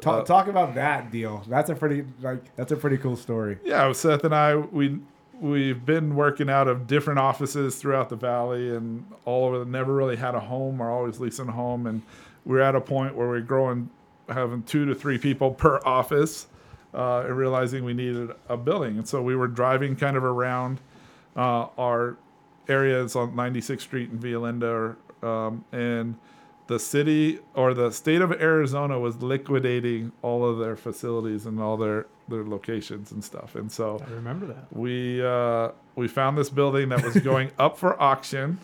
[0.00, 1.44] talk, uh, talk about that deal.
[1.48, 3.58] That's a pretty like that's a pretty cool story.
[3.64, 4.98] yeah, Seth and I we
[5.40, 9.64] we've been working out of different offices throughout the valley and all over.
[9.64, 10.78] Never really had a home.
[10.78, 12.02] We're always leasing a home, and
[12.44, 13.90] we're at a point where we're growing,
[14.28, 16.46] having two to three people per office,
[16.94, 18.98] uh, and realizing we needed a building.
[18.98, 20.80] And so we were driving kind of around
[21.36, 22.16] uh, our
[22.68, 26.16] areas on 96th Street in Via Linda, um, and
[26.72, 31.76] the city or the state of Arizona was liquidating all of their facilities and all
[31.76, 33.54] their their locations and stuff.
[33.54, 34.72] And so I remember that.
[34.72, 38.58] we uh, we found this building that was going up for auction,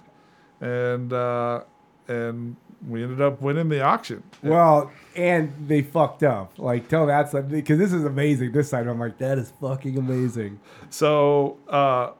[0.60, 1.64] and uh,
[2.08, 2.56] and
[2.86, 4.22] we ended up winning the auction.
[4.42, 6.58] Well, and they fucked up.
[6.58, 8.52] Like, tell that side because this is amazing.
[8.52, 10.60] This side, I'm like, that is fucking amazing.
[10.88, 12.12] So uh,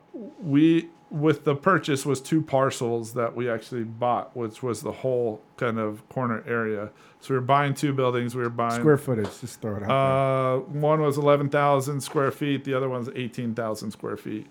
[0.43, 5.41] we with the purchase was two parcels that we actually bought, which was the whole
[5.57, 6.91] kind of corner area.
[7.21, 8.35] So we were buying two buildings.
[8.35, 9.91] We were buying Square footage, just throw it out.
[9.91, 12.65] Uh, one was 11,000 square feet.
[12.65, 14.47] The other one's 18,000 square feet.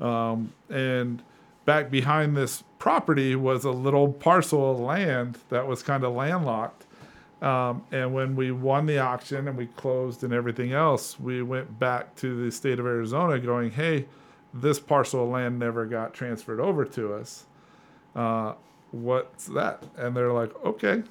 [0.00, 1.22] Um, and
[1.64, 6.86] back behind this property was a little parcel of land that was kind of landlocked.
[7.42, 11.78] Um, and when we won the auction and we closed and everything else, we went
[11.78, 14.06] back to the state of Arizona going, hey,
[14.52, 17.46] this parcel of land never got transferred over to us.
[18.14, 18.54] Uh,
[18.90, 19.82] what's that?
[19.96, 21.02] And they're like, okay,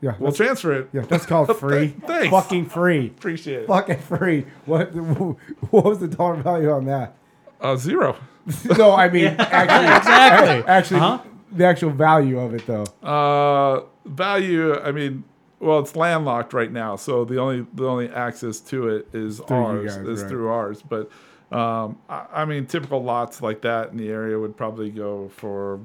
[0.00, 0.88] yeah, we'll transfer it.
[0.92, 1.88] yeah, that's called free.
[1.88, 2.28] Thanks.
[2.30, 3.06] Fucking free.
[3.18, 3.66] Appreciate it.
[3.66, 4.46] Fucking free.
[4.64, 4.94] What?
[4.94, 7.14] What was the dollar value on that?
[7.60, 8.16] Uh, zero.
[8.78, 10.64] no, I mean actually, Exactly.
[10.72, 11.18] actually, Uh-huh.
[11.52, 12.84] the actual value of it though.
[13.02, 14.78] Uh, value.
[14.78, 15.24] I mean,
[15.58, 19.56] well, it's landlocked right now, so the only the only access to it is Through
[19.56, 19.96] ours.
[19.96, 20.28] guys, is right.
[20.30, 20.82] through ours.
[20.82, 21.10] But
[21.52, 25.80] um, I, I mean, typical lots like that in the area would probably go for.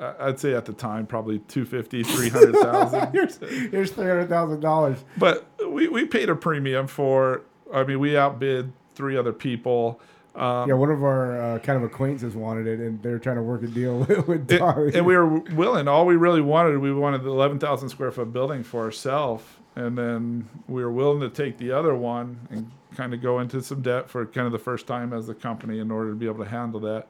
[0.00, 4.98] I'd say at the time probably 250 300,000 Here's here's three hundred thousand dollars.
[5.16, 7.42] but we, we paid a premium for
[7.74, 10.00] I mean we outbid three other people
[10.36, 13.42] um, Yeah, one of our uh, kind of acquaintances wanted it, and they're trying to
[13.42, 13.98] work a deal
[14.28, 15.88] with, It- and we were willing.
[15.88, 19.42] All we really wanted, we wanted the eleven thousand square foot building for ourselves,
[19.74, 23.62] and then we were willing to take the other one and kind of go into
[23.62, 26.26] some debt for kind of the first time as a company in order to be
[26.26, 27.06] able to handle that.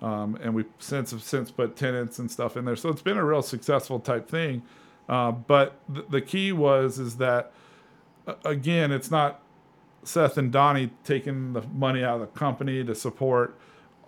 [0.00, 3.18] Um, and we since have since put tenants and stuff in there, so it's been
[3.18, 4.62] a real successful type thing.
[5.08, 7.52] Uh, but th- the key was is that
[8.44, 9.42] again, it's not
[10.04, 13.58] Seth and Donnie taking the money out of the company to support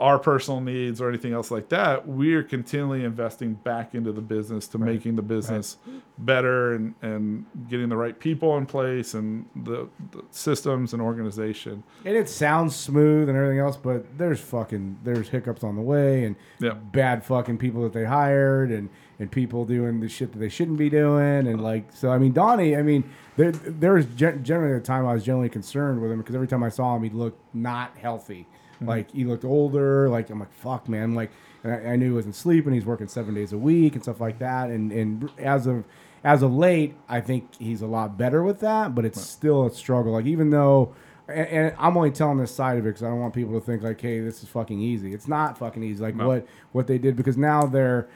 [0.05, 2.07] our personal needs or anything else like that.
[2.07, 5.79] We're continually investing back into the business to making the business
[6.19, 11.83] better and, and getting the right people in place and the, the systems and organization.
[12.05, 16.25] and it sounds smooth and everything else, but there's fucking there's hiccups on the way
[16.25, 16.75] and Yeah.
[16.75, 20.77] bad fucking people that they hired and and people doing the shit that they shouldn't
[20.77, 22.11] be doing and like so.
[22.11, 22.77] I mean, Donnie.
[22.77, 23.05] I mean,
[23.37, 26.63] there there was generally a time I was generally concerned with him because every time
[26.63, 28.47] I saw him, he looked not healthy.
[28.77, 28.89] Mm-hmm.
[28.89, 30.09] Like he looked older.
[30.09, 31.15] Like I'm like fuck, man.
[31.15, 31.31] Like
[31.63, 32.73] and I, I knew he wasn't sleeping.
[32.73, 34.71] He's working seven days a week and stuff like that.
[34.71, 35.85] And and as of
[36.23, 38.95] as of late, I think he's a lot better with that.
[38.95, 40.13] But it's still a struggle.
[40.13, 40.95] Like even though
[41.29, 43.65] and, and I'm only telling this side of it because I don't want people to
[43.65, 46.03] think like, "Hey, this is fucking easy." It's not fucking easy.
[46.03, 46.29] Like No.
[46.29, 48.09] what what they did because now they're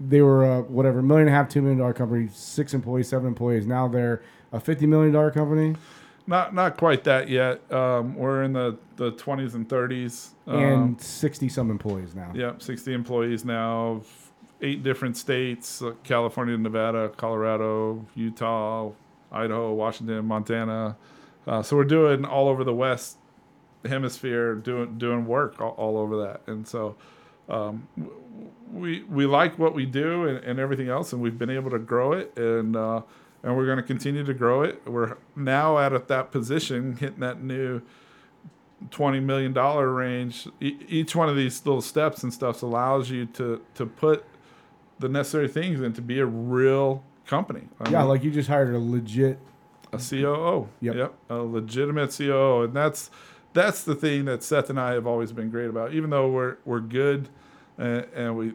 [0.00, 3.28] they were a whatever million and a half, two million dollar company, six employees, seven
[3.28, 3.66] employees.
[3.66, 4.20] Now they're
[4.52, 5.76] a fifty million dollar company
[6.26, 7.60] Not not quite that yet.
[7.72, 10.30] Um, we're in the, the 20s and 30s.
[10.46, 12.32] Um, and sixty some employees now.
[12.34, 14.02] Yep, 60 employees now,
[14.60, 18.90] eight different states uh, California, Nevada, Colorado, Utah,
[19.30, 20.96] Idaho, Washington, Montana.
[21.46, 23.18] Uh, so we're doing all over the West
[23.84, 26.40] hemisphere, doing doing work all, all over that.
[26.46, 26.96] And so
[27.48, 27.86] um,
[28.72, 31.78] we we like what we do and, and everything else, and we've been able to
[31.78, 32.36] grow it.
[32.36, 33.02] And uh,
[33.46, 34.82] and we're going to continue to grow it.
[34.86, 37.80] We're now at, at that position, hitting that new
[38.90, 40.48] twenty million dollar range.
[40.60, 44.24] E- each one of these little steps and stuff allows you to to put
[44.98, 47.68] the necessary things in to be a real company.
[47.80, 49.38] I Yeah, mean, like you just hired a legit.
[49.92, 50.68] a COO.
[50.80, 51.14] Yep.
[51.30, 53.10] a legitimate COO, and that's
[53.52, 55.94] that's the thing that Seth and I have always been great about.
[55.94, 57.28] Even though we're we're good,
[57.78, 58.54] and, and we.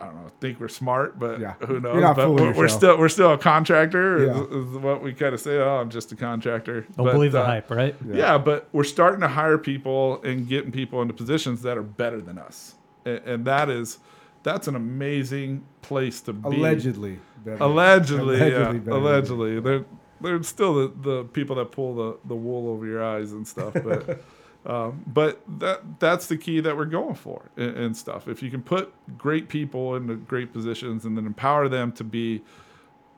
[0.00, 0.30] I don't know.
[0.40, 1.54] Think we're smart, but Yeah.
[1.66, 1.94] who knows?
[1.94, 4.26] You're not but we're, we're still we're still a contractor.
[4.26, 4.42] Yeah.
[4.42, 5.56] Is, is what we kind of say.
[5.58, 6.82] Oh, I'm just a contractor.
[6.96, 7.96] Don't But, believe the uh, hype, right?
[8.06, 8.36] yeah.
[8.36, 12.36] but we're starting to hire people and getting people into positions that are better than
[12.38, 12.74] us,
[13.06, 13.98] and, and that is
[14.42, 16.56] that's an amazing place to be.
[16.56, 17.18] Allegedly.
[17.44, 17.62] better.
[17.64, 18.92] Allegedly, Allegedly yeah.
[18.98, 19.84] Allegedly, they're
[20.20, 23.72] they're still the, the people that pull the, the wool over your eyes and stuff,
[23.74, 24.22] but
[24.66, 28.26] um, but that that's the key that we're going for and, and stuff.
[28.26, 32.42] If you can put great people into great positions and then empower them to be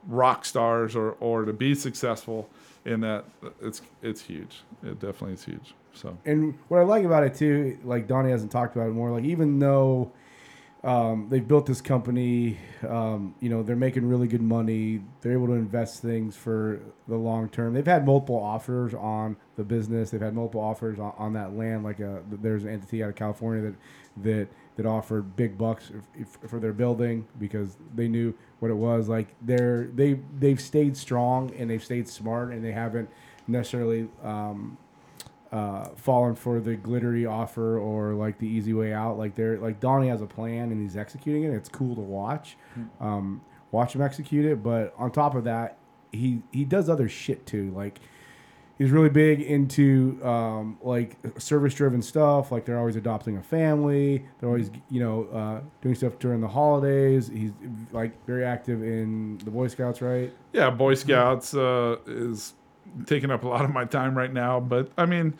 [0.07, 2.47] rock stars or or to be successful
[2.85, 3.25] in that,
[3.61, 4.61] it's it's huge.
[4.83, 5.73] It definitely is huge.
[5.93, 9.09] So And what I like about it too, like Donnie hasn't talked about it more.
[9.09, 10.11] Like even though
[10.83, 12.57] um, they've built this company,
[12.87, 15.01] um, you know, they're making really good money.
[15.19, 17.73] They're able to invest things for the long term.
[17.73, 20.09] They've had multiple offers on the business.
[20.09, 21.83] They've had multiple offers on, on that land.
[21.83, 23.75] Like a, there's an entity out of California that
[24.23, 24.47] that
[24.77, 29.09] that offered big bucks if, if, for their building because they knew what it was.
[29.09, 33.09] Like they're they they've stayed strong and they've stayed smart and they haven't
[33.47, 34.07] necessarily.
[34.23, 34.77] Um,
[35.51, 39.17] uh, falling for the glittery offer or like the easy way out.
[39.17, 41.53] Like they're like Donnie has a plan and he's executing it.
[41.53, 42.57] It's cool to watch,
[42.99, 44.61] um, watch him execute it.
[44.61, 45.77] But on top of that,
[46.11, 47.71] he he does other shit too.
[47.71, 47.99] Like
[48.79, 52.51] he's really big into um, like service driven stuff.
[52.51, 54.25] Like they're always adopting a family.
[54.39, 57.27] They're always you know uh, doing stuff during the holidays.
[57.27, 57.51] He's
[57.91, 60.33] like very active in the Boy Scouts, right?
[60.53, 62.53] Yeah, Boy Scouts uh, is
[63.05, 64.59] taking up a lot of my time right now.
[64.59, 65.33] But I mean,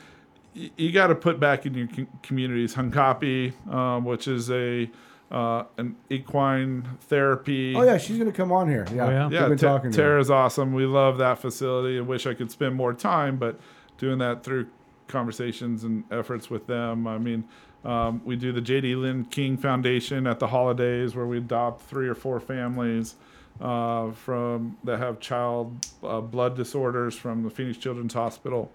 [0.55, 4.89] y- you got to put back in your com- communities Hunkapi, um, which is a
[5.31, 7.75] uh, an equine therapy.
[7.75, 8.87] Oh yeah, she's gonna come on here.
[8.93, 9.23] Yeah, Oh, yeah?
[9.27, 9.47] We've yeah.
[9.49, 9.91] been Ta- talking.
[9.91, 10.07] to her.
[10.09, 10.73] Tara's awesome.
[10.73, 11.97] We love that facility.
[11.97, 13.59] I wish I could spend more time, but
[13.97, 14.67] doing that through
[15.07, 17.07] conversations and efforts with them.
[17.07, 17.43] I mean.
[17.85, 18.93] Um, we do the J.D.
[18.97, 23.15] Lynn King Foundation at the holidays, where we adopt three or four families
[23.61, 28.71] uh, from that have child uh, blood disorders from the Phoenix Children's Hospital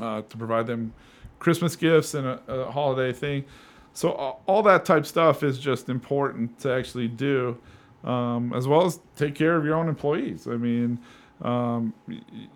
[0.00, 0.92] uh, to provide them
[1.38, 3.44] Christmas gifts and a, a holiday thing.
[3.92, 4.10] So
[4.48, 7.56] all, that type stuff is just important to actually do,
[8.02, 10.48] um, as well as take care of your own employees.
[10.48, 10.98] I mean,
[11.42, 11.94] um,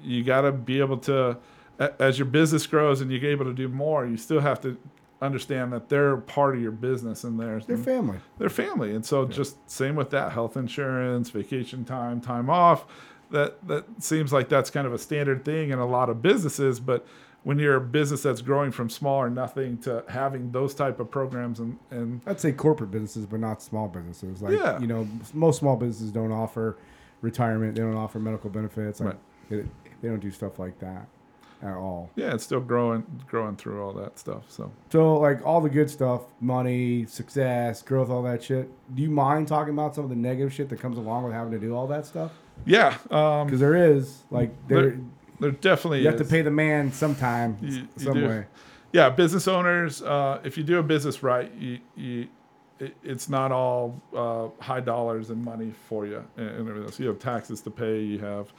[0.02, 1.36] you got to be able to,
[2.00, 4.76] as your business grows and you're able to do more, you still have to
[5.20, 8.18] understand that they're part of your business and there's Their family.
[8.38, 8.94] their family.
[8.94, 12.84] And so just same with that health insurance, vacation time, time off.
[13.30, 16.80] That that seems like that's kind of a standard thing in a lot of businesses,
[16.80, 17.06] but
[17.44, 21.10] when you're a business that's growing from small or nothing to having those type of
[21.10, 24.40] programs and, and I'd say corporate businesses, but not small businesses.
[24.42, 24.78] Like Yeah.
[24.80, 26.76] you know, most small businesses don't offer
[27.20, 27.74] retirement.
[27.74, 29.00] They don't offer medical benefits.
[29.00, 29.16] Like
[29.50, 29.62] they,
[30.02, 31.06] they don't do stuff like that
[31.62, 32.10] at all.
[32.16, 34.44] yeah, it's still growing growing through all that stuff.
[34.48, 38.68] So So like all the good stuff, money, success, growth, all that shit.
[38.94, 41.52] Do you mind talking about some of the negative shit that comes along with having
[41.52, 42.32] to do all that stuff?
[42.64, 45.00] yeah, um, Because there is like there, There-
[45.40, 48.46] there definitely you have to pay the man sometime, You- s- you some way.
[48.92, 52.26] yeah, business owners, uh, if you do a business right, you, you,
[52.80, 56.90] it, it's not all uh, high dollars and money for you and, and everything.
[56.92, 58.52] So you have taxes to pay, you have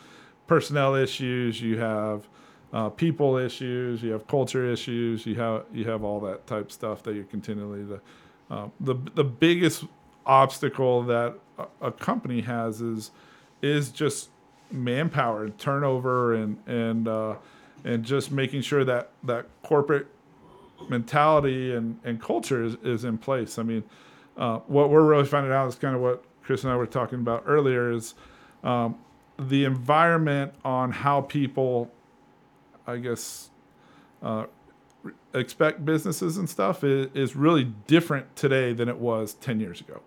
[0.47, 2.27] personnel issues, you have
[2.71, 7.03] uh, people issues, you have culture issues, you have you have all that type stuff
[7.03, 8.01] that you're continually the
[8.49, 9.85] uh, the the biggest
[10.25, 13.11] obstacle that a, a company has is
[13.61, 14.29] is just
[14.71, 17.35] manpower and turnover and and uh,
[17.83, 20.07] and just making sure that that corporate
[20.87, 23.59] mentality and, and culture is, is in place.
[23.59, 23.83] I mean,
[24.37, 27.19] uh, what we're really finding out is kind of what Chris and I were talking
[27.19, 28.13] about earlier is
[28.63, 28.97] um,
[29.37, 31.91] the environment on how people,
[32.89, 33.49] I guess,
[34.21, 34.45] uh,
[35.33, 40.01] expect businesses and stuff is, is really different today than it was 10 years ago.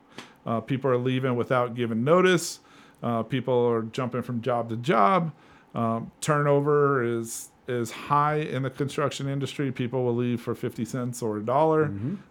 [0.44, 2.60] Uh, people are leaving without giving notice.
[3.02, 5.32] Uh, people are jumping from job to job.
[5.74, 9.70] Um, turnover is is high in the construction industry.
[9.70, 11.84] People will leave for 50 cents or a dollar.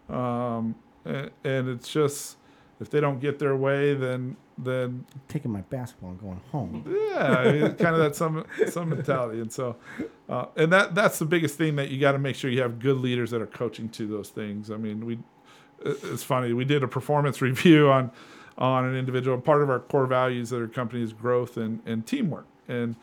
[0.09, 0.75] Um,
[1.05, 2.35] and, and it's just,
[2.81, 6.83] if they don't get their way, then, then Taking my basketball and going home.
[6.85, 9.77] yeah, I mean, kind of that some some mentality, and so,
[10.31, 12.79] uh, and that that's the biggest thing that you got to make sure you have
[12.79, 14.71] good leaders that are coaching to those things.
[14.71, 15.19] I mean, we
[15.83, 18.11] it's funny we did a performance review on
[18.57, 19.37] on an individual.
[19.39, 22.95] Part of our core values at our company is growth and and teamwork, and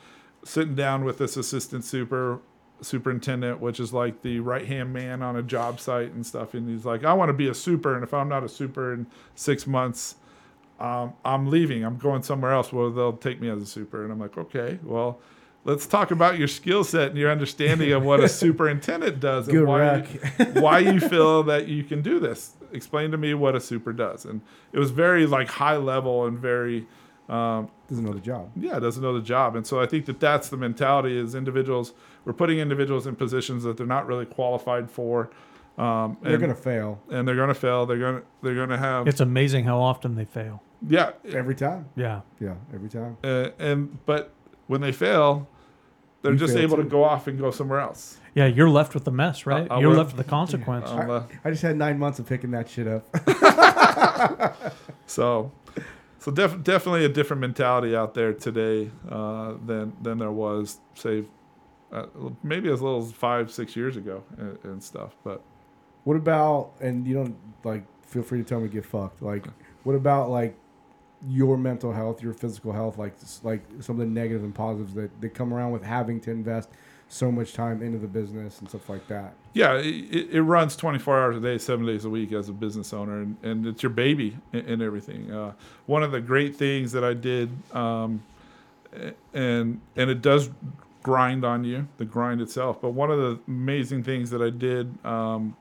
[0.42, 2.40] sitting down with this assistant super
[2.80, 6.54] superintendent, which is like the right hand man on a job site and stuff.
[6.54, 8.94] And he's like, I want to be a super, and if I'm not a super
[8.94, 10.14] in six months,
[10.78, 11.84] um, I'm leaving.
[11.84, 14.04] I'm going somewhere else Well, they'll take me as a super.
[14.04, 15.20] And I'm like, okay, well,
[15.68, 19.66] let's talk about your skill set and your understanding of what a superintendent does and
[19.66, 20.02] why you,
[20.60, 22.54] why you feel that you can do this.
[22.72, 24.24] Explain to me what a super does.
[24.24, 24.40] And
[24.72, 26.86] it was very like high level and very
[27.28, 28.50] um, Doesn't know the job.
[28.56, 29.56] yeah, doesn't know the job.
[29.56, 31.92] And so I think that that's the mentality is individuals,
[32.24, 35.30] we're putting individuals in positions that they're not really qualified for.
[35.76, 37.86] Um, and, They're gonna fail and they're going to fail.
[37.86, 40.62] They're going to, they're going to have, It's amazing how often they fail.
[40.88, 41.10] yeah.
[41.32, 41.90] every time.
[41.94, 42.22] Yeah.
[42.40, 43.16] Yeah, every time.
[43.22, 44.32] Uh, and, but
[44.66, 45.46] when they fail,
[46.22, 46.88] they're You just able to too.
[46.88, 48.18] go off and go somewhere else.
[48.34, 49.66] Yeah, you're left with the mess, right?
[49.70, 50.88] I- I you're left with the consequence.
[50.88, 53.04] Uh, I just had nine months of picking that shit up.
[55.06, 55.52] so,
[56.18, 61.24] so def- definitely a different mentality out there today uh, than, than there was, say,
[61.92, 62.06] uh,
[62.42, 65.16] maybe as little as five, six years ago and, and stuff.
[65.24, 65.40] But
[66.04, 69.22] What about and you don't like feel free to tell me get fucked.
[69.22, 69.46] Like
[69.84, 70.54] what about like
[71.26, 75.20] your mental health, your physical health, like like some of the negatives and positives that,
[75.20, 76.68] that come around with having to invest
[77.08, 79.32] so much time into the business and stuff like that.
[79.54, 82.92] Yeah, it, it runs 24 hours a day, seven days a week as a business
[82.92, 85.32] owner, and, and it's your baby and, and everything.
[85.32, 85.52] Uh,
[85.86, 88.22] one of the great things that I did, um,
[89.32, 90.50] and and it does
[91.02, 92.80] grind on you, the grind itself.
[92.80, 95.56] But one of the amazing things that I did um,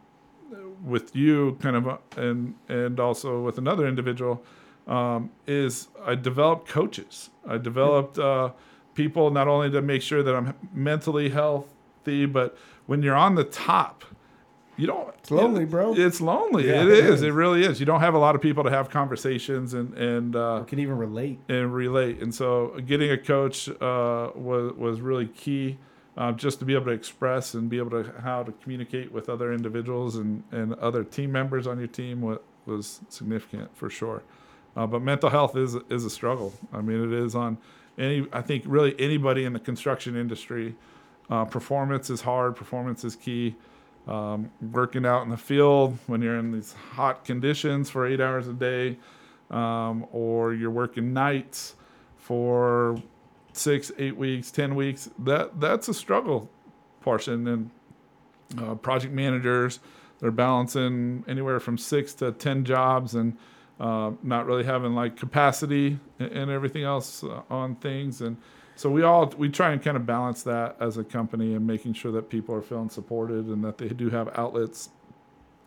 [0.83, 4.43] with you, kind of, uh, and and also with another individual,
[4.87, 7.29] um, is I developed coaches.
[7.47, 8.51] I developed uh,
[8.93, 13.43] people not only to make sure that I'm mentally healthy, but when you're on the
[13.43, 14.05] top,
[14.77, 15.13] you don't.
[15.19, 15.95] It's lonely, bro.
[15.95, 16.67] It's lonely.
[16.67, 17.09] Yeah, it it is.
[17.15, 17.21] is.
[17.23, 17.79] It really is.
[17.79, 20.97] You don't have a lot of people to have conversations and and uh, can even
[20.97, 21.39] relate.
[21.49, 22.21] and relate.
[22.21, 25.79] And so, getting a coach uh, was was really key,
[26.15, 29.29] uh, just to be able to express and be able to how to communicate with
[29.29, 34.21] other individuals and, and other team members on your team was, was significant for sure.
[34.77, 36.53] Uh, but mental health is is a struggle.
[36.71, 37.57] I mean, it is on
[37.97, 38.27] any.
[38.31, 40.75] I think really anybody in the construction industry.
[41.29, 42.55] Uh, performance is hard.
[42.55, 43.55] Performance is key.
[44.07, 48.47] Um, working out in the field when you're in these hot conditions for eight hours
[48.47, 48.97] a day,
[49.51, 51.75] um, or you're working nights
[52.15, 53.01] for
[53.51, 55.09] six, eight weeks, ten weeks.
[55.17, 56.49] That that's a struggle
[57.01, 57.47] portion.
[57.47, 57.71] And
[58.61, 59.79] uh, project managers,
[60.19, 63.35] they're balancing anywhere from six to ten jobs and
[63.79, 68.21] uh, not really having like capacity and, and everything else uh, on things.
[68.21, 68.37] And
[68.75, 71.93] so we all we try and kind of balance that as a company and making
[71.93, 74.89] sure that people are feeling supported and that they do have outlets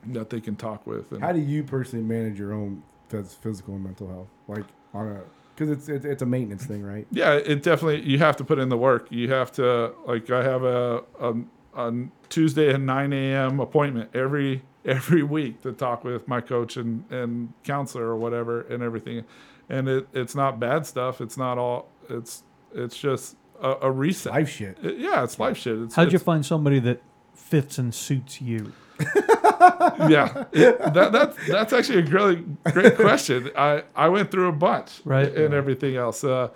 [0.07, 1.13] that they can talk with.
[1.13, 4.29] And How do you personally manage your own physical and mental health?
[4.49, 5.21] Like on a
[5.55, 7.07] because it's, it's it's a maintenance thing, right?
[7.11, 9.09] Yeah, it definitely you have to put in the work.
[9.11, 11.35] You have to like I have a a,
[11.75, 11.93] a
[12.29, 13.61] Tuesday at nine a.m.
[13.61, 18.83] appointment every every week to talk with my coach and and counselor or whatever and
[18.83, 19.25] everything,
[19.69, 21.21] and it it's not bad stuff.
[21.21, 21.89] It's not all.
[22.09, 22.43] It's
[22.75, 24.33] it's just a, a reset.
[24.33, 24.79] Life shit.
[24.83, 25.79] It- yeah, it's life shit.
[25.79, 27.03] It's, How'd you find somebody that
[27.35, 28.73] fits and suits you?
[30.09, 33.51] yeah, it- that, that's that's actually a really great question.
[33.57, 35.33] I I went through a bunch, Right.
[35.35, 36.25] and everything else.
[36.25, 36.49] Uh,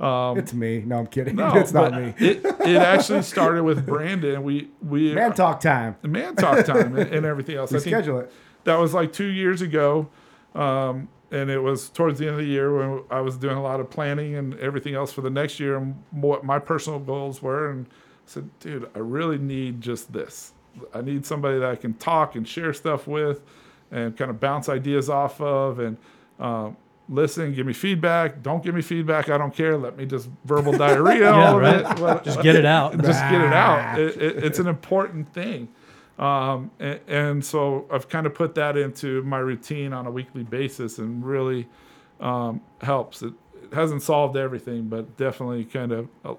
[0.00, 0.80] um, It's me.
[0.86, 1.36] No, I'm kidding.
[1.36, 2.14] no, it's not me.
[2.18, 4.42] It, it actually started with Brandon.
[4.42, 5.96] We we Man, talk time.
[6.02, 7.70] man talk time and, and everything else.
[7.70, 8.32] We I think schedule it.
[8.64, 10.08] that was like two years ago,
[10.54, 13.62] um, and it was towards the end of the year when I was doing a
[13.62, 17.42] lot of planning and everything else for the next year and what my personal goals
[17.42, 17.70] were.
[17.70, 17.90] And I
[18.26, 20.52] said, dude, I really need just this.
[20.94, 23.42] I need somebody that I can talk and share stuff with,
[23.90, 25.96] and kind of bounce ideas off of, and
[26.38, 26.76] um,
[27.10, 28.42] listen, give me feedback.
[28.42, 29.28] Don't give me feedback.
[29.28, 29.76] I don't care.
[29.76, 31.80] Let me just verbal diarrhea Yeah, all of right.
[31.92, 31.98] it.
[32.00, 32.92] Well, Just get it out.
[33.02, 33.98] just get it out.
[33.98, 35.68] It, it, it's an important thing.
[36.18, 40.44] Um, and, and so I've kind of put that into my routine on a weekly
[40.44, 41.66] basis and really
[42.20, 43.22] um, helps.
[43.22, 43.32] It,
[43.64, 46.34] it hasn't solved everything, but definitely kind of uh,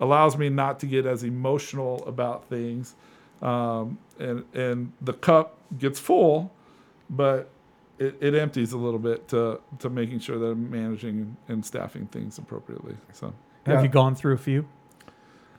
[0.00, 2.94] allows me not to get as emotional about things.
[3.42, 6.52] Um, and, and the cup gets full,
[7.08, 7.48] but
[7.98, 12.06] it, it empties a little bit to, to making sure that I'm managing and staffing
[12.06, 12.96] things appropriately.
[13.12, 13.34] So,
[13.66, 13.82] Have Yeah.
[13.82, 14.66] you gone through a few?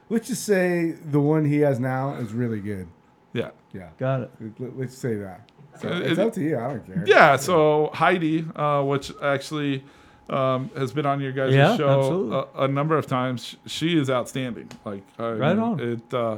[0.10, 2.88] Let's just say the one he has now is really good.
[3.34, 3.50] yeah.
[3.72, 3.90] Yeah.
[4.00, 4.32] Got it.
[4.58, 5.48] Let- Let's say that.
[5.80, 6.58] So Uh, it's up to you.
[6.58, 7.04] I don't care.
[7.06, 9.84] Yeah, so Heidi, uh, which actually
[10.30, 14.10] um, has been on your guys' Yeah, show a, a number of times, she is
[14.10, 14.70] outstanding.
[14.86, 15.80] Like, I Right mean, on.
[15.80, 16.14] It.
[16.14, 16.38] Uh,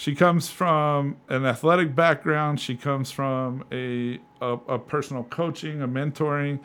[0.00, 2.58] she comes from an athletic background.
[2.58, 6.60] She comes from a a, a personal coaching, a mentoring,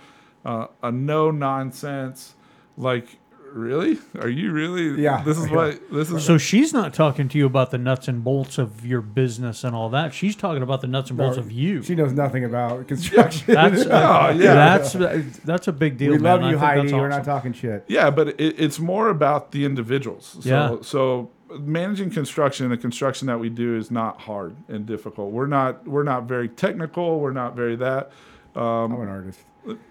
[0.45, 2.35] uh, a no nonsense,
[2.77, 3.17] like
[3.51, 3.97] really?
[4.21, 5.01] Are you really?
[5.03, 5.21] Yeah.
[5.23, 6.23] This is what this is.
[6.23, 9.75] So she's not talking to you about the nuts and bolts of your business and
[9.75, 10.13] all that.
[10.13, 11.83] She's talking about the nuts and bolts No, of you.
[11.83, 13.43] She knows nothing about construction.
[13.53, 14.53] That's uh, Oh, yeah.
[14.53, 14.93] That's
[15.39, 16.13] that's a big deal.
[16.13, 16.39] we man.
[16.39, 16.93] love I you, think that's Heidi.
[16.93, 17.83] We're not talking shit.
[17.89, 20.37] Yeah, but it, it's more about the individuals.
[20.39, 20.77] So, Yeah.
[20.83, 25.31] So managing construction, the construction that we do is not hard and difficult.
[25.31, 27.19] We're not we're not very technical.
[27.19, 28.11] We're not very that.
[28.55, 29.39] Um, I'm an artist.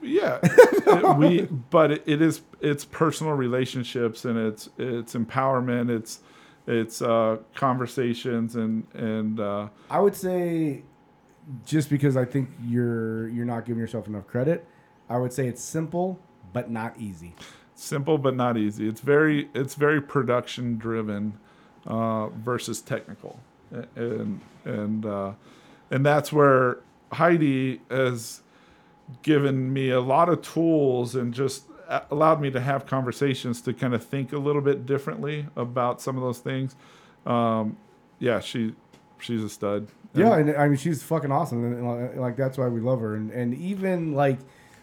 [0.02, 5.90] yeah, It- we but it, it is it's personal relationships and it's it's empowerment.
[5.90, 6.20] It's
[6.66, 10.82] it's uh, conversations and and uh, I would say,
[11.66, 14.66] just because I think you're you're not giving yourself enough credit,
[15.10, 16.18] I would say it's simple
[16.52, 17.34] but not easy.
[17.74, 18.88] Simple but not easy.
[18.88, 21.38] It's very it's very production driven
[21.86, 23.40] uh, versus technical,
[23.96, 25.32] and and uh,
[25.90, 26.78] and that's where
[27.12, 28.42] Heidi has
[29.22, 31.64] given me a lot of tools and just
[32.10, 36.16] allowed me to have conversations to kind of think a little bit differently about some
[36.16, 36.74] of those things.
[37.26, 37.76] Um,
[38.18, 38.74] yeah, she
[39.18, 39.88] she's a stud.
[40.14, 43.14] Yeah, and I mean she's fucking awesome, and like, like that's why we love her.
[43.14, 44.38] And and even like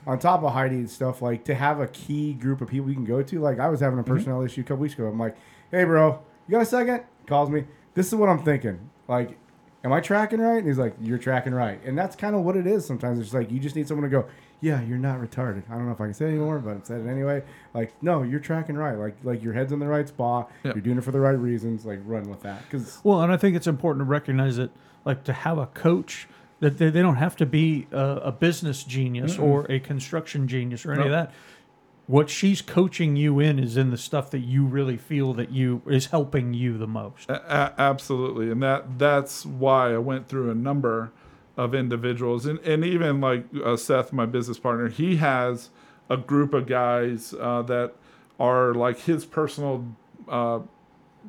[0.07, 2.95] on top of Heidi and stuff, like to have a key group of people you
[2.95, 3.39] can go to.
[3.39, 4.13] Like I was having a mm-hmm.
[4.13, 5.07] personnel issue a couple weeks ago.
[5.07, 5.35] I'm like,
[5.69, 7.03] hey, bro, you got a second?
[7.27, 7.65] Calls me.
[7.93, 8.89] This is what I'm thinking.
[9.07, 9.37] Like,
[9.83, 10.57] am I tracking right?
[10.57, 11.83] And he's like, you're tracking right.
[11.85, 12.85] And that's kind of what it is.
[12.85, 14.27] Sometimes it's like you just need someone to go,
[14.59, 15.63] yeah, you're not retarded.
[15.69, 17.43] I don't know if I can say it anymore, but I said it anyway.
[17.73, 18.95] Like, no, you're tracking right.
[18.95, 20.51] Like, like your head's in the right spot.
[20.63, 20.73] Yeah.
[20.75, 21.85] You're doing it for the right reasons.
[21.85, 22.63] Like, run with that.
[22.63, 24.71] Because Well, and I think it's important to recognize that,
[25.03, 26.27] like, to have a coach
[26.61, 30.85] that they, they don't have to be a, a business genius or a construction genius
[30.85, 31.33] or any of that.
[32.07, 35.81] What she's coaching you in is in the stuff that you really feel that you
[35.87, 37.29] is helping you the most.
[37.29, 41.11] A- a- absolutely, and that that's why I went through a number
[41.57, 45.69] of individuals, and and even like uh, Seth, my business partner, he has
[46.09, 47.93] a group of guys uh, that
[48.39, 49.85] are like his personal
[50.27, 50.59] uh,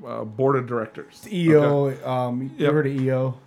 [0.06, 1.26] uh, board of directors.
[1.30, 2.02] EO, Okay?
[2.02, 2.72] um, you Yep.
[2.72, 3.38] heard of EO?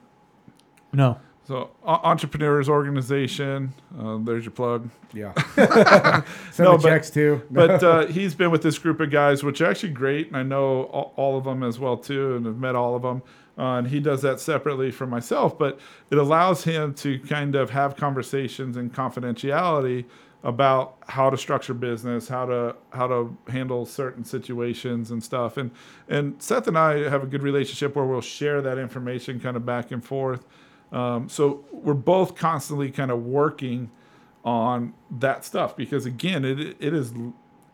[0.94, 3.72] No, So entrepreneurs organization.
[4.00, 4.90] Uh, there's your plug.
[5.14, 5.34] Yeah.
[6.52, 7.42] Send No, the but- checks too.
[7.52, 10.44] but uh, he's been with this group of guys, which are actually great, and I
[10.44, 13.22] know all, all of them as well too, and have met all of them.
[13.58, 17.70] Uh, and he does that separately from myself, but it allows him to kind of
[17.70, 20.04] have conversations and confidentiality
[20.44, 25.58] about how to structure business, how to how to handle certain situations and stuff.
[25.58, 25.72] And
[26.10, 29.66] and Seth and I have a good relationship where we'll share that information kind of
[29.66, 30.46] back and forth.
[30.92, 33.92] Um, so we're both constantly kind of working
[34.44, 37.14] on that stuff because again, it it is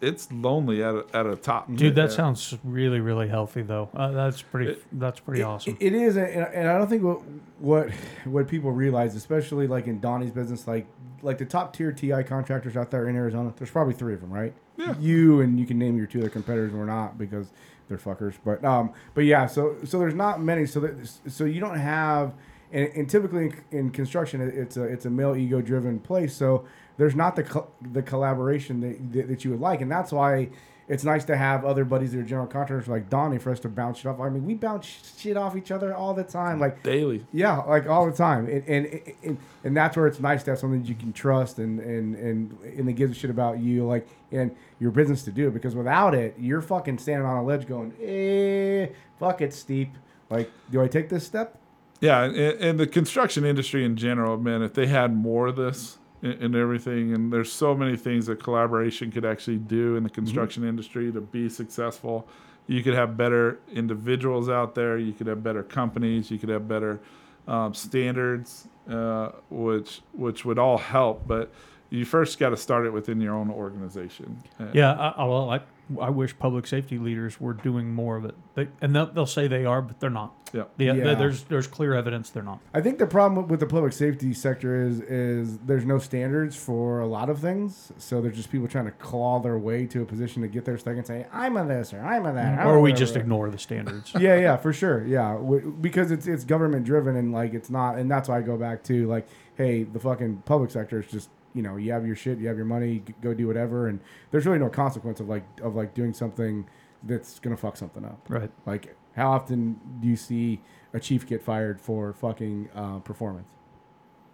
[0.01, 1.73] it's lonely at a, at a top.
[1.73, 3.89] dude, that sounds really really healthy though.
[3.93, 4.79] Uh, that's pretty.
[4.93, 5.77] that's pretty awesome.
[5.79, 7.21] It is, and, and I don't think what
[7.59, 7.91] what
[8.25, 10.88] what people realize, especially like in Donny's business, like
[11.21, 13.53] like the top tier TI contractors out there in Arizona.
[13.55, 14.53] There's probably three of them, right?
[14.77, 14.95] Yeah.
[14.99, 16.71] You and you can name your two other competitors.
[16.71, 17.51] We're not because
[17.88, 18.35] they're fuckers.
[18.43, 19.45] But um, but yeah.
[19.45, 20.65] So so there's not many.
[20.65, 22.33] So that, so you don't have.
[22.73, 26.34] And, and typically in, in construction, it's a it's a male ego driven place.
[26.34, 26.65] So
[26.98, 30.49] there's not the co- the collaboration that, that that you would like, and that's why
[30.91, 33.69] it's nice to have other buddies that are general contractors like Donny for us to
[33.69, 34.19] bounce shit off.
[34.19, 36.60] I mean, we bounce shit off each other all the time.
[36.60, 37.26] Like daily.
[37.31, 40.60] yeah, like all the time, and and, and and that's where it's nice to have
[40.60, 43.85] something that you can trust and and and and that gives a shit about you,
[43.85, 45.53] like and your business to do it.
[45.53, 48.88] Because without it, you're fucking standing on a ledge going, eh,
[49.18, 49.93] fuck it's steep.
[50.30, 51.57] Like, do I take this step?
[52.01, 55.99] Yeah, and, and the construction industry in general, man, if they had more of this
[56.23, 60.09] and, and everything, and there's so many things that collaboration could actually do in the
[60.09, 62.27] construction industry to be successful.
[62.67, 64.97] You could have better individuals out there.
[64.97, 66.31] You could have better companies.
[66.31, 66.99] You could have better
[67.47, 71.27] um, standards, uh, which which would all help.
[71.27, 71.51] But
[71.89, 74.41] you first got to start it within your own organization.
[74.73, 75.61] Yeah, I, I, well, I,
[75.99, 78.35] I wish public safety leaders were doing more of it.
[78.55, 80.34] They, and they'll, they'll say they are, but they're not.
[80.53, 80.63] Yeah.
[80.77, 81.13] The, Yeah.
[81.15, 82.59] There's there's clear evidence they're not.
[82.73, 86.99] I think the problem with the public safety sector is is there's no standards for
[86.99, 87.91] a lot of things.
[87.97, 90.77] So there's just people trying to claw their way to a position to get there
[90.77, 92.59] so they can say, I'm a this or I'm a that.
[92.59, 94.11] I'm Or we whatever." just ignore the standards.
[94.19, 95.05] yeah, yeah, for sure.
[95.05, 98.41] Yeah, w- because it's it's government driven and like it's not, and that's why I
[98.41, 102.05] go back to like, hey, the fucking public sector is just you know you have
[102.05, 103.99] your shit, you have your money, go do whatever, and
[104.31, 106.67] there's really no consequence of like of like doing something
[107.03, 108.19] that's gonna fuck something up.
[108.29, 108.51] right.
[108.65, 110.61] Like, how often do you see
[110.93, 113.49] a chief get fired for fucking uh, performance?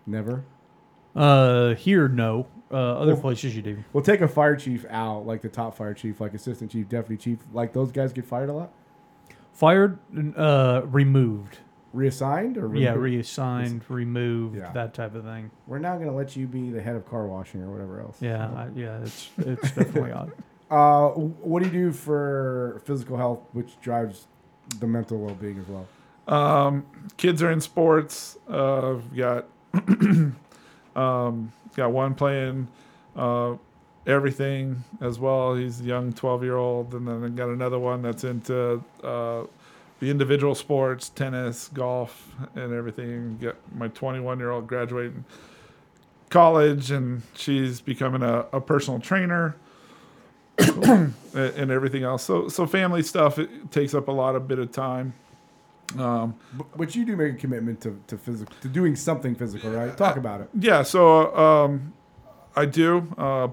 [0.06, 0.44] Never.
[1.15, 2.48] Uh, here, no.
[2.69, 3.84] Uh, other Well- places you do.
[3.94, 7.18] Well, take a fire chief out, like the top fire chief, like assistant chief, deputy
[7.22, 8.72] chief, like those guys get fired a lot.
[9.53, 9.98] Fired,
[10.35, 11.60] uh, removed.
[11.94, 13.04] Reassigned or Yeah, removed?
[13.04, 14.72] reassigned, removed, Yeah.
[14.74, 15.50] that type of thing.
[15.68, 18.18] We're now going to let you be the head of car washing or whatever else.
[18.22, 20.32] Yeah, I, yeah, it's it's definitely odd.
[20.70, 24.28] Uh, what do you do for physical health, which drives
[24.82, 25.88] the mental well-being as well?
[26.28, 26.86] Um,
[27.16, 28.38] kids are in sports.
[28.50, 29.46] Uh, got
[30.96, 32.68] um, got one playing
[33.16, 33.56] uh,
[34.06, 35.56] everything as well.
[35.56, 39.44] He's a young twelve year old, and then I got another one that's into uh,
[39.99, 43.38] the individual sports, tennis, golf, and everything.
[43.40, 45.26] Got my twenty one year old graduating
[46.30, 49.56] college, and she's becoming a, a personal trainer.
[50.60, 52.24] and and everything else.
[52.24, 55.14] So, so family stuff it takes up a lot of bit of time.
[55.98, 59.69] Um, But, but you do make a commitment to to physical to doing something physical,
[59.72, 59.95] right?
[59.95, 60.49] Talk about it.
[60.60, 61.94] Yeah, so um,
[62.56, 63.07] I do.
[63.18, 63.49] Uh,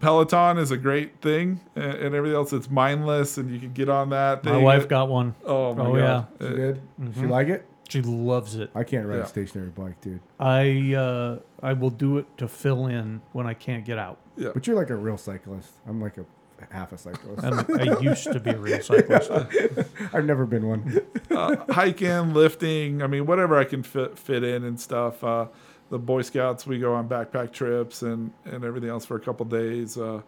[0.00, 2.52] Peloton is a great thing, and, and everything else.
[2.52, 4.44] It's mindless, and you can get on that.
[4.44, 4.62] My thing.
[4.62, 5.34] wife got one.
[5.44, 6.26] Oh my Oh, god!
[6.40, 6.82] She Uh, did.
[7.14, 7.66] She like it?
[7.88, 8.70] She loves it.
[8.74, 9.22] I can't ride Yeah.
[9.22, 10.20] a stationary bike, dude.
[10.38, 14.18] I uh, I will do it to fill in when I can't get out.
[14.36, 15.70] yeah, But you're like a real cyclist.
[15.88, 16.24] I'm like a
[16.70, 17.42] half a cyclist.
[17.44, 19.30] And I used to be a real cyclist.
[20.12, 21.00] I've never been one.
[21.30, 23.00] uh, hiking, lifting.
[23.00, 25.24] I mean, whatever I can fit fit in and stuff.
[25.24, 25.46] Uh,
[25.90, 29.46] the Boy Scouts, we go on backpack trips and and everything else for a couple
[29.46, 29.96] days.
[29.96, 30.22] Uh,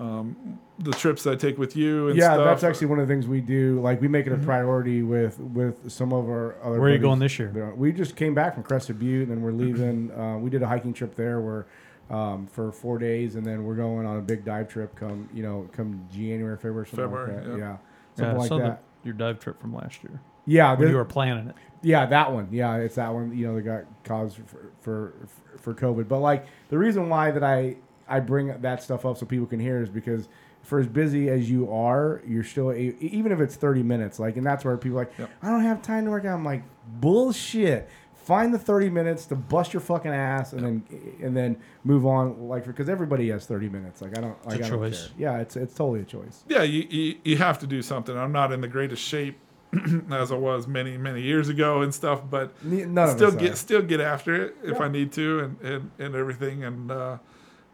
[0.00, 2.44] um, the trips that I take with you and yeah, stuff.
[2.44, 3.80] that's actually one of the things we do.
[3.80, 6.80] Like we make it a priority with with some of our other.
[6.80, 7.72] Where are you going this year?
[7.76, 10.10] We just came back from Crested Butte, and then we're leaving.
[10.10, 11.66] Uh, we did a hiking trip there, where
[12.10, 14.96] um, for four days, and then we're going on a big dive trip.
[14.96, 17.50] Come you know, come January, February, something February, like that.
[17.50, 17.56] yeah.
[17.56, 17.76] Yeah, Yeah,
[18.16, 18.82] something I like saw the- that.
[19.04, 21.54] your dive trip from last year Yeah, when this- you were planning it.
[21.82, 22.48] Yeah, that one.
[22.50, 23.36] Yeah, it's that one.
[23.36, 25.12] You know, that got caused for, for
[25.58, 26.08] for COVID.
[26.08, 27.76] But like the reason why that I
[28.08, 30.28] I bring that stuff up so people can hear is because
[30.62, 34.18] for as busy as you are, you're still a, even if it's thirty minutes.
[34.18, 35.30] Like, and that's where people are like, Yep.
[35.42, 36.32] I don't have time to work out.
[36.34, 36.62] I'm like,
[37.00, 37.88] bullshit.
[38.14, 42.48] Find the thirty minutes to bust your fucking ass, and then and then move on.
[42.48, 44.00] Like, because everybody has thirty minutes.
[44.00, 44.46] Like, I don't.
[44.46, 45.08] Like, a I don't choice.
[45.08, 45.14] care.
[45.18, 46.42] Yeah, it's it's totally a choice.
[46.48, 48.16] yeah, you, you you have to do something.
[48.16, 49.38] I'm not in the greatest shape
[50.12, 53.56] as I was many many years ago and stuff, but None still get are.
[53.56, 54.84] still get after it if Yeah.
[54.84, 57.18] I need to and, and, and everything and uh,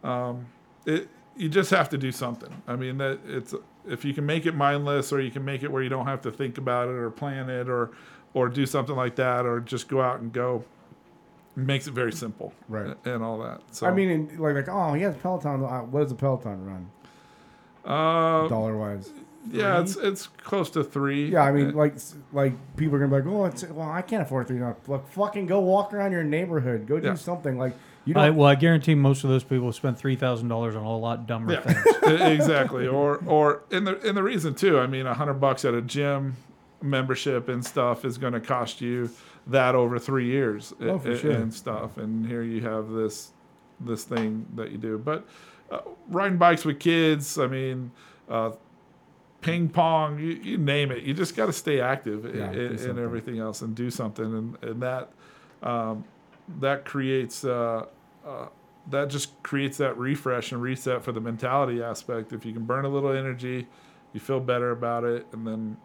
[0.03, 0.45] um,
[0.85, 2.61] it you just have to do something.
[2.67, 3.53] I mean that it's
[3.87, 6.21] if you can make it mindless or you can make it where you don't have
[6.21, 7.91] to think about it or plan it or
[8.33, 10.63] or do something like that or just go out and go.
[11.57, 12.95] It makes it very simple, Right.
[13.05, 13.61] And all that.
[13.71, 15.63] So I mean, like, like, oh, he has Peloton.
[15.65, 16.89] Uh, What does a Peloton run,
[17.83, 19.11] uh, dollar wise?
[19.49, 21.29] Yeah, it's it's close to three.
[21.31, 21.95] Yeah, I mean, Uh, like,
[22.33, 24.75] like people are gonna be like, oh, it's, well, I can't afford three dollars.
[24.87, 26.85] Like, fucking go walk around your neighborhood.
[26.87, 27.15] Go do Yeah.
[27.15, 27.57] something.
[27.57, 27.73] Like,
[28.05, 28.37] you I, don't.
[28.37, 31.53] well, I guarantee most of those people spent three thousand dollars on a lot dumber
[31.53, 31.61] Yeah.
[31.61, 32.21] things.
[32.21, 32.87] E- exactly.
[32.87, 34.79] Or or and the and the reason too.
[34.79, 36.35] I mean, a hundred bucks at a gym
[36.81, 39.09] membership and stuff is going to cost you
[39.47, 41.31] that over three years Oh, for a- sure.
[41.31, 41.97] and stuff.
[41.97, 43.31] And here you have this
[43.79, 44.97] this thing that you do.
[44.97, 45.25] But
[45.71, 47.37] uh, riding bikes with kids.
[47.39, 47.91] I mean.
[48.29, 48.51] Uh,
[49.41, 51.03] Ping pong, you, you name it.
[51.03, 53.03] You just got to stay active Yeah, and something.
[53.03, 55.09] everything else, and do something, and, and that
[55.63, 56.03] um,
[56.59, 57.85] that creates uh,
[58.25, 58.47] uh,
[58.89, 62.33] that just creates that refresh and reset for the mentality aspect.
[62.33, 63.67] If you can burn a little energy,
[64.13, 65.77] you feel better about it, and then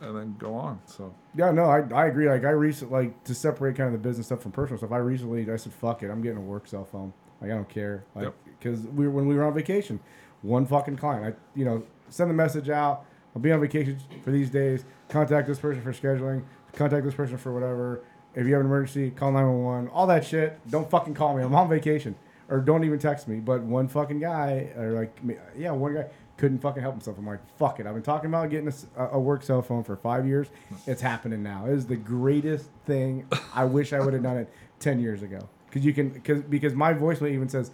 [0.00, 0.80] and then go on.
[0.86, 2.28] So Yeah, no, I, I agree.
[2.28, 4.90] Like, I recently, like, to separate kind of the business stuff from personal stuff.
[4.90, 7.12] I recently, I said, fuck it, I'm getting a work cell phone.
[7.40, 8.02] Like, I don't care.
[8.16, 8.34] Like, Yep.
[8.58, 10.00] because we were when we were on vacation,
[10.42, 11.24] one fucking client.
[11.36, 13.04] I, you know, send the message out.
[13.34, 14.84] I'll be on vacation for these days.
[15.08, 16.44] Contact this person for scheduling.
[16.74, 18.02] Contact this person for whatever.
[18.34, 19.88] If you have an emergency, call 911.
[19.88, 20.58] All that shit.
[20.70, 21.42] Don't fucking call me.
[21.42, 22.14] I'm on vacation.
[22.48, 23.40] Or don't even text me.
[23.40, 25.16] But one fucking guy, or like,
[25.56, 26.06] yeah, one guy
[26.36, 27.16] couldn't fucking help himself.
[27.18, 27.86] I'm like, fuck it.
[27.86, 30.48] I've been talking about getting a work cell phone for five years.
[30.86, 31.66] It's happening now.
[31.66, 33.26] It is the greatest thing.
[33.54, 35.48] I wish I would have done it 10 years ago.
[35.68, 37.70] Because you can, cause, because my voicemail even says,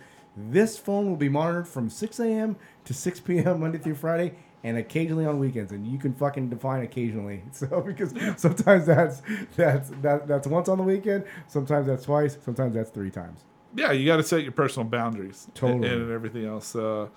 [0.51, 2.57] this phone will be monitored from 6 a.m.
[2.85, 3.61] to 6 p.m.
[3.61, 4.35] Monday through Friday
[4.65, 5.73] and occasionally on weekends.
[5.73, 7.43] And you can fucking define occasionally.
[7.53, 9.23] So, because sometimes that's,
[9.57, 13.45] that's, that, that's once on the weekend, sometimes that's twice, sometimes that's three times.
[13.75, 15.89] yeah, you got to set your personal boundaries Totally.
[15.89, 16.75] and, and everything else.
[16.77, 17.09] Uh,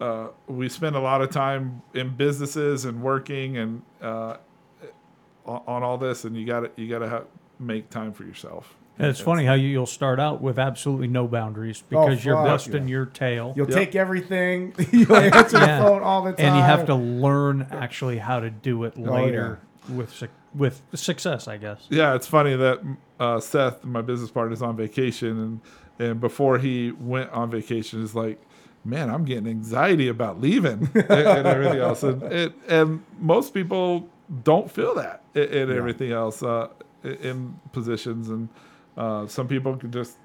[0.00, 4.36] uh, we spend a lot of time in businesses and working and uh,
[5.46, 7.24] on, on all this, and you got to you got to
[7.58, 8.76] make time for yourself.
[8.98, 12.36] And it's funny how you, you'll start out with absolutely no boundaries Oh, because you're
[12.36, 12.92] fuck, busting yeah.
[12.92, 13.52] your tail.
[13.56, 13.76] You'll Yep.
[13.78, 14.74] take everything.
[14.92, 15.78] You'll answer Yeah.
[15.80, 16.46] the phone all the time.
[16.46, 19.58] and you have to learn actually how to do it Oh, later
[19.90, 21.86] with suc with success, I guess.
[21.90, 22.80] Yeah, it's funny that
[23.20, 25.60] uh, Seth, my business partner, is on vacation, and
[25.98, 28.40] and before he went on vacation, is like,
[28.84, 34.08] man, I'm getting anxiety about leaving and, and everything else, and it, and most people
[34.44, 35.76] don't feel that and, and Yeah.
[35.76, 36.68] everything else uh,
[37.04, 38.48] in positions, and
[38.96, 40.16] uh, some people can just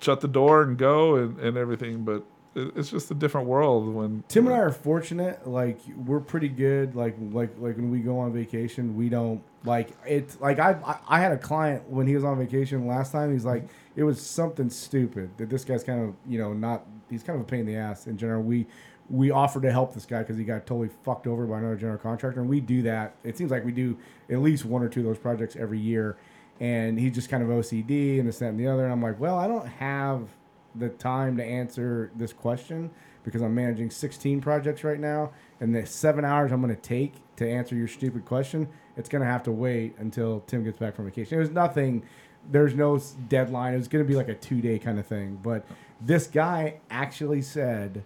[0.00, 2.24] shut the door and go and, and everything, but
[2.54, 5.46] it- it's just a different world when Tim and I are fortunate.
[5.46, 6.94] Like we're pretty good.
[6.94, 10.40] Like like like when we go on vacation, we don't like it.
[10.40, 13.32] like I I, I had a client when he was on vacation last time.
[13.32, 17.22] He's like it was something stupid that this guy's kind of you know not he's
[17.22, 18.42] kind of a pain in the ass in general.
[18.42, 18.66] We
[19.08, 21.98] we offered to help this guy because he got totally fucked over by another general
[21.98, 23.14] contractor, and we do that.
[23.22, 23.96] It seems like we do
[24.30, 26.16] at least one or two of those projects every year.
[26.60, 28.84] And he's just kind of OCD and this, that, and the other.
[28.84, 30.28] And I'm like, well, I don't have
[30.74, 32.90] the time to answer this question
[33.26, 37.14] because I'm managing 16 projects right now, and the seven hours I'm going to take
[37.36, 40.94] to answer your stupid question, it's going to have to wait until Tim gets back
[40.94, 41.36] from vacation.
[41.36, 42.04] There's nothing,
[42.50, 43.74] there's no deadline.
[43.74, 45.40] It was going to be like a two day kind of thing.
[45.42, 45.66] But
[46.00, 48.04] this guy actually said,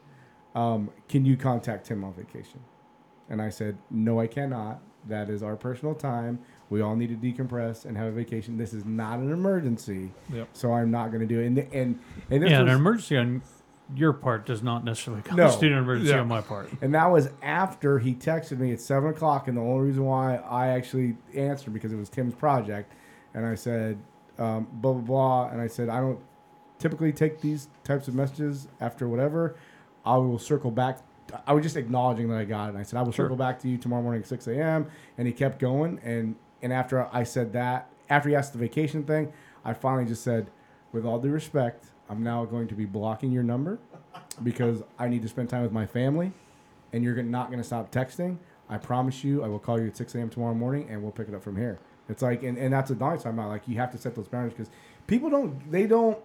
[0.54, 2.60] um, Can you contact Tim on vacation?
[3.28, 4.80] And I said, No, I cannot.
[5.06, 6.40] That is our personal time.
[6.70, 8.56] We all need to decompress and have a vacation.
[8.56, 10.48] This is not an emergency, Yep.
[10.52, 11.46] so I'm not going to do it.
[11.46, 11.98] And and
[12.30, 13.42] and this Yeah, was, an emergency on
[13.96, 15.36] your part does not necessarily come.
[15.36, 15.42] No.
[15.46, 16.20] constitute an emergency Yeah.
[16.20, 16.70] on my part.
[16.80, 20.36] And that was after he texted me at seven o'clock, and the only reason why
[20.36, 22.92] I actually answered because it was Tim's project,
[23.34, 23.98] and I said
[24.38, 26.20] um, blah blah blah, and I said I don't
[26.78, 29.56] typically take these types of messages after whatever.
[30.06, 30.98] I will circle back.
[31.46, 32.68] I was just acknowledging that I got it.
[32.70, 33.26] And I said I will Sure.
[33.26, 34.86] circle back to you tomorrow morning at six a.m.
[35.18, 39.04] And he kept going, and and after I said that, after he asked the vacation
[39.04, 39.32] thing,
[39.64, 40.50] I finally just said,
[40.92, 43.78] with all due respect, I'm now going to be blocking your number
[44.42, 46.32] because I need to spend time with my family
[46.92, 48.38] and you're not going to stop texting.
[48.68, 50.28] I promise you, I will call you at 6 a.m.
[50.28, 51.78] tomorrow morning and we'll pick it up from here.
[52.08, 53.48] It's like, and, and that's a Donny's talking about.
[53.48, 54.70] Like, you have to set those boundaries because
[55.06, 56.18] people don't, they don't,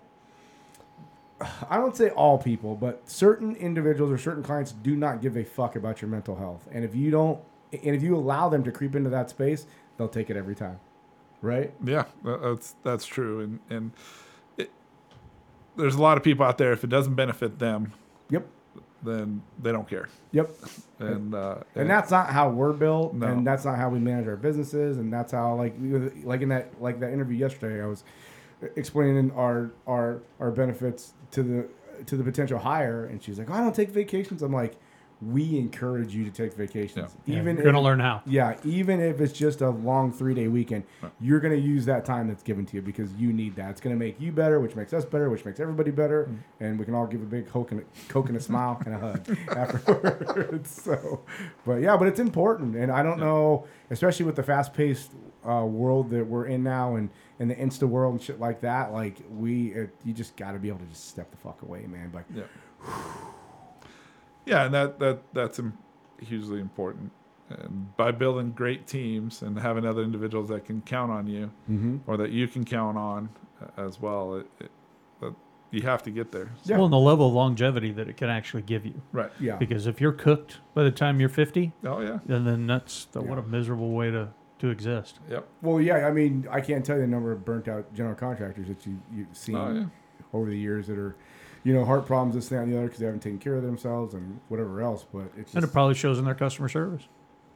[1.70, 5.44] I don't say all people, but certain individuals or certain clients do not give a
[5.44, 6.68] fuck about your mental health.
[6.72, 7.40] And if you don't,
[7.72, 9.66] and if you allow them to creep into that space,
[9.98, 10.80] they'll take it every time.
[11.42, 11.74] Right?
[11.84, 13.92] Yeah, that's that's true, and and
[14.58, 14.72] it,
[15.76, 16.72] there's a lot of people out there.
[16.72, 17.94] If it doesn't benefit them,
[18.30, 18.48] Yep.
[19.04, 20.56] then they don't care, Yep.
[21.00, 23.28] and uh, and that's not how we're built No.
[23.28, 25.76] and that's not how we manage our businesses and that's how like
[26.24, 28.04] like in that like that interview yesterday i was
[28.76, 31.68] explaining our our our benefits to the
[32.06, 34.76] to the potential hire and she's like oh, i don't take vacations i'm like
[35.26, 37.16] we encourage you to take vacations.
[37.26, 38.22] Yeah, even you're gonna learn how.
[38.26, 40.84] yeah even if it's just a long three day weekend
[41.20, 43.70] you're going to use that time that's given to you because you need that.
[43.72, 46.30] It's going to make you better which makes us better which makes everybody better
[46.60, 48.96] and we can all give a big coke and a, coke and a smile and
[48.96, 51.22] a hug afterwards so.
[51.66, 55.12] But yeah but it's important and i don't know especially with the fast paced
[55.48, 58.92] uh, world that we're in now and in the insta world and shit like that
[58.94, 61.86] like we it, you just got to be able to just step the fuck away
[61.88, 62.44] man but yeah,
[64.46, 65.60] yeah, and that that that's
[66.22, 67.12] hugely important.
[67.50, 71.98] And by building great teams and having other individuals that can count on you, mm-hmm.
[72.08, 73.30] or that you can count on
[73.62, 74.72] uh, as well, it, it,
[75.22, 75.34] that
[75.70, 76.52] you have to get there.
[76.64, 76.78] Yeah.
[76.78, 79.00] Well, and the level of longevity that it can actually give you.
[79.12, 79.32] Right.
[79.40, 82.18] yeah Because if you're cooked by the time you're 50, Oh yeah.
[82.26, 85.20] then, then that's the, what a miserable way to, to exist.
[85.30, 85.48] Yep.
[85.62, 88.70] well yeah i mean i can't tell you the number of burnt out general contractors
[88.70, 89.86] that you, you've seen Oh yeah.
[90.34, 91.16] over the years that are,
[91.66, 93.64] you know, heart problems, this, that, and the other, because they haven't taken care of
[93.64, 95.04] themselves and whatever else.
[95.12, 97.04] But it's And it probably shows in their customer service.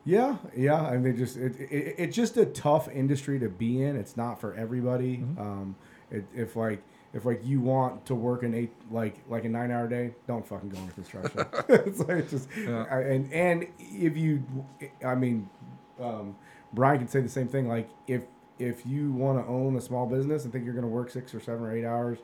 [0.04, 0.82] yeah, yeah.
[0.82, 3.96] I mean, they just it, it, it's just a tough industry to be in.
[3.96, 5.24] It's not for everybody.
[5.38, 5.76] Um,
[6.12, 6.82] it, if like
[7.14, 10.46] if like you want to work an eight like like a nine hour day, don't
[10.48, 11.40] fucking go into construction.
[11.70, 12.86] it's like it's just Yeah.
[12.90, 14.44] I- and and if you,
[15.06, 15.50] I mean,
[16.02, 16.36] um,
[16.74, 17.68] Brian can say the same thing.
[17.68, 18.24] Like if
[18.58, 21.34] if you want to own a small business and think you're going to work six
[21.36, 22.18] or seven or eight hours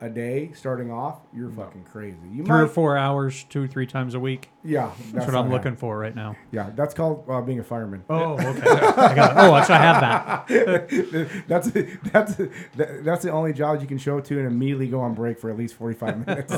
[0.00, 2.18] a day starting off, you're fucking crazy.
[2.32, 4.50] You Three or four hours, two or three times a week.
[4.62, 5.76] yeah, That's, what I'm looking happening.
[5.76, 6.36] for right now.
[6.50, 8.04] Yeah, that's called uh, being a fireman.
[8.10, 8.68] Oh, okay.
[8.70, 9.36] I got it.
[9.38, 11.44] Oh, I have that.
[11.48, 11.70] that's
[12.10, 12.34] that's
[12.76, 15.50] that's the only job you can show up to and immediately go on break for
[15.50, 16.52] at least forty five minutes.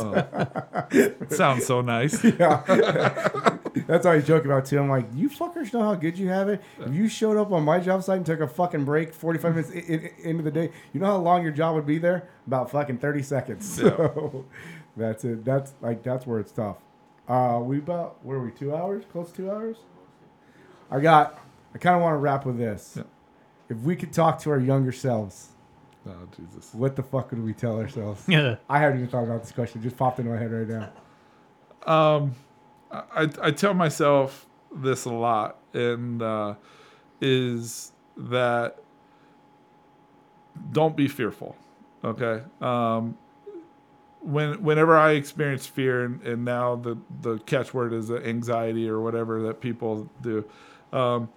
[1.36, 2.22] Sounds so nice.
[2.38, 4.78] yeah, that's all I joke about too.
[4.78, 6.62] I'm like, you fuckers know how good you have it.
[6.80, 9.54] If you showed up on my job site and took a fucking break forty five
[9.56, 12.28] minutes i- i- into the day, you know how long your job would be there?
[12.46, 13.66] About fucking thirty seconds.
[13.82, 14.44] So
[14.96, 15.44] that's it.
[15.44, 16.76] That's like that's where it's tough.
[17.28, 18.50] Uh, we about where are we?
[18.50, 19.04] Two hours?
[19.12, 19.76] Close to two hours?
[20.90, 21.38] I got.
[21.74, 22.94] I kind of want to wrap with this.
[22.96, 23.02] Yeah.
[23.68, 25.48] If we could talk to our younger selves,
[26.08, 26.72] Oh Jesus.
[26.72, 28.24] what the fuck would we tell ourselves?
[28.28, 28.56] Yeah.
[28.70, 29.80] I haven't even thought about this question.
[29.80, 31.92] It just popped into my head right now.
[32.16, 32.34] Um,
[33.14, 36.54] I I tell myself this a lot, and uh,
[37.20, 38.78] is that
[40.72, 41.56] don't be fearful.
[42.04, 42.42] Okay.
[42.60, 43.16] Um,
[44.20, 49.42] when whenever I experience fear, and, and now the the catchword is anxiety or whatever
[49.42, 50.44] that people do.
[50.92, 51.28] Um,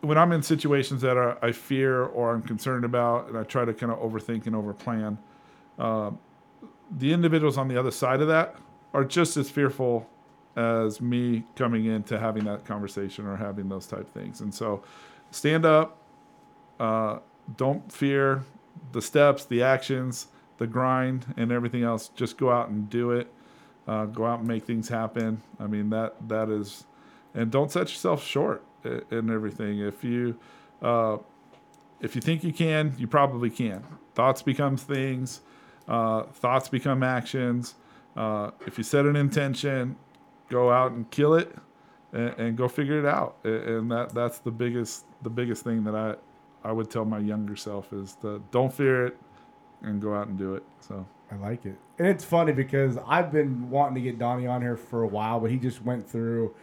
[0.00, 3.64] when I'm in situations that are, I fear or I'm concerned about, and I try
[3.64, 5.16] to kind of overthink and overplan,
[5.78, 6.18] um,
[6.98, 8.56] the individuals on the other side of that
[8.92, 10.08] are just as fearful
[10.56, 14.40] as me coming into having that conversation or having those type things.
[14.40, 14.82] And so,
[15.30, 15.96] stand up.
[16.78, 17.18] Uh,
[17.56, 18.44] don't fear
[18.92, 22.08] the steps, the actions, the grind, and everything else.
[22.08, 23.32] Just go out and do it.
[23.86, 25.42] Uh, go out and make things happen.
[25.58, 26.84] I mean that that is,
[27.34, 29.80] and don't set yourself short in everything.
[29.80, 30.36] If you
[30.82, 31.18] uh,
[32.00, 33.84] if you think you can, you probably can.
[34.14, 35.40] Thoughts become things.
[35.88, 37.74] Uh, thoughts become actions.
[38.16, 39.96] Uh, if you set an intention,
[40.48, 41.54] go out and kill it,
[42.12, 43.36] and, and go figure it out.
[43.44, 46.16] And that that's the biggest the biggest thing that I
[46.62, 49.16] I would tell my younger self is to don't fear it,
[49.82, 50.62] and go out and do it.
[50.80, 51.76] So I like it.
[51.98, 55.40] And it's funny because I've been wanting to get Donny on here for a while,
[55.40, 56.54] but he just went through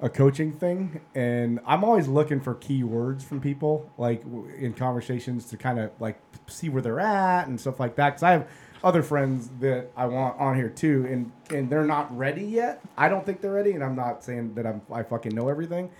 [0.00, 1.00] a coaching thing.
[1.14, 4.22] And I'm always looking for key words from people, like
[4.58, 8.10] in conversations to kind of like see where they're at and stuff like that.
[8.10, 8.48] Because I have
[8.82, 12.80] other friends that I want on here too, and, and they're not ready yet.
[12.96, 13.72] I don't think they're ready.
[13.72, 15.90] And I'm not saying that I'm, I fucking know everything.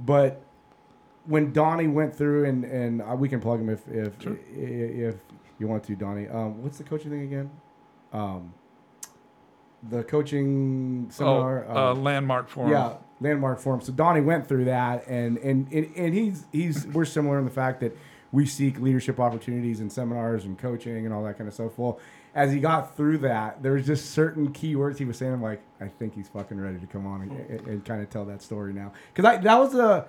[0.00, 0.40] But
[1.26, 4.38] when Donny went through, and, and uh, we can plug him if, if, Sure.
[4.50, 5.16] if
[5.58, 6.28] you want to, Donny.
[6.28, 7.50] Um, what's the coaching thing again?
[8.12, 8.54] um,
[9.88, 11.64] the coaching seminar.
[11.68, 12.70] oh, uh, um, landmark forum.
[12.70, 13.80] yeah, landmark forum.
[13.80, 17.50] So Donny went through that, and and and, and he's he's we're similar in the
[17.50, 17.96] fact that
[18.30, 21.78] we seek leadership opportunities and seminars and coaching and all that kind of stuff.
[21.78, 21.98] Well,
[22.34, 25.32] as he got through that, there was just certain keywords he was saying.
[25.32, 28.10] I'm like, I think he's fucking ready to come on and, and, and kind of
[28.10, 30.06] tell that story now, because I that was a.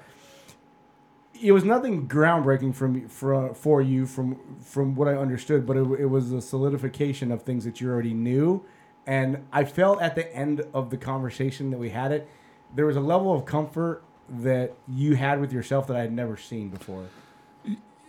[1.42, 6.00] It was nothing groundbreaking from for, for you from from what I understood, but it,
[6.00, 8.64] it was a solidification of things that you already knew,
[9.08, 12.30] and I felt at the end of the conversation that we had it,
[12.76, 16.38] there was a level of comfort that you had with yourself that I had never
[16.38, 17.06] seen before.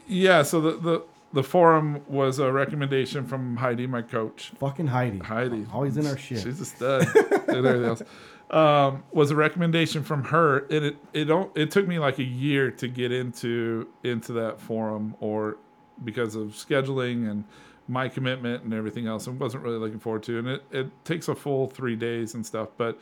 [0.07, 1.03] Yeah, so the, the
[1.33, 4.53] the forum was a recommendation from Heidi, my coach.
[4.59, 5.19] Fucking Heidi.
[5.19, 6.43] Heidi, Always in our shit.
[6.43, 7.07] She's a stud.
[7.49, 8.03] everything else.
[8.51, 10.59] Um, was a recommendation from her.
[10.67, 14.61] And it it don't it took me like a year to get into into that
[14.61, 15.57] forum, or
[16.05, 17.45] because of scheduling and
[17.89, 19.27] my commitment and everything else.
[19.27, 22.45] I wasn't really looking forward to, and it it takes a full three days and
[22.45, 22.99] stuff, but.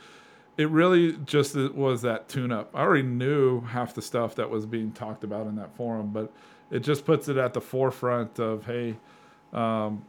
[0.57, 2.71] It really just was that tune up.
[2.75, 6.31] I already knew half the stuff that was being talked about in that forum, but
[6.71, 8.95] it just puts it at the forefront of hey,
[9.53, 10.03] um,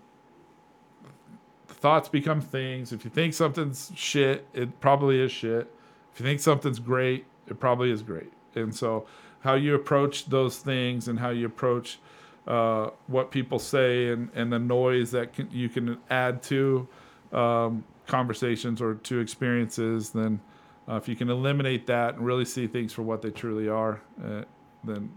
[1.67, 2.93] thoughts become things.
[2.93, 5.71] If you think something's shit, it probably is shit.
[6.15, 8.33] If you think something's great, it probably is great.
[8.55, 9.07] And so,
[9.41, 11.99] how you approach those things and how you approach
[12.47, 16.87] uh, what people say and, and the noise that can, you can add to
[17.33, 20.41] um, conversations or to experiences, then
[20.89, 24.01] uh, if you can eliminate that and really see things for what they truly are,
[24.25, 24.43] uh,
[24.85, 25.11] then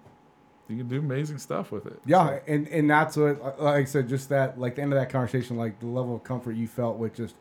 [0.68, 2.00] you can do amazing stuff with it.
[2.06, 5.10] Yeah, and and that's what, like I said, just that, like the end of that
[5.10, 7.36] conversation, like the level of comfort you felt with just,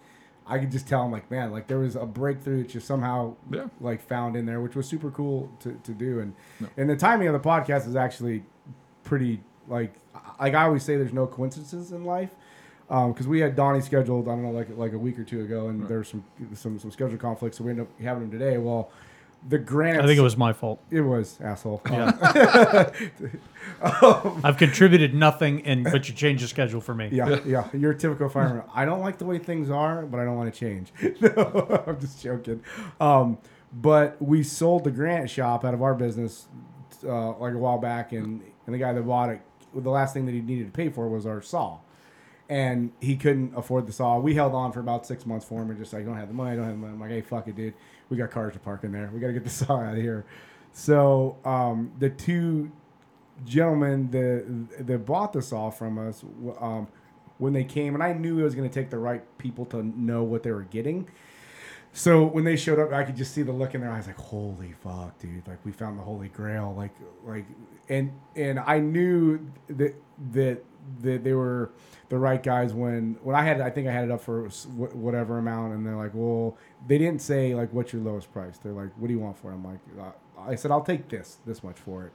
[0.46, 3.34] I could just tell him, like, man, like there was a breakthrough that you somehow,
[3.50, 3.66] Yeah.
[3.80, 6.68] like found in there, which was super cool to, to do, and No.
[6.76, 8.44] and the timing of the podcast is actually
[9.04, 9.94] pretty, like,
[10.40, 12.30] like I always say, there's no coincidences in life.
[12.90, 15.40] Um, because we had Donny scheduled, I don't know, like like a week or two
[15.40, 16.22] ago, and there was some
[16.52, 18.58] some some schedule conflicts, so we ended up having him today.
[18.58, 18.90] Well,
[19.46, 20.80] the grants, I think it was my fault.
[20.90, 21.82] it was asshole.
[21.90, 22.90] Yeah.
[24.44, 27.10] I've contributed nothing, and but you changed the schedule for me.
[27.12, 27.68] Yeah, yeah.
[27.72, 28.62] You're a typical fireman.
[28.74, 30.92] I don't like the way things are, but I don't want to change.
[31.20, 32.62] no, I'm just joking.
[33.00, 33.38] Um,
[33.72, 36.46] but we sold the granite shop out of our business
[37.04, 39.40] uh, like a while back, and, and the guy that bought it,
[39.74, 41.78] the last thing that he needed to pay for was our saw.
[42.48, 44.18] And he couldn't afford the saw.
[44.18, 46.28] We held on for about six months for him and just like, I don't have
[46.28, 46.92] the money, I don't have the money.
[46.92, 47.74] I'm like, hey, fuck it, dude.
[48.10, 49.10] We got cars to park in there.
[49.12, 50.24] We got to get the saw out of here.
[50.72, 52.72] So um, the two
[53.44, 56.24] gentlemen that that bought the saw from us
[56.60, 56.88] um,
[57.38, 59.82] when they came, and I knew it was going to take the right people to
[59.82, 61.08] know what they were getting.
[61.92, 64.18] So when they showed up, I could just see the look in their eyes, like
[64.18, 65.46] "Holy fuck, dude!
[65.46, 66.92] Like we found the holy grail!" Like,
[67.24, 67.46] like,
[67.88, 69.94] and and I knew that
[70.32, 70.64] that
[71.02, 71.70] that they were
[72.08, 75.38] the right guys when when I had I think I had it up for whatever
[75.38, 76.56] amount, and they're like, "Well,"
[76.86, 79.50] they didn't say like, "What's your lowest price?" They're like, "What do you want for
[79.50, 79.80] it?" I'm like,
[80.38, 82.12] "I said I'll take this this much for it."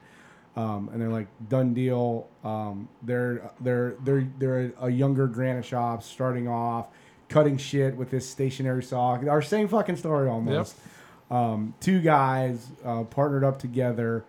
[0.56, 2.28] um, and they're like done deal.
[2.44, 6.88] Um, they're they're they're they're a younger granite shop starting off,
[7.28, 9.16] cutting shit with this stationary saw.
[9.28, 10.76] Our same fucking story almost.
[11.30, 14.24] Um, two guys uh, partnered up together.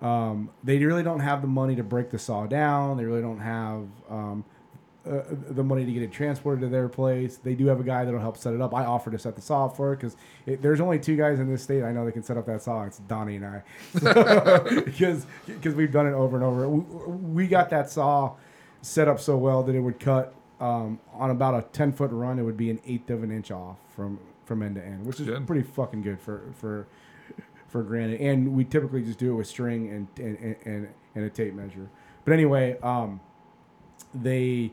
[0.00, 2.96] Um, they really don't have the money to break the saw down.
[2.96, 4.44] They really don't have um,
[5.08, 7.36] uh, the money to get it transported to their place.
[7.36, 8.74] They do have a guy that'll help set it up.
[8.74, 10.16] I offer to set the saw up for it because
[10.46, 12.84] there's only two guys in this state I know that can set up that saw.
[12.84, 13.62] It's Donny and I,
[14.84, 16.68] because because we've done it over and over.
[16.68, 18.34] We, we got that saw
[18.82, 22.38] set up so well that it would cut um, on about a ten foot run,
[22.38, 25.20] it would be an eighth of an inch off from from end to end, which
[25.20, 25.46] is Good.
[25.46, 26.86] pretty fucking good for for
[27.68, 28.20] for granted.
[28.20, 31.88] And we typically just do it with string and and and, and a tape measure.
[32.24, 33.20] But anyway, um,
[34.14, 34.72] they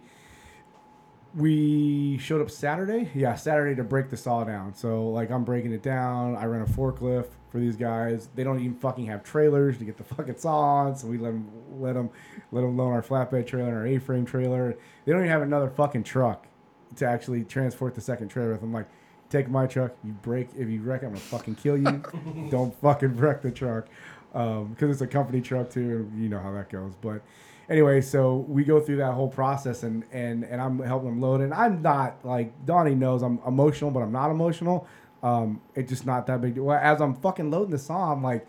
[1.36, 3.12] we showed up Saturday.
[3.14, 4.74] Yeah, Saturday to break the saw down.
[4.74, 6.36] So like I'm breaking it down.
[6.36, 8.30] I rent a forklift for these guys.
[8.36, 10.96] They don't even fucking have trailers to get the fucking saw on.
[10.96, 12.10] So we let them let them
[12.52, 14.78] let them loan our flatbed trailer and our A-frame trailer.
[15.06, 16.48] They don't even have another fucking truck
[16.96, 18.64] to actually transport the second trailer with.
[18.64, 18.88] I'm like,
[19.30, 19.94] take my truck.
[20.04, 22.04] You break if you wreck, it, I'm gonna fucking kill you.
[22.50, 23.88] don't fucking wreck the truck
[24.32, 26.94] because it's a company truck too, and you know how that goes.
[27.02, 27.22] But
[27.70, 31.42] anyway, so we go through that whole process, and and and I'm helping them load.
[31.42, 34.88] And I'm not like Donny knows I'm emotional, but I'm not emotional.
[35.24, 36.56] Um, it's just not that big.
[36.56, 36.66] deal.
[36.66, 38.48] Well, as I'm fucking loading the saw, I'm like,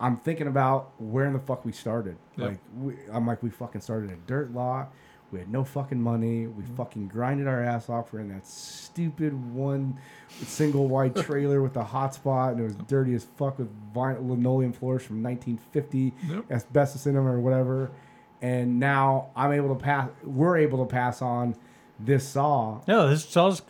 [0.00, 2.16] I'm thinking about where in the fuck we started.
[2.36, 2.48] Yep.
[2.48, 4.92] Like, we, I'm like, we fucking started a dirt lot.
[5.32, 6.46] We had no fucking money.
[6.46, 6.76] We mm-hmm.
[6.76, 8.12] fucking grinded our ass off.
[8.12, 9.98] We're in that stupid one
[10.42, 14.72] single wide trailer with a hotspot, and it was dirty as fuck with vinyl, linoleum
[14.72, 16.44] floors from 1950, Yep.
[16.50, 17.90] asbestos in them or whatever.
[18.42, 20.10] And now I'm able to pass.
[20.22, 21.56] We're able to pass on
[21.98, 23.62] this saw No, this saw's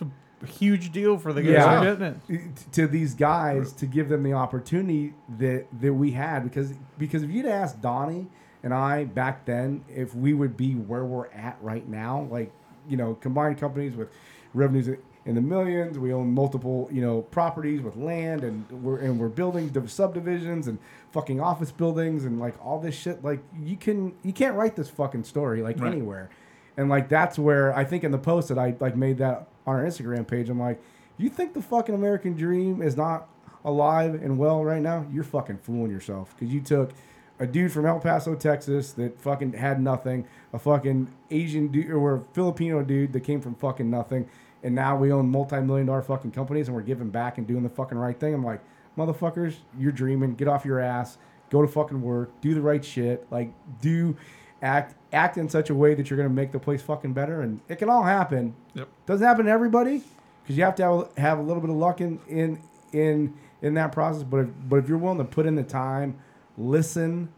[0.42, 1.94] a huge deal for the guys Yeah.
[1.94, 2.72] getting it.
[2.72, 7.30] to these guys to give them the opportunity that that we had because because if
[7.30, 8.26] you'd asked Donny
[8.62, 12.52] and I back then if we would be where we're at right now, like
[12.88, 14.08] you know, combined companies with
[14.54, 14.88] revenues
[15.24, 19.28] in the millions, we own multiple you know properties with land, and we're and we're
[19.28, 20.78] building div- subdivisions and
[21.12, 23.24] fucking office buildings and like all this shit.
[23.24, 25.92] Like you can you can't write this fucking story like Right.
[25.92, 26.30] anywhere.
[26.76, 29.76] And like that's where I think in the post that I like made that on
[29.76, 30.80] our Instagram page, I'm like,
[31.18, 33.28] you think the fucking American dream is not
[33.64, 35.06] alive and well right now?
[35.10, 36.92] You're fucking fooling yourself because you took
[37.38, 42.16] a dude from El Paso, Texas that fucking had nothing, a fucking Asian dude or
[42.16, 44.28] a Filipino dude that came from fucking nothing,
[44.62, 47.68] and now we own multi-million dollar fucking companies and we're giving back and doing the
[47.68, 48.34] fucking right thing.
[48.34, 48.60] I'm like,
[48.96, 50.34] motherfuckers, you're dreaming.
[50.34, 51.18] Get off your ass.
[51.50, 52.30] Go to fucking work.
[52.40, 53.26] Do the right shit.
[53.30, 54.16] Like do
[54.62, 57.60] act act in such a way that you're gonna make the place fucking better, and
[57.68, 58.54] it can all happen.
[58.74, 58.88] Yep.
[59.06, 60.02] Doesn't happen to everybody
[60.42, 62.60] because you have to have, have a little bit of luck in in
[62.92, 64.22] in in that process.
[64.22, 66.18] But if, but if you're willing to put in the time,
[66.56, 67.28] listen,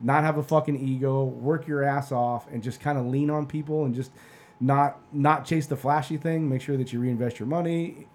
[0.00, 3.46] not have a fucking ego, work your ass off, and just kind of lean on
[3.46, 4.12] people and just
[4.60, 6.48] not not chase the flashy thing.
[6.48, 8.06] Make sure that you reinvest your money,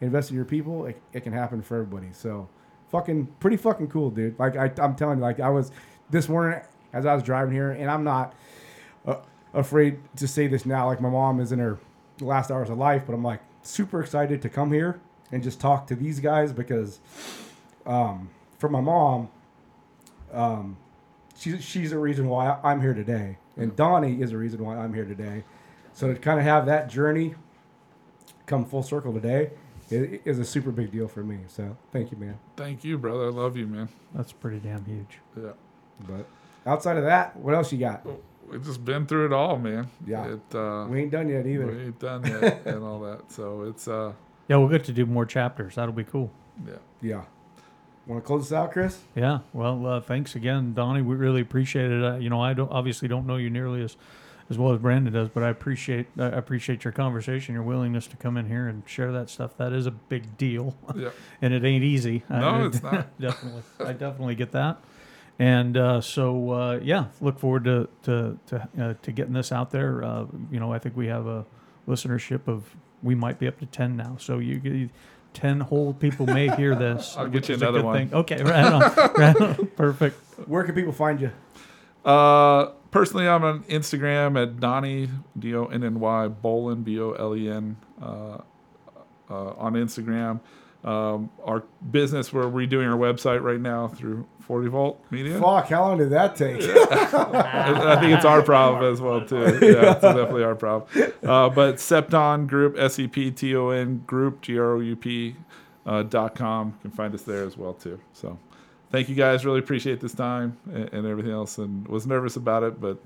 [0.00, 0.86] invest in your people.
[0.86, 2.08] It, it can happen for everybody.
[2.12, 2.48] So
[2.90, 4.38] fucking pretty fucking cool, dude.
[4.38, 5.70] Like I, I'm telling you, like I was
[6.10, 6.60] this morning
[6.92, 8.34] as I was driving here, and I'm not
[9.06, 9.16] uh,
[9.52, 10.86] afraid to say this now.
[10.86, 11.78] Like my mom is in her
[12.20, 15.00] last hours of life, but I'm like super excited to come here
[15.32, 17.00] and just talk to these guys because
[17.86, 19.28] um, for my mom,
[20.34, 20.76] um,
[21.36, 24.92] she's she's the reason why I'm here today, and Donnie is the reason why I'm
[24.92, 25.44] here today.
[25.92, 27.34] So to kind of have that journey
[28.46, 29.50] come full circle today
[29.92, 31.38] i- is a super big deal for me.
[31.48, 32.38] So thank you, man.
[32.56, 33.26] Thank you, brother.
[33.26, 33.88] I love you, man.
[34.14, 35.18] That's pretty damn huge.
[35.40, 35.52] Yeah.
[36.00, 36.26] But
[36.66, 38.04] outside of that, what else you got?
[38.50, 39.88] We've just been through it all, man.
[40.06, 40.34] Yeah.
[40.34, 41.66] It, uh, We ain't done yet either.
[41.66, 43.30] we ain't done yet and all that.
[43.32, 44.12] So it's, uh,
[44.48, 45.76] Yeah, we'll get to do more chapters.
[45.76, 46.30] That'll be cool.
[46.66, 46.74] yeah.
[47.00, 47.22] Yeah.
[48.06, 48.98] Want to close this out, Chris?
[49.14, 49.38] Yeah.
[49.52, 51.00] Well, uh, thanks again, Donny.
[51.00, 52.04] We really appreciate it.
[52.04, 53.96] Uh, you know, I don't obviously don't know you nearly as
[54.50, 58.16] as well as Brandon does, but I appreciate I appreciate your conversation, your willingness to
[58.16, 59.56] come in here and share that stuff.
[59.56, 61.10] That is a big deal, Yeah.
[61.42, 62.24] and it ain't easy.
[62.28, 63.18] No, I, it's not.
[63.20, 64.78] definitely, I definitely get that.
[65.38, 69.70] And uh, so, uh, yeah, look forward to to to, uh, to getting this out
[69.70, 70.04] there.
[70.04, 71.46] Uh, you know, I think we have a
[71.88, 74.16] listenership of we might be up to ten now.
[74.20, 74.90] So you, you
[75.34, 77.14] ten whole people may hear this.
[77.18, 78.08] I'll get which you is a another good one.
[78.08, 78.14] thing.
[78.14, 79.66] Okay, right on, right on.
[79.76, 80.16] perfect.
[80.48, 81.30] Where can people find you?
[82.04, 85.08] Uh, personally, I'm on Instagram at Donny
[85.38, 88.38] D O N N Y Bolen B O L E N uh,
[89.30, 90.40] uh, on Instagram.
[90.84, 95.40] Um, our business, we're redoing our website right now through 40 Volt Media.
[95.40, 96.60] Fuck, how long did that take?
[96.62, 99.40] I think it's our problem as well too.
[99.62, 100.90] Yeah, it's definitely our problem.
[101.22, 104.94] Uh, but Septon Group, S E P T O N Group, G R O U
[104.94, 105.36] P
[105.86, 106.74] uh, dot com.
[106.82, 107.98] You can find us there as well too.
[108.12, 108.38] So,
[108.90, 109.46] thank you guys.
[109.46, 111.56] Really appreciate this time and, and everything else.
[111.56, 112.98] And was nervous about it, but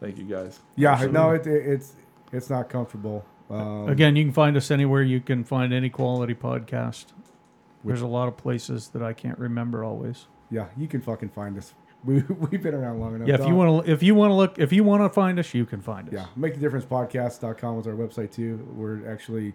[0.00, 0.60] thank you guys.
[0.76, 1.92] yeah, no, it, it, it's
[2.32, 3.26] it's not comfortable.
[3.50, 7.06] Um, Again, you can find us anywhere you can find any quality podcast.
[7.84, 10.26] There's a lot of places that I can't remember always.
[10.50, 11.74] yeah, you can fucking find us.
[12.04, 13.26] We we've been around long enough.
[13.26, 15.36] Yeah, if you want to, if you want to look, if you want to find
[15.40, 16.14] us, you can find us.
[16.14, 18.64] Yeah, make the difference podcast.com is our website too.
[18.76, 19.52] We're actually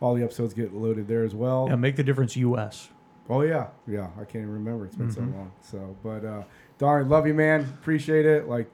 [0.00, 1.66] all the episodes get loaded there as well.
[1.68, 2.88] Yeah, make the difference, U.S.
[3.28, 4.06] Oh yeah, yeah.
[4.16, 4.86] I can't even remember.
[4.86, 5.34] It's been so Mhm.
[5.34, 5.52] long.
[5.60, 6.42] So, but uh,
[6.78, 7.60] darn, love you, man.
[7.60, 8.48] Appreciate it.
[8.48, 8.70] Like,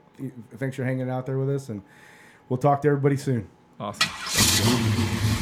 [0.56, 1.82] thanks for hanging out there with us, and
[2.48, 3.48] we'll talk to everybody soon.
[3.80, 5.37] Awesome soon.